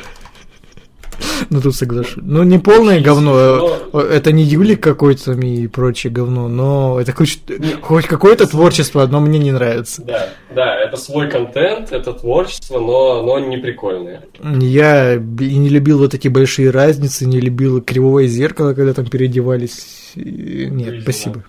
[1.51, 2.22] Ну, тут соглашусь.
[2.22, 7.12] Ну, не полное говно, Но- э, это не Юлик какой-то и прочее говно, но это
[7.12, 10.02] хоть, какое-то творчество, но мне не нравится.
[10.02, 14.22] Да, да, это свой контент, это творчество, но, но не прикольное.
[14.43, 15.18] Я и
[15.56, 20.12] не любил вот эти большие разницы, не любил кривое зеркало, когда там переодевались.
[20.14, 21.44] Нет, спасибо.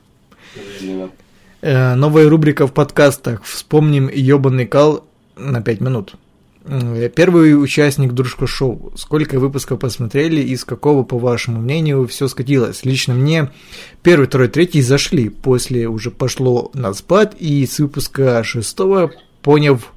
[1.62, 3.44] Э, Новая рубрика в подкастах.
[3.44, 6.14] Вспомним ебаный кал на 5 минут.
[7.16, 8.92] Первый участник Дружко Шоу.
[8.96, 12.84] Сколько выпусков посмотрели и с какого, по вашему мнению, все скатилось?
[12.84, 13.52] Лично мне
[14.04, 15.30] первый, второй, третий зашли.
[15.30, 19.12] После уже пошло на спад, и с выпуска шестого,
[19.42, 19.94] поняв,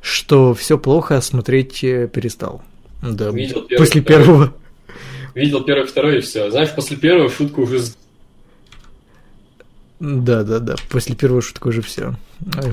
[0.00, 2.62] что все плохо, смотреть э, перестал.
[3.02, 4.24] Да, Видел первый, после второй.
[4.24, 4.54] первого.
[5.34, 6.50] Видел первый, второй и все.
[6.50, 7.80] Знаешь, после первого шутка уже...
[10.00, 10.76] Да, да, да.
[10.90, 12.14] После первого шутка уже все.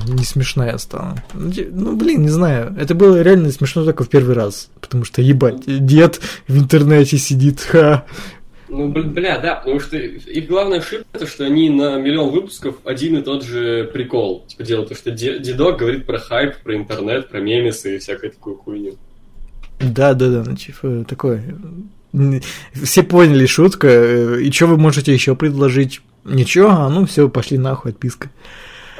[0.08, 1.16] Не смешная стала.
[1.34, 2.74] Ну, Ну, блин, не знаю.
[2.78, 4.70] Это было реально смешно только в первый раз.
[4.80, 8.04] Потому что, ебать, дед в интернете сидит, ха.
[8.68, 12.76] Ну, бл- бля, да, потому что их главная ошибка, это что они на миллион выпусков
[12.84, 14.88] один и тот же прикол типа делают.
[14.88, 18.94] То, что де- дедок говорит про хайп, про интернет, про мемесы и всякую такую хуйню.
[19.80, 21.42] Да, да, да, ну, типа, такое.
[22.72, 23.88] Все поняли шутка.
[23.88, 26.00] э, И что вы можете еще предложить?
[26.26, 28.30] Ничего, а ну все, пошли нахуй, отписка.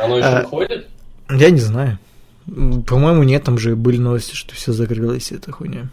[0.03, 0.43] Оно еще А.
[0.43, 0.87] выходит?
[1.31, 1.99] Я не знаю.
[2.47, 5.89] По-моему, нет, там же были новости, что все закрылось, эта хуйня.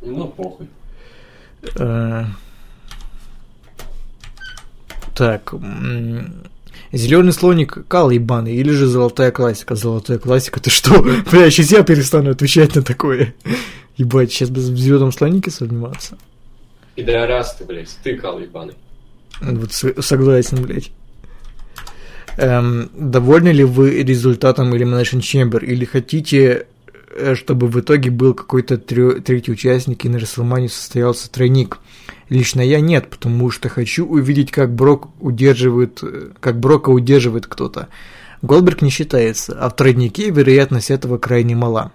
[0.00, 0.68] Ну, похуй.
[1.76, 2.24] Э,
[5.14, 5.52] Так.
[6.92, 9.74] Зеленый слоник кал ебаный или же золотая классика?
[9.74, 11.02] Золотая классика, ты что?
[11.30, 13.34] Бля, сейчас я перестану отвечать на такое.
[13.96, 16.16] Ебать, сейчас бы в звездном слонике заниматься.
[16.94, 18.74] Пидорас ты, блядь, стыкал ебаный.
[19.40, 20.90] Вот согласен, блядь.
[22.36, 25.64] Эм, довольны ли вы результатом Elimination Chamber?
[25.64, 26.66] Или хотите,
[27.16, 31.78] э, чтобы в итоге был какой-то трё- третий участник и на WrestleMania состоялся тройник?
[32.28, 37.88] Лично я нет, потому что хочу увидеть, как Брок удерживает, э, как Брока удерживает кто-то.
[38.42, 41.90] Голдберг не считается, а в тройнике вероятность этого крайне мала.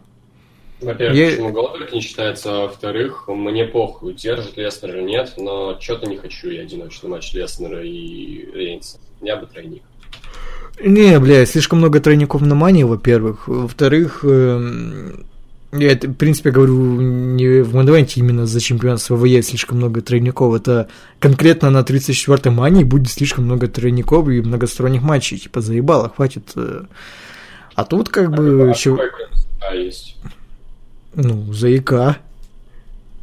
[0.84, 5.78] Во-первых, Я- почему Голдберг не считается, а во-вторых, мне похуй, держит Леснера или нет, но
[5.80, 8.98] что-то не хочу я одиночный матч Леснера и Рейнса.
[9.22, 9.84] Я бы тройник.
[10.84, 13.48] Не, бля, слишком много тройников на мании, во-первых.
[13.48, 15.26] Во-вторых, эм,
[15.72, 20.54] я это, в принципе, говорю не в Мадвенте именно за чемпионство ВВЕ слишком много тройников.
[20.56, 20.90] Это
[21.20, 25.38] конкретно на 34-й мании будет слишком много тройников и многосторонних матчей.
[25.38, 26.52] Типа, заебало, хватит.
[26.56, 26.84] э.
[27.76, 28.70] А тут как бы...
[28.72, 30.18] а чё- какой КСК есть?
[31.16, 32.18] Ну, заика.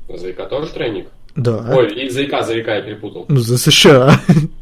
[0.09, 1.09] ЗАИКа тоже тройник?
[1.37, 1.75] Да.
[1.77, 3.27] Ой, и ЗАИКа, ЗАИКа я перепутал.
[3.29, 4.21] Ну, за США.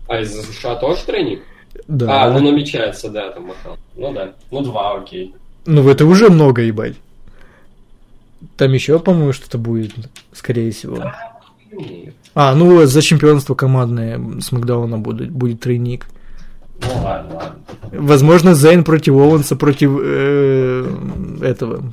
[0.08, 1.42] А из США тоже тройник?
[1.86, 2.24] Да.
[2.24, 3.78] А, ну намечается, да, там махал.
[3.96, 4.34] Ну да.
[4.50, 5.34] Ну два, окей.
[5.66, 6.96] Ну, это уже много, ебать.
[8.56, 9.92] Там еще, по-моему, что-то будет,
[10.32, 11.12] скорее всего.
[12.34, 16.06] А, ну за чемпионство командное Смакдауна будет, будет тройник.
[16.80, 17.58] Ну ладно, ладно.
[17.92, 20.86] Возможно, Зейн против Оуэнса против э,
[21.42, 21.92] этого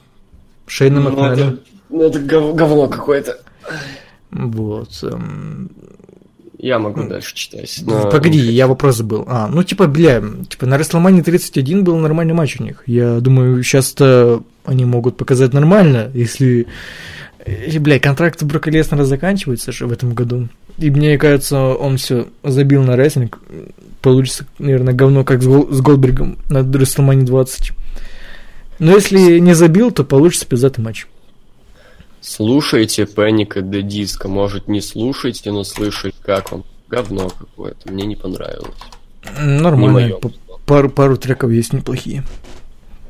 [0.68, 1.60] Шейна Ну, это,
[1.90, 3.38] ну, это гов- говно какое-то.
[4.32, 4.90] Вот.
[5.04, 5.70] эм,
[6.58, 7.80] Я могу дальше читать.
[7.86, 9.24] но- Погоди, я вопрос забыл.
[9.28, 12.84] А, ну типа, бля, типа на Расселмане 31 был нормальный матч у них.
[12.88, 16.66] Я думаю, сейчас-то они могут показать нормально, если...
[17.46, 20.48] э, Бля, контракт у Брока Леснера заканчивается же в этом году.
[20.80, 23.40] И мне кажется, он все забил на рестлинг.
[24.02, 27.72] Получится, наверное, говно, как с, Гол- с Голдбергом на Рестлмании 20.
[28.80, 31.08] Но если не забил, то получится пиздатый матч.
[32.22, 33.62] Слушайте Panic!
[33.62, 34.28] At the Disco.
[34.28, 36.64] Может, не слушайте, но слышать, как вам.
[36.88, 37.92] Говно какое-то.
[37.92, 38.76] Мне не понравилось.
[39.40, 39.92] Не Нормально.
[39.94, 40.18] моё.
[40.20, 40.30] П-
[40.66, 42.24] Пару, пару треков есть неплохие.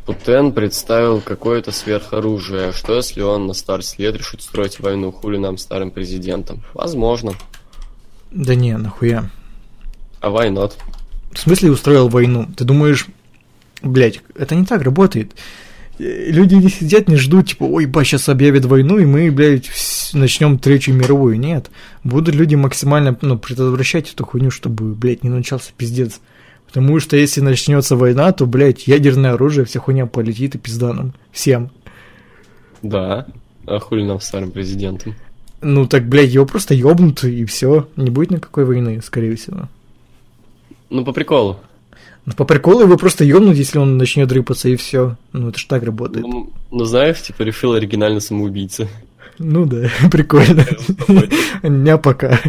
[0.06, 2.74] Путин представил какое-то сверхоружие.
[2.74, 6.64] Что если он на старости лет решит строить войну хули нам старым президентом?
[6.74, 7.34] Возможно.
[8.32, 9.30] Да не, нахуя.
[10.20, 10.74] А why not?
[11.32, 12.48] В смысле устроил войну?
[12.58, 13.08] Ты думаешь,
[13.82, 15.34] блядь, это не так работает.
[16.00, 19.70] Э, Люди не сидят, не ждут, типа, ой, ба, сейчас объявят войну, и мы, блядь,
[20.14, 21.40] начнем Третью мировую.
[21.40, 21.72] Нет.
[22.04, 26.20] Будут люди максимально, ну, предотвращать эту хуйню, чтобы, блядь, не начался пиздец.
[26.68, 31.14] Потому что если начнется война, то, блядь, ядерное оружие, вся хуйня полетит и пизда нам.
[31.32, 31.72] Всем.
[32.82, 33.28] Да.
[33.66, 35.16] А хули нам старым президентом?
[35.62, 37.88] Ну, так, блядь, его просто ёбнут, и все.
[37.96, 39.70] Не будет никакой войны, скорее всего.
[40.90, 41.60] Ну, по приколу.
[42.26, 45.16] Ну, по приколу его просто ёбнут, если он начнет рыпаться, и все.
[45.32, 46.26] Ну, это ж так работает.
[46.26, 48.88] Ну, ну, знаешь, типа решил оригинально самоубийца.
[49.38, 50.66] Ну да, прикольно.
[51.62, 52.40] Не пока.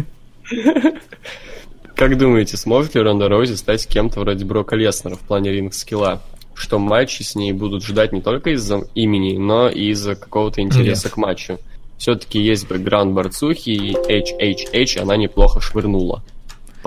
[1.95, 6.21] Как думаете, сможет ли Ронда Роузи стать кем-то вроде Брока Леснера в плане ринг-скилла?
[6.53, 11.07] Что матчи с ней будут ждать не только из-за имени, но и из-за какого-то интереса
[11.07, 11.13] Нет.
[11.13, 11.59] к матчу.
[11.97, 16.23] Все-таки есть бэкграунд борцухи, и HHH она неплохо швырнула.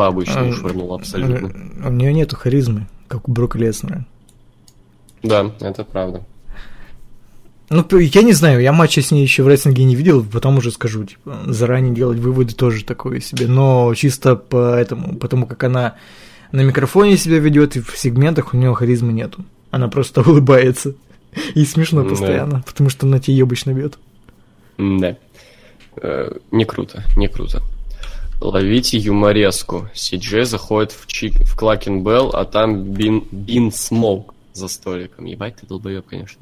[0.00, 1.48] По обычному А, швырнула абсолютно.
[1.84, 4.06] Э, У нее нету харизмы, как у Брока Леснера.
[5.22, 6.24] Да, это правда.
[7.68, 10.70] Ну, я не знаю, я матча с ней еще в рестлинге не видел, потом уже
[10.70, 15.96] скажу, типа, заранее делать выводы тоже такое себе, но чисто по этому, потому как она
[16.50, 19.44] на микрофоне себя ведет и в сегментах у нее харизмы нету.
[19.70, 20.94] Она просто улыбается.
[21.54, 22.08] И смешно Да.
[22.08, 23.98] постоянно, потому что она тебе обычно бьет.
[24.78, 25.18] Да.
[26.00, 27.60] Э, не круто, не круто.
[28.40, 29.88] Ловите юмореску.
[29.94, 31.34] CJ заходит в, чик...
[31.40, 35.26] в Cluckin' Bell, а там Big, Big Smoke за столиком.
[35.26, 36.40] Ебать ты долбоеб, конечно.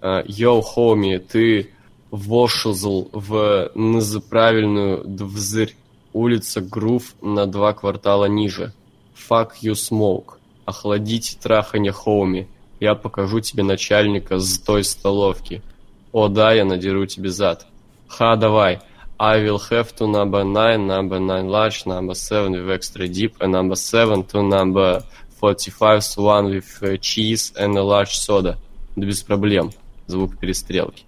[0.00, 1.70] Э, Yo, homie, ты
[2.10, 3.70] вошизл в
[4.30, 5.76] правильную двзырь.
[6.14, 8.72] Улица Грув на два квартала ниже.
[9.28, 10.34] Fuck you smoke.
[10.64, 12.48] Охладите траханье, хоми.
[12.80, 15.62] Я покажу тебе начальника с той столовки.
[16.12, 17.66] О, да, я надеру тебе зад.
[18.08, 18.80] Ха, давай.
[19.22, 23.52] I will have to number 9, number 9 large, number 7 with extra deep, and
[23.52, 25.02] number 7 to number
[25.40, 28.56] 45 с one with uh, cheese and a large soda.
[28.96, 29.70] Да без проблем.
[30.08, 31.04] Звук перестрелки.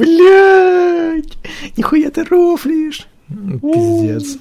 [0.00, 1.38] Блять!
[1.76, 3.06] Нихуя ты рофлишь!
[3.28, 4.38] Пиздец.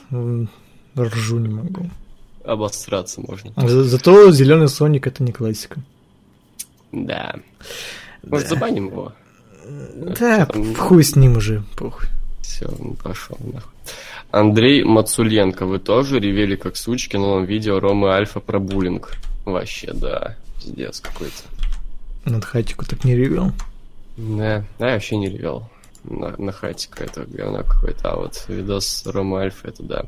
[0.97, 1.89] Ржу не могу.
[2.43, 3.51] Обосраться можно.
[3.55, 5.79] За- Зато зеленый Соник это не классика.
[6.91, 7.35] Да.
[8.23, 9.13] Может, забаним его?
[10.19, 12.07] Да, Там- хуй с ним уже, похуй.
[12.41, 13.71] Все, ну пошел нахуй.
[14.31, 19.13] Андрей Мацуленко, вы тоже ревели как сучки на новом видео Ромы Альфа про буллинг?
[19.45, 20.35] Вообще, да.
[20.57, 21.43] Пиздец какой-то.
[22.25, 23.51] Над хатику так не ревел.
[24.17, 25.69] Да, да, я вообще не ревел
[26.03, 30.05] на, на хатика, это говно какой-то, а вот видос Рома Альфа, это да.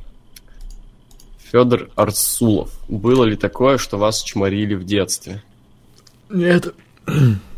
[1.52, 2.72] Федор Арсулов.
[2.88, 5.44] Было ли такое, что вас чморили в детстве?
[6.30, 6.74] Нет.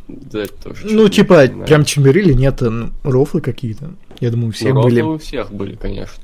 [0.08, 1.66] Да, это тоже Ну, типа, знаю.
[1.66, 3.92] прям чмирили, нет, ну, рофлы какие-то.
[4.20, 5.02] Я думаю, у Ну, были.
[5.02, 6.22] у всех были, конечно.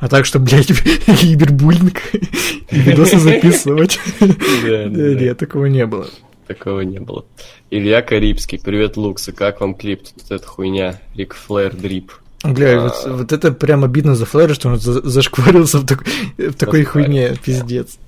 [0.00, 0.66] А так, что, блядь,
[1.20, 3.98] кибербуллинг и видосы записывать.
[4.20, 5.14] Да, да, да.
[5.14, 6.08] Нет, такого не было.
[6.46, 7.24] Такого не было.
[7.70, 8.58] Илья Карибский.
[8.58, 9.32] Привет, Луксы.
[9.32, 10.02] Как вам клип?
[10.02, 11.00] Тут эта хуйня.
[11.14, 12.12] Рик Флэр Дрип.
[12.44, 12.80] Бля, А.
[12.82, 16.06] вот, вот это прям обидно за Флэра, что он за- зашкварился в, такой-
[16.36, 17.98] в такой хуйне, пиздец.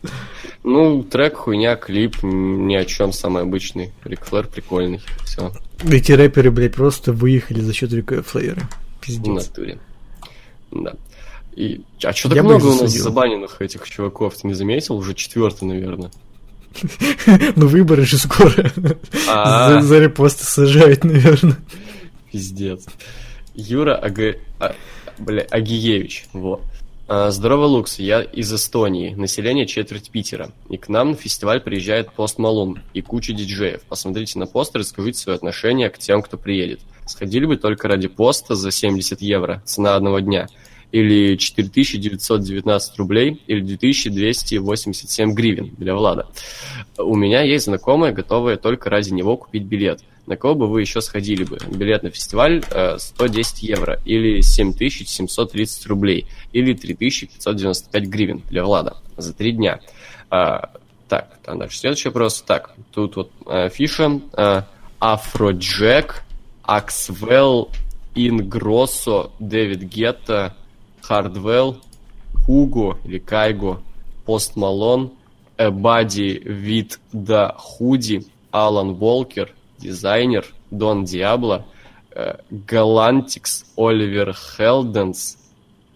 [0.62, 3.92] Ну, трек, хуйня, клип, ни о чем, самый обычный.
[4.04, 5.00] Рик Флэр прикольный.
[5.24, 5.52] Все,
[5.88, 8.68] Эти рэперы, блядь, просто выехали за счет Рика Флэра.
[9.00, 9.48] в Пиздец.
[9.48, 9.78] натуре.
[10.72, 10.94] Да.
[11.54, 14.34] И, а что Я так бы много у нас забаненных этих чуваков?
[14.34, 14.96] Ты не заметил?
[14.96, 16.10] Уже четвертый, наверное.
[17.56, 18.70] Ну, выборы же скоро.
[19.30, 19.80] А.
[19.80, 21.56] За репосты сажают, наверное.
[22.30, 22.84] Пиздец.
[23.56, 24.18] Юра Аг...
[24.60, 24.74] а,
[25.18, 26.60] бля, Агиевич, вот.
[27.08, 30.50] А, Здорово, Лукс, я из Эстонии, население четверть Питера.
[30.68, 33.82] И к нам на фестиваль приезжает Пост Малон и куча диджеев.
[33.88, 36.80] Посмотрите на постер и скажите свое отношение к тем, кто приедет.
[37.06, 40.48] Сходили бы только ради поста за 70 евро, цена одного дня.
[40.92, 46.26] Или 4919 рублей, или 2287 гривен для Влада.
[46.98, 50.02] У меня есть знакомая, готовая только ради него купить билет.
[50.27, 51.59] На кого бы вы еще сходили бы?
[51.70, 59.32] Билет на фестиваль э, 110 евро, или 7730 рублей, или 3595 гривен для Влада за
[59.32, 59.81] три дня.
[60.31, 60.70] А,
[61.09, 62.43] так, там дальше следующий вопрос.
[62.47, 64.20] Так, тут вот э, фиша.
[64.32, 64.62] Э,
[64.98, 66.22] Afrojack,
[66.62, 67.70] Axwell,
[68.14, 70.56] Ingrosso, David Guetta,
[71.02, 71.78] Hardwell,
[72.44, 73.82] Хуго или Kygo,
[74.24, 75.12] Post Malone,
[75.59, 81.66] A Boogie wit da Hoodie, Alan Walker, Desiigner, Don Diablo,
[82.11, 85.38] э, Galantis, Oliver Heldens,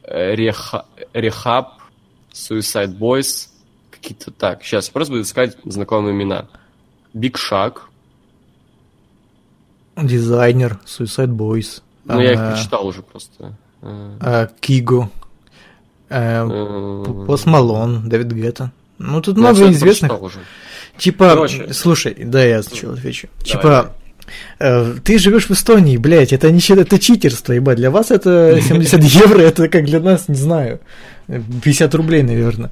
[0.02, 1.74] э, Реха- R3hab,
[2.32, 3.48] Suicide Boys,
[3.90, 4.62] какие-то так.
[4.62, 6.47] Сейчас я просто буду искать знакомые имена.
[7.12, 7.89] Биг Шаг,
[9.97, 11.82] Дизайнер, Suicide Boys.
[12.05, 13.57] ну я их а, прочитал уже просто.
[13.82, 15.11] Э, а, Киго.
[16.09, 18.73] э, э, Пост Малон, Дэвид Гетта.
[18.98, 20.12] Ну, тут ну, много известных.
[21.01, 21.72] Типа, Короче.
[21.72, 23.28] слушай, да, я сначала отвечу.
[23.39, 23.97] Давай, Типа,
[24.59, 27.78] э, ты живешь в Эстонии, блядь, это не это читерство, ебать.
[27.78, 30.78] Для вас это 70 евро, это как для нас, не знаю,
[31.27, 32.70] 50 рублей, наверное.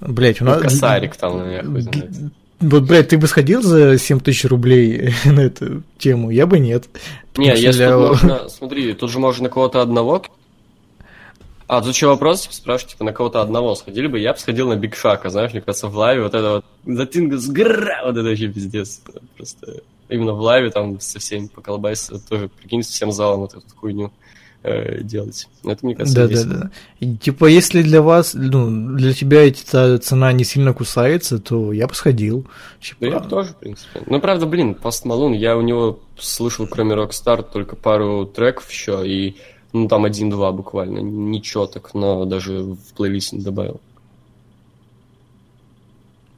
[0.00, 0.62] Блять, у Ну, нас...
[0.62, 1.84] косарик там, наверное.
[2.60, 6.30] Вот, блядь, ты бы сходил за 7 тысяч рублей на эту тему?
[6.30, 6.84] Я бы нет.
[7.36, 10.22] Не, если для- можно, смотри, тут же можно кого-то одного.
[11.72, 14.68] А, тут еще вопрос, типа, спрашивают, типа, на кого-то одного сходили бы, я бы сходил
[14.68, 17.46] на Big Shaq 'а, знаешь, мне кажется, в лайве вот это вот the ting goes
[17.46, 19.00] skrra, вот это вообще пиздец.
[19.36, 23.64] Просто именно в лайве там со всеми поколбаситься, тоже, прикинь, со всем залом вот эту
[23.76, 24.10] хуйню
[24.64, 25.46] э, делать.
[25.62, 26.54] Это, мне кажется, Да, да, весело.
[26.54, 26.70] да.
[26.98, 31.86] И, типа, если для вас, ну, для тебя эта цена не сильно кусается, то я
[31.86, 32.48] бы сходил.
[32.80, 34.02] Типа, Да я бы тоже, в принципе.
[34.06, 39.06] Ну, правда, блин, Пост Малон, я у него слышал, кроме Rockstar, только пару треков еще,
[39.06, 39.36] и,
[39.72, 43.80] ну, там один-два буквально, ничего так, но даже в плейлист не добавил.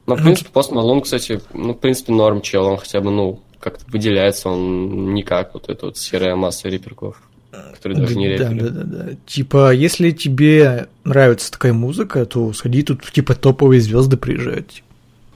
[0.05, 3.09] Но, в Ну, принципе, Пост Малон, кстати, ну, в принципе, норм чел, он хотя бы,
[3.09, 7.21] ну, как-то выделяется, он не как вот эта вот серая масса рэперков,
[7.73, 8.69] которые даже не да, рэперы.
[8.69, 9.09] да, да, да.
[9.25, 14.83] Типа, если тебе нравится такая музыка, то сходи тут, типа, топовые звезды приезжают.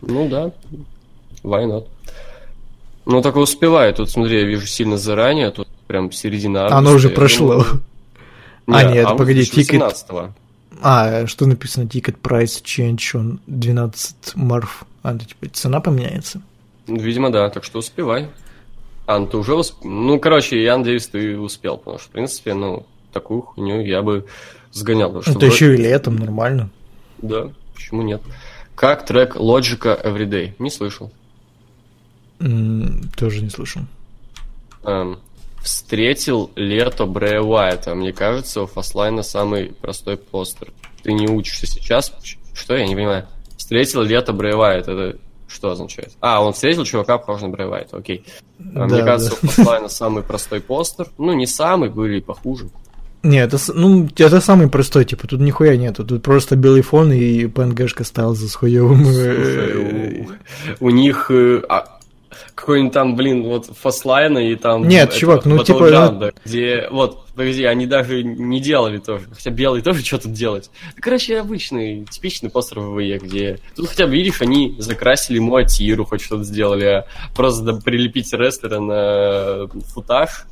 [0.01, 0.51] Ну да,
[1.43, 1.87] why not?
[3.05, 3.93] Ну, только успеваю.
[3.93, 6.77] Тут, смотри, я вижу сильно заранее, тут прям середина августа.
[6.77, 7.53] Оно уже прошло.
[7.64, 7.81] думаю-
[8.68, 10.34] А, нет, август погоди, тикет- 2018-го.
[10.81, 11.85] А, что написано?
[11.85, 14.84] Ticket price change on 12 марф.
[15.03, 16.41] А, типа, цена поменяется.
[16.88, 18.30] Ну, Видимо, да, так что успевай.
[19.05, 19.84] А, ну ты уже усп...
[19.85, 24.26] Ну, короче, я надеюсь, ты успел, потому что, в принципе, ну, такую хуйню я бы
[24.73, 25.18] сгонял.
[25.18, 26.69] Это вроде- еще и летом, нормально.
[27.22, 28.22] Да, почему нет?
[28.76, 30.53] Как трек Logica Everyday?
[30.59, 31.09] Не слышал.
[32.39, 33.81] М, Тоже не слышал.
[34.84, 35.19] Эм,
[35.68, 37.94] встретил лето Брэя Уайта.
[37.94, 40.69] Мне кажется, у Фаслайна самый простой постер.
[41.03, 42.14] Ты не учишься сейчас?
[42.53, 42.76] Что?
[42.76, 43.27] Я не понимаю.
[43.57, 44.91] Встретил лето Брэя Уайта.
[44.94, 46.14] Это что означает?
[46.22, 47.98] А, он встретил чувака, похожего на Брэя Уайта.
[47.98, 48.23] Окей.
[48.76, 49.38] А, Мне Да, кажется, да.
[49.44, 51.07] у Фаслайна самый простой постер.
[51.18, 52.69] Ну, не самый, были и похуже.
[53.23, 56.06] Не, это, ну, это самый простой, типа, тут нихуя нету.
[56.06, 60.27] Тут просто белый фон и PNG-шка стал за с э, Слушай,
[60.80, 61.30] у, у них...
[61.30, 61.96] э, а,
[62.55, 64.88] какой-нибудь там, блин, вот Фастлайна и там...
[64.88, 69.81] Нет, чувак, ну, типа, Battleground, Где, вот, погоди, они даже не делали тоже, хотя белый
[69.81, 70.69] тоже что тут делать.
[70.95, 73.59] Ну, короче, обычный, типичный постер ВВЕ, где...
[73.76, 77.05] Тут хотя бы, видишь, они закрасили Муатиру, хоть что-то сделали, а
[77.35, 80.45] просто прилепить рестлера на футаж,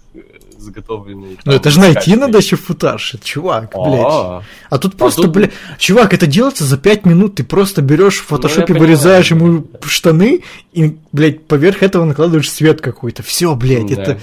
[0.58, 1.38] заготовленный.
[1.46, 4.06] Ну это же найти надо еще футаж, чувак, блядь.
[4.06, 8.20] А, А тут просто, тут- блядь, чувак, это делается за 5 минут, ты просто берешь
[8.20, 10.44] в фотошопе, Ну, я вырезаешь ему штаны
[10.74, 13.22] и, блядь, поверх этого накладываешь свет какой-то.
[13.24, 14.20] Все, блядь, это...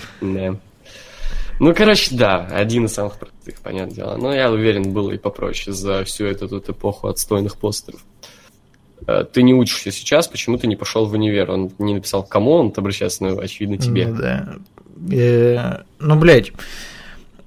[1.61, 4.17] Ну, короче, да, один из самых простых, понятное дело.
[4.17, 8.01] Но я уверен, было и попроще за всю эту тут эпоху отстойных постеров.
[9.07, 11.51] Э, Ты не учишься сейчас, почему ты не пошел в универ?
[11.53, 14.09] Он не написал, кому он обращается, ну, очевидно, тебе.
[14.09, 14.55] Ну, да.
[15.11, 16.53] Э, Ну, блядь,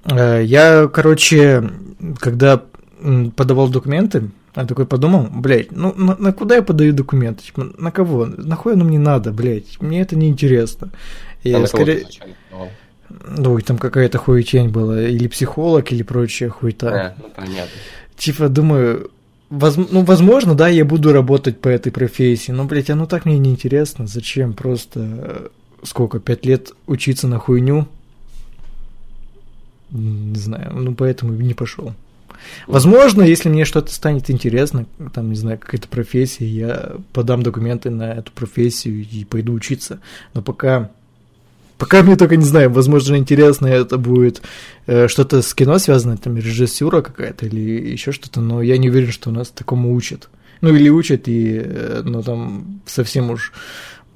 [0.04, 1.70] э, я, короче,
[2.18, 2.62] когда
[3.36, 7.44] подавал документы, я такой подумал, блядь, ну на, на куда я подаю документы?
[7.44, 8.24] Типа, на кого?
[8.26, 9.80] Нахуй оно мне надо, блядь?
[9.80, 10.90] Мне это не интересно.
[11.44, 12.04] А Я ты скорее...
[13.28, 16.88] Ну, и там какая-то хуетень была, или психолог, или прочая хуета.
[16.88, 17.70] А, ну, понятно.
[18.16, 19.10] Типа, думаю,
[19.48, 23.38] воз- ну, возможно, да, я буду работать по этой профессии, но, блядь, оно так мне
[23.38, 24.06] не интересно.
[24.08, 25.50] Зачем просто
[25.86, 27.86] сколько, пять лет учиться на хуйню?
[29.90, 31.94] Не знаю, ну, поэтому не пошел.
[32.66, 38.12] Возможно, если мне что-то станет интересно, там, не знаю, какая-то профессия, я подам документы на
[38.12, 40.00] эту профессию и пойду учиться.
[40.34, 40.90] Но пока
[41.78, 44.40] Пока мне только не знаю, возможно, интересно это будет
[44.86, 49.12] э, что-то с кино связано, там режиссура какая-то или еще что-то, но я не уверен,
[49.12, 50.30] что у нас такому учат.
[50.62, 53.52] Ну или учат, и, э, ну там совсем уж,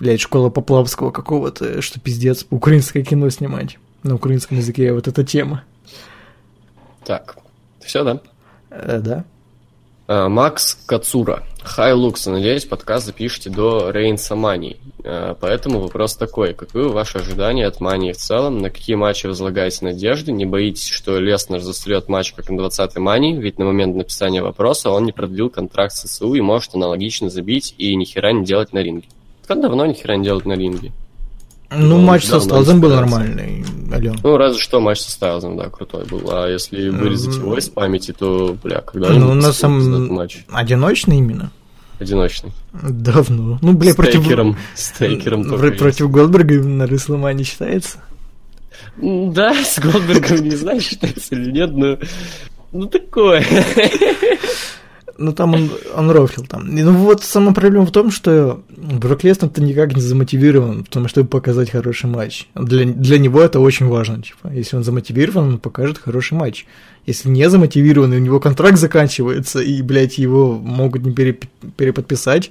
[0.00, 5.62] блядь, школа Поплавского какого-то, что пиздец, украинское кино снимать на украинском языке, вот эта тема.
[7.04, 7.36] Так,
[7.80, 8.20] все, да?
[8.70, 9.24] Э, да?
[10.06, 11.44] А, Макс Кацура.
[11.62, 14.78] Хай, Лукс, надеюсь, подкаст запишете до Рейнса Мании.
[15.04, 16.54] А, Поэтому вопрос такой.
[16.54, 18.60] Каковы ваши ожидания от Мании в целом?
[18.60, 20.32] На какие матчи возлагаете надежды?
[20.32, 23.36] Не боитесь, что Леснер застрет матч, как на 20-й Мании?
[23.36, 27.74] Ведь на момент написания вопроса он не продлил контракт с СУ и может аналогично забить
[27.76, 29.08] и ни хера не делать на ринге.
[29.50, 30.92] Как давно ни хера не делать на ринге?
[31.72, 34.16] Ну, он матч со давно Сталзом был нормальный, Ален.
[34.22, 36.22] Ну, разве что матч со Стайлзом, да, крутой был.
[36.30, 40.14] А если вырезать его из памяти, то, бля, когда-нибудь Ну, на самом...
[40.14, 41.50] матч Одиночный именно?
[41.98, 42.52] одиночный.
[42.72, 43.58] Давно.
[43.60, 44.22] Ну, бля, с против...
[44.22, 44.56] Тейкером.
[44.76, 45.42] С Тейкером.
[45.42, 47.98] Против Голдберга на Рестлмане считается?
[48.98, 51.98] Да, с Голдбергом не знаю, считается или нет, но...
[52.70, 53.44] Ну, такое.
[55.18, 56.66] Ну, там он, он рофлил там.
[56.66, 61.70] Ну, вот сама проблема в том, что Брок Леснер-то никак не замотивирован, потому чтобы показать
[61.70, 62.46] хороший матч.
[62.54, 64.48] Для, для него это очень важно, типа.
[64.48, 66.66] Если он замотивирован, он покажет хороший матч.
[67.06, 72.50] Если не замотивирован, и у него контракт заканчивается, и, блядь, его могут не переп- переподписать,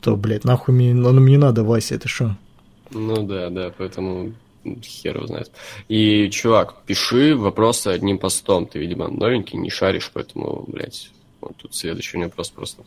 [0.00, 2.36] то, блядь, нахуй мне, оно мне не надо, Вася, это что?
[2.92, 4.32] Ну да, да, поэтому
[4.82, 5.50] хер его знает.
[5.88, 8.66] И, чувак, пиши вопросы одним постом.
[8.66, 11.10] Ты, видимо, новенький, не шаришь, поэтому, блядь,
[11.46, 12.84] вот тут следующий у меня вопрос просто.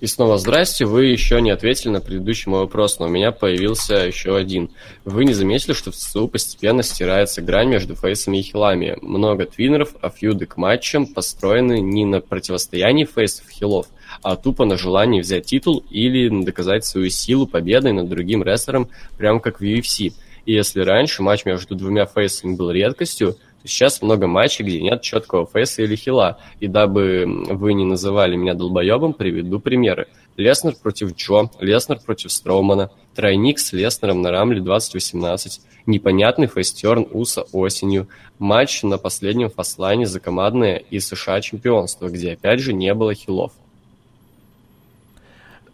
[0.00, 3.94] И снова здрасте, вы еще не ответили на предыдущий мой вопрос, но у меня появился
[3.94, 4.70] еще один.
[5.04, 8.96] Вы не заметили, что в ЦСУ постепенно стирается грань между фейсами и хилами?
[9.02, 13.86] Много твиннеров, а фьюды к матчам построены не на противостоянии фейсов и хилов,
[14.22, 19.40] а тупо на желании взять титул или доказать свою силу победой над другим рестлером, прям
[19.40, 20.12] как в UFC.
[20.46, 23.36] И если раньше матч между двумя фейсами был редкостью,
[23.68, 26.38] сейчас много матчей, где нет четкого фейса или хила.
[26.60, 30.08] И дабы вы не называли меня долбоебом, приведу примеры.
[30.36, 37.42] Леснер против Джо, Леснер против Строумана, тройник с Леснером на Рамле 2018, непонятный фейстерн Уса
[37.52, 38.08] осенью,
[38.38, 43.52] матч на последнем фастлайне за командное и США чемпионство, где опять же не было хилов.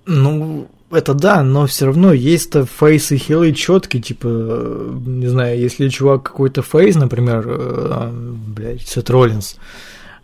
[0.06, 5.88] Ну, это да, но все равно есть-то фейсы хилы четкие, типа, э, не знаю, если
[5.88, 9.56] чувак какой-то фейс, например, э, блядь, Сет Роллинс,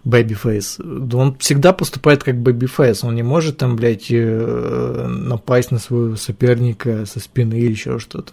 [0.04, 5.78] babyface, да он всегда поступает как babyface, он не может там, блядь, э, напасть на
[5.78, 8.32] своего соперника со спины или еще что-то,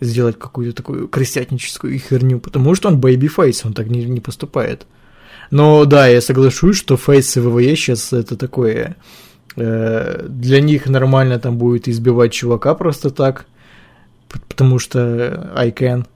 [0.00, 4.86] сделать какую-то такую крысятническую херню, потому что он babyface, он так не, не поступает.
[5.50, 8.96] Но да, я соглашусь, что фейсы ВВЕ сейчас это такое
[9.56, 13.46] для них нормально там будет избивать чувака просто так,
[14.48, 16.06] потому что I can.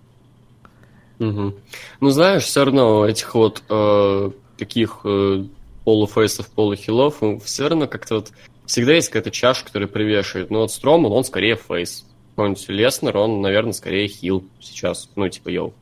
[1.18, 1.54] Мгм.
[2.00, 5.44] Ну, знаешь, все равно этих вот э, таких э,
[5.84, 8.32] полуфейсов, полухилов, все равно как-то вот
[8.66, 10.50] всегда есть какая-то чаша, которая перевешивает.
[10.50, 12.04] Ну, вот Строман, он скорее фейс.
[12.30, 15.08] Какой-нибудь Леснер, он, наверное, скорее хил сейчас.
[15.14, 15.74] Ну, типа, yo.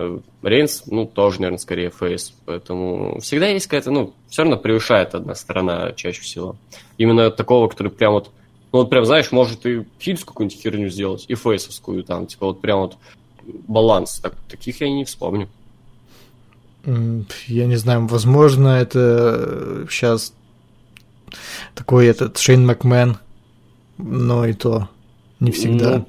[0.00, 2.32] Э, Рейнс, ну, тоже, наверное, скорее фейс.
[2.46, 6.56] Поэтому всегда есть какая-то, ну, все равно превышает одна сторона чаще всего.
[6.96, 8.30] Именно такого, который прям вот
[8.72, 12.60] Ну вот прям, знаешь, может и фильмскую какую-нибудь херню сделать, и фейсовскую там, типа вот
[12.60, 12.96] прям вот
[13.68, 14.20] баланс.
[14.20, 15.48] Так, таких я и не вспомню.
[16.84, 20.32] Я не знаю, возможно, это сейчас
[21.74, 23.18] такой этот Шейн Макмен,
[23.98, 24.88] но и то
[25.40, 25.98] не всегда.
[25.98, 26.06] Ну,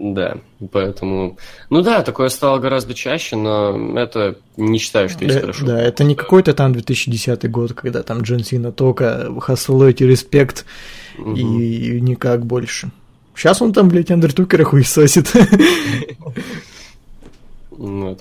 [0.00, 0.38] да,
[0.72, 1.36] поэтому...
[1.68, 5.66] Ну да, такое стало гораздо чаще, но это не считаю, что есть Э, хорошо.
[5.66, 10.64] Да, это не какой-то там 2010 год, когда там Джон Сина только Хасселойте респект
[11.18, 11.34] Мгм.
[11.34, 12.90] и никак больше.
[13.34, 15.30] Сейчас он там, блядь, Андертукера хуесосит.
[17.70, 18.20] Вот.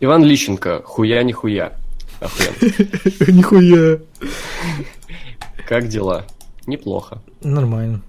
[0.00, 1.72] Иван Лищенко, хуя не хуя.
[3.28, 3.98] Нихуя.
[5.68, 6.24] Как дела?
[6.66, 7.20] Неплохо.
[7.42, 8.00] Нормально.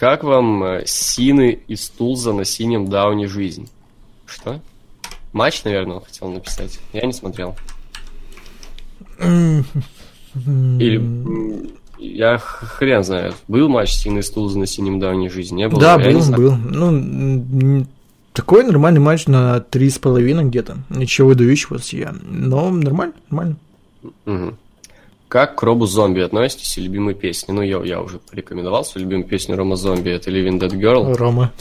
[0.00, 3.68] Как вам э, Сины из Тулза на синем дауне жизнь?
[4.24, 4.62] Что?
[5.34, 6.80] Матч, наверное, он хотел написать.
[6.94, 7.54] Я не смотрел.
[10.34, 11.68] Или
[11.98, 13.34] я хрен знает.
[13.46, 15.54] Был матч Сины из Тулза на синем дауне жизнь?
[15.54, 15.78] Не было?
[15.78, 16.42] Да, Я был, знаю.
[16.42, 16.56] был.
[16.56, 17.86] Ну,
[18.32, 20.78] такой нормальный матч на три с половиной где-то.
[20.88, 22.14] Ничего выдающего я.
[22.22, 23.56] Но нормально, нормально.
[24.24, 24.56] Мгм.
[25.30, 27.52] Как к Робу Зомби относитесь и любимые песни?
[27.52, 30.10] Ну, я, я уже порекомендовал свою любимую песню Рома Зомби.
[30.10, 31.14] Это Living Dead Girl.
[31.14, 31.52] Рома.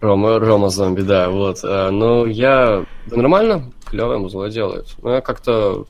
[0.00, 1.60] Рома, Рома Зомби, да, вот.
[1.62, 2.84] А, Ну, я...
[3.06, 4.96] Да нормально, клевое музло делает.
[5.00, 5.86] Но я как-то...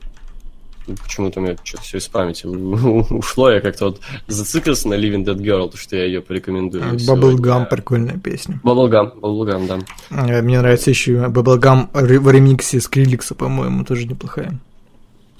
[0.85, 3.49] ну, Почему-то у меня что-то все из памяти ушло.
[3.49, 6.83] Я как-то вот зациклился на Living Dead Girl, то что я ее порекомендую.
[6.93, 8.61] Bubblegum, прикольная песня.
[8.63, 9.79] Bubblegum, Bubblegum, да.
[10.11, 14.59] Э, Мне нравится еще Bubblegum в ремиксе Скриликса, по-моему, тоже неплохая.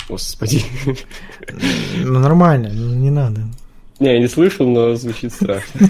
[0.10, 0.64] Господи.
[2.04, 3.42] Ну, нормально, ну, не надо.
[4.00, 5.90] Не, я не слышал, но звучит страшно.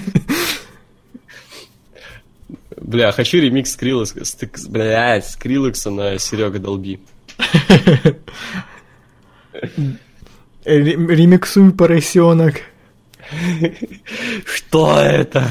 [2.80, 6.99] Бля, хочу ремикс Скриллекса, стык- блядь, Скриллекса на Серега Долби.
[10.65, 12.61] Э, рем- Ремиксуй, поросенок.
[14.45, 15.48] Что это?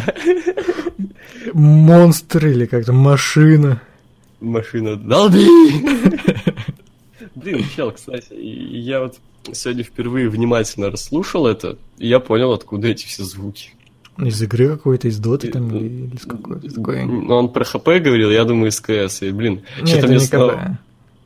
[1.53, 3.81] Монстр или как-то машина.
[4.41, 5.47] Машина Долби!
[7.35, 9.17] Блин, чел, кстати, и- я вот
[9.53, 13.71] сегодня впервые внимательно расслушал это, и я понял, откуда эти все звуки.
[14.19, 17.05] Из игры какой-то, из доты там или, или с какой такой.
[17.05, 20.79] Ну, он про ХП говорил, я думаю, из КС, и, блин, что-то мне не снова...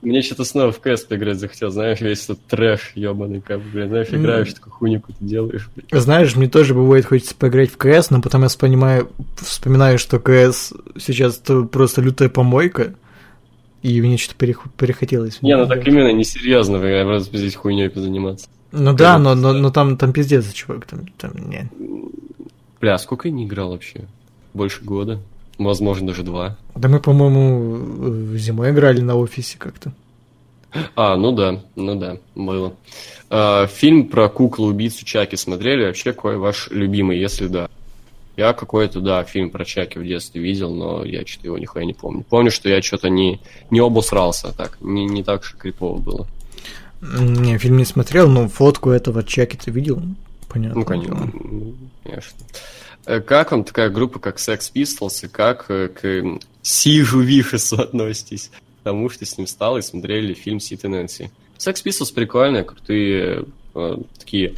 [0.02, 4.08] Мне что-то снова в КС поиграть захотел, знаешь, весь этот трэш ебаный, как, блин, знаешь,
[4.10, 5.86] играешь, такую хуйню какую-то делаешь, блин.
[5.90, 10.72] Знаешь, мне тоже бывает хочется поиграть в КС, но потом я вспоминаю, вспоминаю, что КС
[10.98, 12.94] сейчас то просто лютая помойка,
[13.82, 15.40] и мне что-то перех- перехотелось.
[15.42, 18.48] Не, ну так именно несерьезно, просто здесь хуйней позаниматься.
[18.72, 21.70] Ну да, но, но, но там, там пиздец, чувак, там, там не.
[22.80, 24.04] Бля, сколько я не играл вообще?
[24.52, 25.20] Больше года?
[25.58, 26.56] Возможно, даже два.
[26.74, 29.92] Да мы, по-моему, э, зимой играли на офисе как-то.
[30.94, 32.74] А, ну да, ну да, было.
[33.30, 35.86] А, фильм про куклу-убийцу Чаки смотрели?
[35.86, 37.70] Вообще, какой ваш любимый, если да?
[38.36, 41.94] Я какой-то, да, фильм про Чаки в детстве видел, но я что-то его нихуя не
[41.94, 42.22] помню.
[42.28, 43.40] Помню, что я что-то не,
[43.70, 46.26] не обосрался так, не, не так же крипово было.
[47.00, 50.02] Не, фильм не смотрел, но фотку этого чеки ты видел?
[50.48, 50.80] Понятно.
[50.80, 51.32] Ну, конечно.
[52.04, 52.38] конечно.
[53.06, 58.50] Э, Как вам такая группа, как Sex Pistols, и как э, к Сижу Вишесу относитесь?
[58.78, 61.30] Потому что с ним стало и смотрели фильм Сит и Нэнси.
[61.58, 63.44] Sex Pistols прикольные, крутые,
[63.74, 64.54] э, такие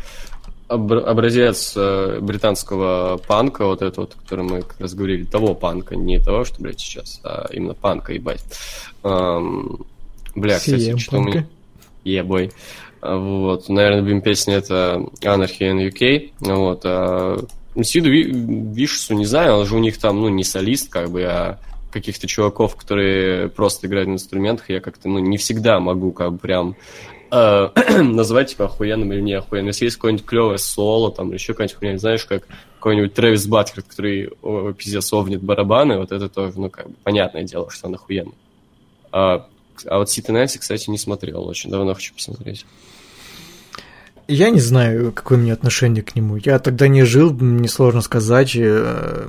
[0.69, 5.97] образец э, британского панка, вот это вот, о котором мы как раз говорили, того панка,
[5.97, 8.45] не того, что, блядь, сейчас, а именно панка, ебать.
[9.03, 9.87] Эм,
[10.35, 11.47] бля, кстати, CM что у меня...
[12.05, 12.53] Ебой.
[13.01, 16.33] А, Вот, наверное, любимая песня это Anarchy in UK.
[16.41, 17.39] Вот, а
[17.83, 21.23] Сиду Ви- Вишесу не знаю, он же у них там, ну, не солист, как бы,
[21.25, 21.59] а
[21.93, 26.39] каких-то чуваков, которые просто играют на инструментах, я как-то, ну, не всегда могу, как бы,
[26.39, 26.77] прям
[27.31, 29.69] э, назвать, типа, охуенным или не охуенным.
[29.69, 32.47] Если есть какое-нибудь клевое соло, там, или еще какая-нибудь хуйня, знаешь, как
[32.77, 37.43] какой-нибудь Трэвис Баткер, который о, пиздец овнит барабаны, вот это тоже, ну, как бы, понятное
[37.43, 38.35] дело, что он охуенный.
[39.11, 39.47] А,
[39.87, 42.65] а вот Сити Нэнси, кстати, не смотрел, очень давно хочу посмотреть.
[44.31, 46.37] Я не знаю, какое у меня отношение к нему.
[46.37, 48.55] Я тогда не жил, мне сложно сказать.
[48.55, 49.27] э,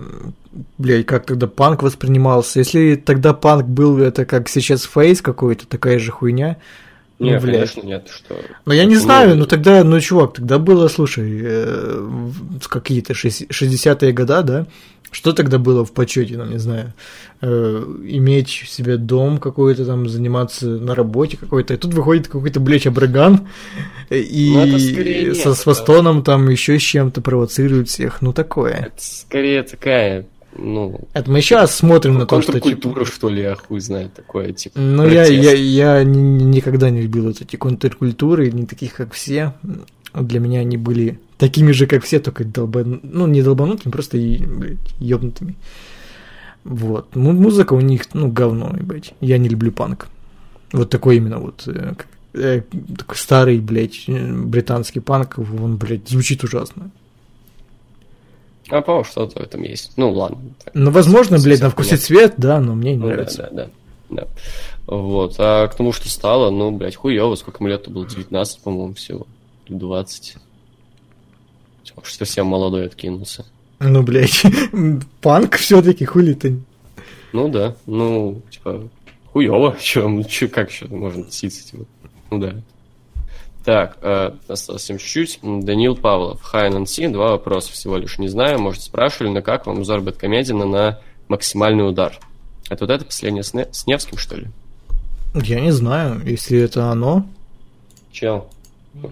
[0.78, 2.60] Блядь, как тогда панк воспринимался.
[2.60, 6.58] Если тогда панк был, это как сейчас фейс какой-то, такая же хуйня.
[7.20, 7.56] Ну, Не, блядь.
[7.74, 8.36] конечно, нет, что...
[8.66, 13.14] Но я не Ну, знаю, ну тогда, ну, чувак, тогда было, слушай, э, в- какие-то
[13.14, 14.68] шесть- 60-е года, да?
[15.12, 16.94] Что тогда было в почете, ну, не знаю,
[17.42, 22.88] э, иметь себе дом какой-то там, заниматься на работе какой-то, и тут выходит какой-то, блядь,
[22.88, 23.48] Абраган,
[24.10, 28.74] и Ну, нет, со, с это- Востоном там еще с чем-то провоцирует всех, ну, такое.
[28.76, 30.26] Это скорее такая,
[30.62, 31.08] ну...
[31.14, 32.54] Это мы сейчас смотрим на то, что...
[32.54, 34.80] типа, контркультура, что ли, я хуй знает, такое, типа...
[34.80, 35.44] Ну, я, протест.
[35.44, 39.54] я, я ни- никогда не любил вот эти контркультуры, не таких, как все.
[40.14, 43.00] для меня они были такими же, как все, только долбан...
[43.04, 44.18] ну, не долбанутыми, просто
[45.00, 45.56] ёбнутыми.
[46.64, 47.16] Вот.
[47.16, 49.14] Му- музыка у них, ну, говно, блядь.
[49.22, 50.08] Я не люблю панк.
[50.72, 51.94] Вот такой именно вот э,
[52.34, 52.62] э,
[52.98, 56.92] такой старый, блядь, э, британский панк, он, блядь, звучит ужасно.
[58.70, 59.94] А, по что-то в этом есть.
[59.98, 60.38] Ну, ладно.
[60.74, 63.50] Ну, возможно, блядь, Совсем на вкус и цвет, да, но мне не Ну, да, нравится.
[63.52, 63.66] да,
[64.10, 64.28] да, да.
[64.88, 65.36] Вот.
[65.40, 67.36] А к тому, что стало, ну, блядь, хуёво.
[67.36, 68.08] Сколько мне лет-то было?
[68.08, 69.28] 19, по-моему, всего.
[69.68, 70.38] Или 20.
[71.84, 73.46] Что совсем молодой откинулся.
[73.80, 74.44] Ну, блядь,
[75.22, 76.60] панк все таки хули ты.
[77.34, 78.90] Ну да, ну, типа,
[79.32, 81.86] хуёво, чё, чё, как еще можно относиться, типа,
[82.32, 82.56] ну да.
[83.70, 85.42] Так, э, осталось совсем чуть-чуть.
[85.44, 88.18] М, Даниил Павлов, High NC, два вопроса всего лишь.
[88.18, 92.18] Не знаю, может, спрашивали, но как вам узор Бэткомедина на максимальный удар?
[92.72, 94.48] Это вот это последнее с, Не- с Невским, что ли?
[95.36, 97.28] Я не знаю, если это оно.
[98.12, 98.48] Чел,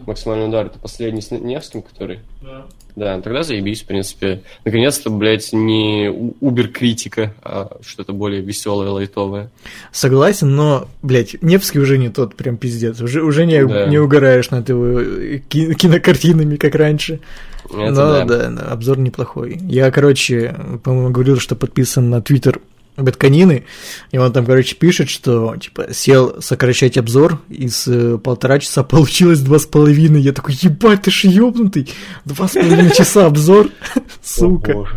[0.08, 2.22] максимальный удар, это последний с Невским, который?
[2.42, 2.66] Да,
[2.98, 4.42] тогда заебись, в принципе.
[4.66, 6.10] Наконец-то, блядь, не
[6.42, 9.50] убер-критика, а что-то более веселое, лайтовое.
[9.92, 13.00] Согласен, но, блядь, Невский уже не тот прям пиздец.
[13.00, 13.86] Уже, уже не, Да.
[13.88, 17.20] не угораешь над его э, ки- кинокартинами, как раньше.
[17.66, 18.26] Это но да.
[18.26, 18.50] да.
[18.50, 19.60] да, обзор неплохой.
[19.62, 22.62] Я, короче, по-моему, говорил, что подписан на твиттер
[22.98, 23.66] Бэтканины,
[24.12, 29.40] и он там, короче, пишет, что, типа, сел сокращать обзор, из э, полтора часа получилось
[29.42, 30.22] два с половиной.
[30.22, 31.88] Я такой, ебать, ты ж ёбнутый,
[32.26, 33.70] два с половиной часа обзор,
[34.24, 34.88] сука.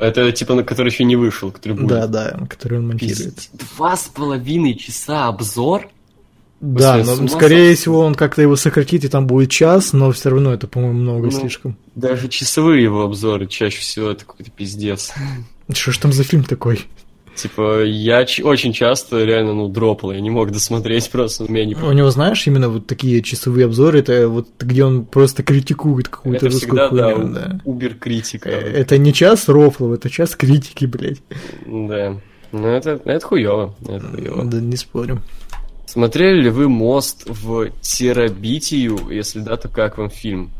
[0.00, 1.88] Это типа, на который еще не вышел, который будет.
[1.88, 3.50] Да, да, который он монтирует.
[3.52, 5.88] Два с половиной часа обзор?
[6.60, 10.52] Да, но скорее всего он как-то его сократит, и там будет час, но все равно
[10.52, 11.76] это, по-моему, много Ну, слишком.
[11.94, 15.12] Даже часовые его обзоры чаще всего это какой-то пиздец.
[15.72, 16.86] Что ж там за фильм такой?
[17.34, 21.74] Типа, я очень часто реально, ну, дропал, я не мог досмотреть просто, у меня не...
[21.76, 26.46] У него, знаешь, именно вот такие часовые обзоры, это вот где он просто критикует какую-то
[26.46, 27.60] Это русскую всегда, да, да.
[27.64, 28.48] убер-критика.
[28.48, 31.22] Э, Это не час рофлов, это час критики, блядь.
[31.64, 32.16] Да.
[32.50, 34.44] Ну, это, это хуево, это хуево.
[34.44, 35.22] Да, не спорю.
[35.86, 39.10] Смотрели ли вы «Мост в Терабитию»?
[39.10, 40.50] Если да, то как вам фильм?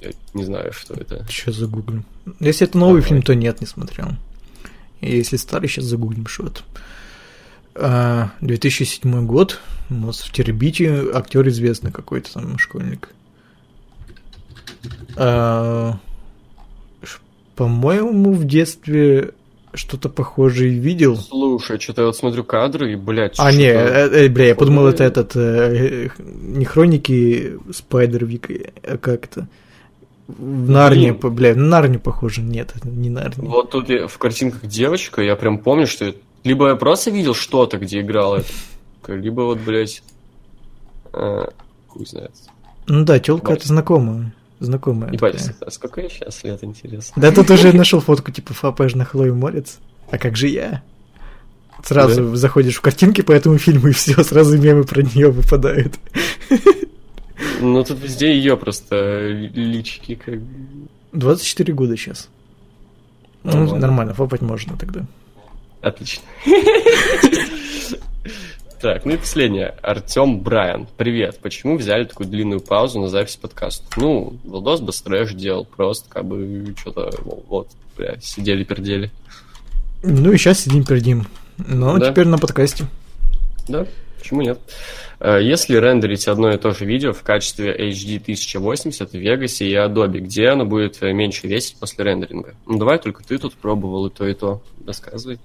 [0.00, 1.24] Я не знаю, что это.
[1.28, 2.02] Сейчас загуглю.
[2.40, 3.08] Если это новый Давай.
[3.08, 4.08] фильм, то нет, не смотрел.
[5.04, 6.60] Если старый, сейчас загуглим, что это.
[7.74, 13.10] А, 2007 год, мост в Теребите, актер известный какой-то там школьник.
[15.16, 15.98] А,
[17.56, 19.32] по-моему, в детстве
[19.74, 21.16] что-то похожее видел.
[21.16, 24.86] Слушай, что-то я вот смотрю кадры и, блядь, А, не, э, э, бля, я подумал,
[24.86, 29.48] это этот, э, э, не хроники Спайдервика, а как это?
[30.26, 33.48] По- бля, в Нарнию похоже, нет, не Нарния.
[33.48, 37.34] Вот тут я- в картинках девочка, я прям помню, что это- либо я просто видел
[37.34, 38.42] что-то, где играла
[39.06, 40.02] либо вот, блядь,
[41.12, 41.44] э,
[41.88, 42.32] хуй знает.
[42.86, 45.12] Ну да, телка это знакомая, знакомая.
[45.12, 47.12] Ебать, а сколько я сейчас лет, интересно?
[47.20, 49.78] Да тут уже нашел фотку, типа, фапаешь на Хлою Морец,
[50.10, 50.82] а как же я?
[51.82, 55.94] Сразу заходишь в картинки по этому фильму, и все, сразу мемы про нее выпадают.
[57.60, 60.88] Ну, тут везде ее просто личики как бы.
[61.12, 62.28] 24 года сейчас.
[63.42, 63.78] Ну, Нормально.
[63.78, 65.04] нормально, фапать можно тогда.
[65.82, 66.22] Отлично.
[68.80, 69.74] Так, ну и последнее.
[69.82, 70.86] Артем Брайан.
[70.98, 71.38] Привет.
[71.40, 73.84] Почему взяли такую длинную паузу на запись подкаста?
[73.96, 79.10] Ну, Владос Бастрэш делал просто, как бы, что-то, вот, бля, сидели-пердели.
[80.02, 81.26] Ну и сейчас сидим пердим.
[81.56, 82.10] Но Да.
[82.10, 82.84] теперь на подкасте.
[83.68, 83.86] Да,
[84.18, 84.58] почему нет?
[85.20, 89.74] Э, Если рендерить одно и то же видео в качестве HD 1080 в Вегасе и
[89.74, 92.54] Adobe, где оно будет э, меньше весить после рендеринга?
[92.66, 94.62] Ну, давай только ты тут пробовал и то, и то.
[94.86, 95.38] Рассказывай.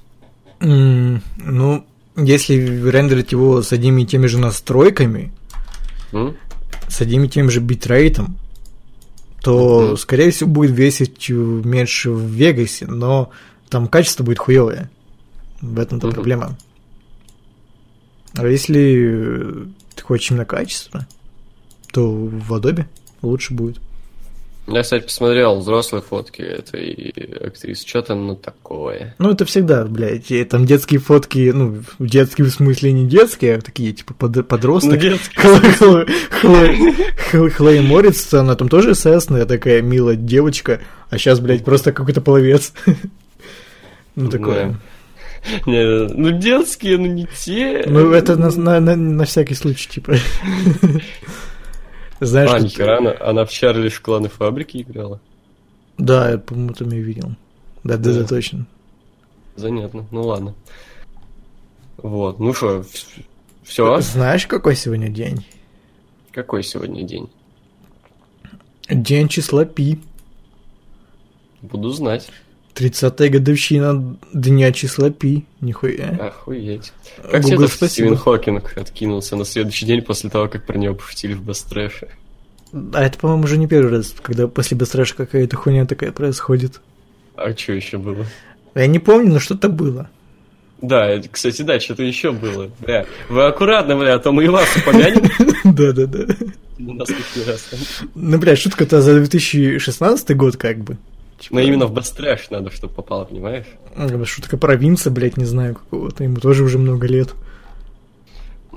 [0.59, 1.85] М, Ну,
[2.17, 2.55] если
[2.89, 5.31] рендерить его с одними и теми же настройками,
[6.11, 6.35] М?
[6.89, 8.35] с одним и тем же битрейтом,
[9.41, 9.97] то, Мгм.
[9.97, 13.29] скорее всего, будет весить э, меньше в Вегасе, но
[13.69, 14.89] там качество будет хуевое.
[15.61, 16.13] В этом-то Мгм.
[16.15, 16.57] проблема.
[18.39, 21.07] А если э, ты хочешь именно качество,
[21.91, 22.85] то в Adobe
[23.21, 23.79] лучше будет.
[24.71, 27.13] Я, кстати, посмотрел взрослые фотки этой
[27.47, 27.87] актрисы.
[27.87, 29.15] Что там ну такое?
[29.17, 33.93] Ну, это всегда, блядь, там детские фотки, ну, детские в смысле не детские, а такие,
[33.93, 34.99] типа, под- подросток.
[37.55, 42.73] Хлоя Морец, она там тоже эсэсная, такая милая девочка, а сейчас, блядь, просто какой-то половец.
[44.15, 44.75] Ну, такое.
[45.65, 47.83] Ну, детские, ну, не те.
[47.87, 48.49] Ну, это на,
[48.79, 50.15] на- на- всякий случай, типа.
[52.19, 55.21] Знаешь, А, нихера, она, она в Чарли в кланы фабрики играла?
[55.97, 57.29] Да, я, по-моему, там я видел.
[57.83, 58.27] Да, да, да, Да.
[58.27, 58.65] точно.
[59.55, 60.53] Занятно, ну ладно.
[61.97, 62.83] Вот, ну что,
[63.63, 63.99] все?
[64.01, 65.45] Знаешь, какой сегодня день?
[66.31, 67.29] Какой сегодня день?
[68.89, 69.99] День числа Пи.
[71.61, 72.29] Буду знать.
[72.79, 75.45] 30-я годовщина дня числа Пи.
[75.61, 76.17] Нихуя.
[76.19, 76.93] Охуеть.
[77.17, 78.07] Как Google, тебе то, что спасибо.
[78.07, 82.07] Стивен Хокинг откинулся на следующий день после того, как про него пошутили в Бастрэше?
[82.93, 86.81] А это, по-моему, уже не первый раз, когда после Бастрэша какая-то хуйня такая происходит.
[87.35, 88.25] А что еще было?
[88.75, 90.09] Я не помню, но что-то было.
[90.81, 92.69] Да, это, кстати, да, что-то еще было.
[92.79, 95.29] Бля, вы аккуратно, бля, а то мы и вас упомянем
[95.75, 96.35] Да-да-да.
[98.15, 100.97] Ну, блядь, шутка-то за 2016 год как бы.
[101.39, 103.65] Типа, Но именно в Бастрэш надо, чтобы попало, понимаешь?
[103.95, 106.23] э, Шутка провинция, блядь, не знаю какого-то.
[106.23, 107.33] Ему тоже уже много лет.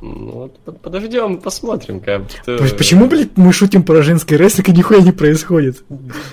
[0.01, 4.69] Ну, вот под- подождем, посмотрим, как То есть Почему, блядь, мы шутим про женский рестлинг
[4.69, 5.85] и нихуя не происходит?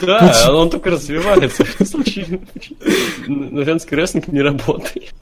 [0.02, 1.64] Да, он только развивается.
[3.28, 5.14] На женский рестлинг не работает.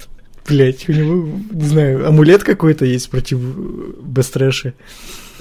[0.47, 4.73] Блядь, у него, не знаю, амулет какой-то есть против э, Бестрэша.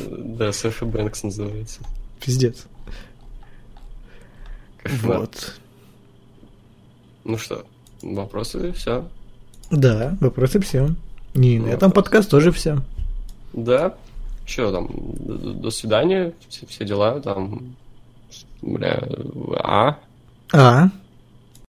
[0.01, 1.80] Да, Софи Бэнкс называется.
[2.24, 2.66] Пиздец.
[5.03, 5.55] Вот.
[7.25, 7.65] Ну что,
[8.03, 9.09] вопросы, все.
[9.71, 10.91] Да, вопросы все.
[11.35, 12.79] Не, на Ну, этом подкаст тоже все.
[13.53, 13.95] Да.
[14.45, 17.75] Че там, до, свидания, все дела, там,
[18.63, 19.03] бля,
[19.59, 19.99] а,
[20.53, 20.89] А,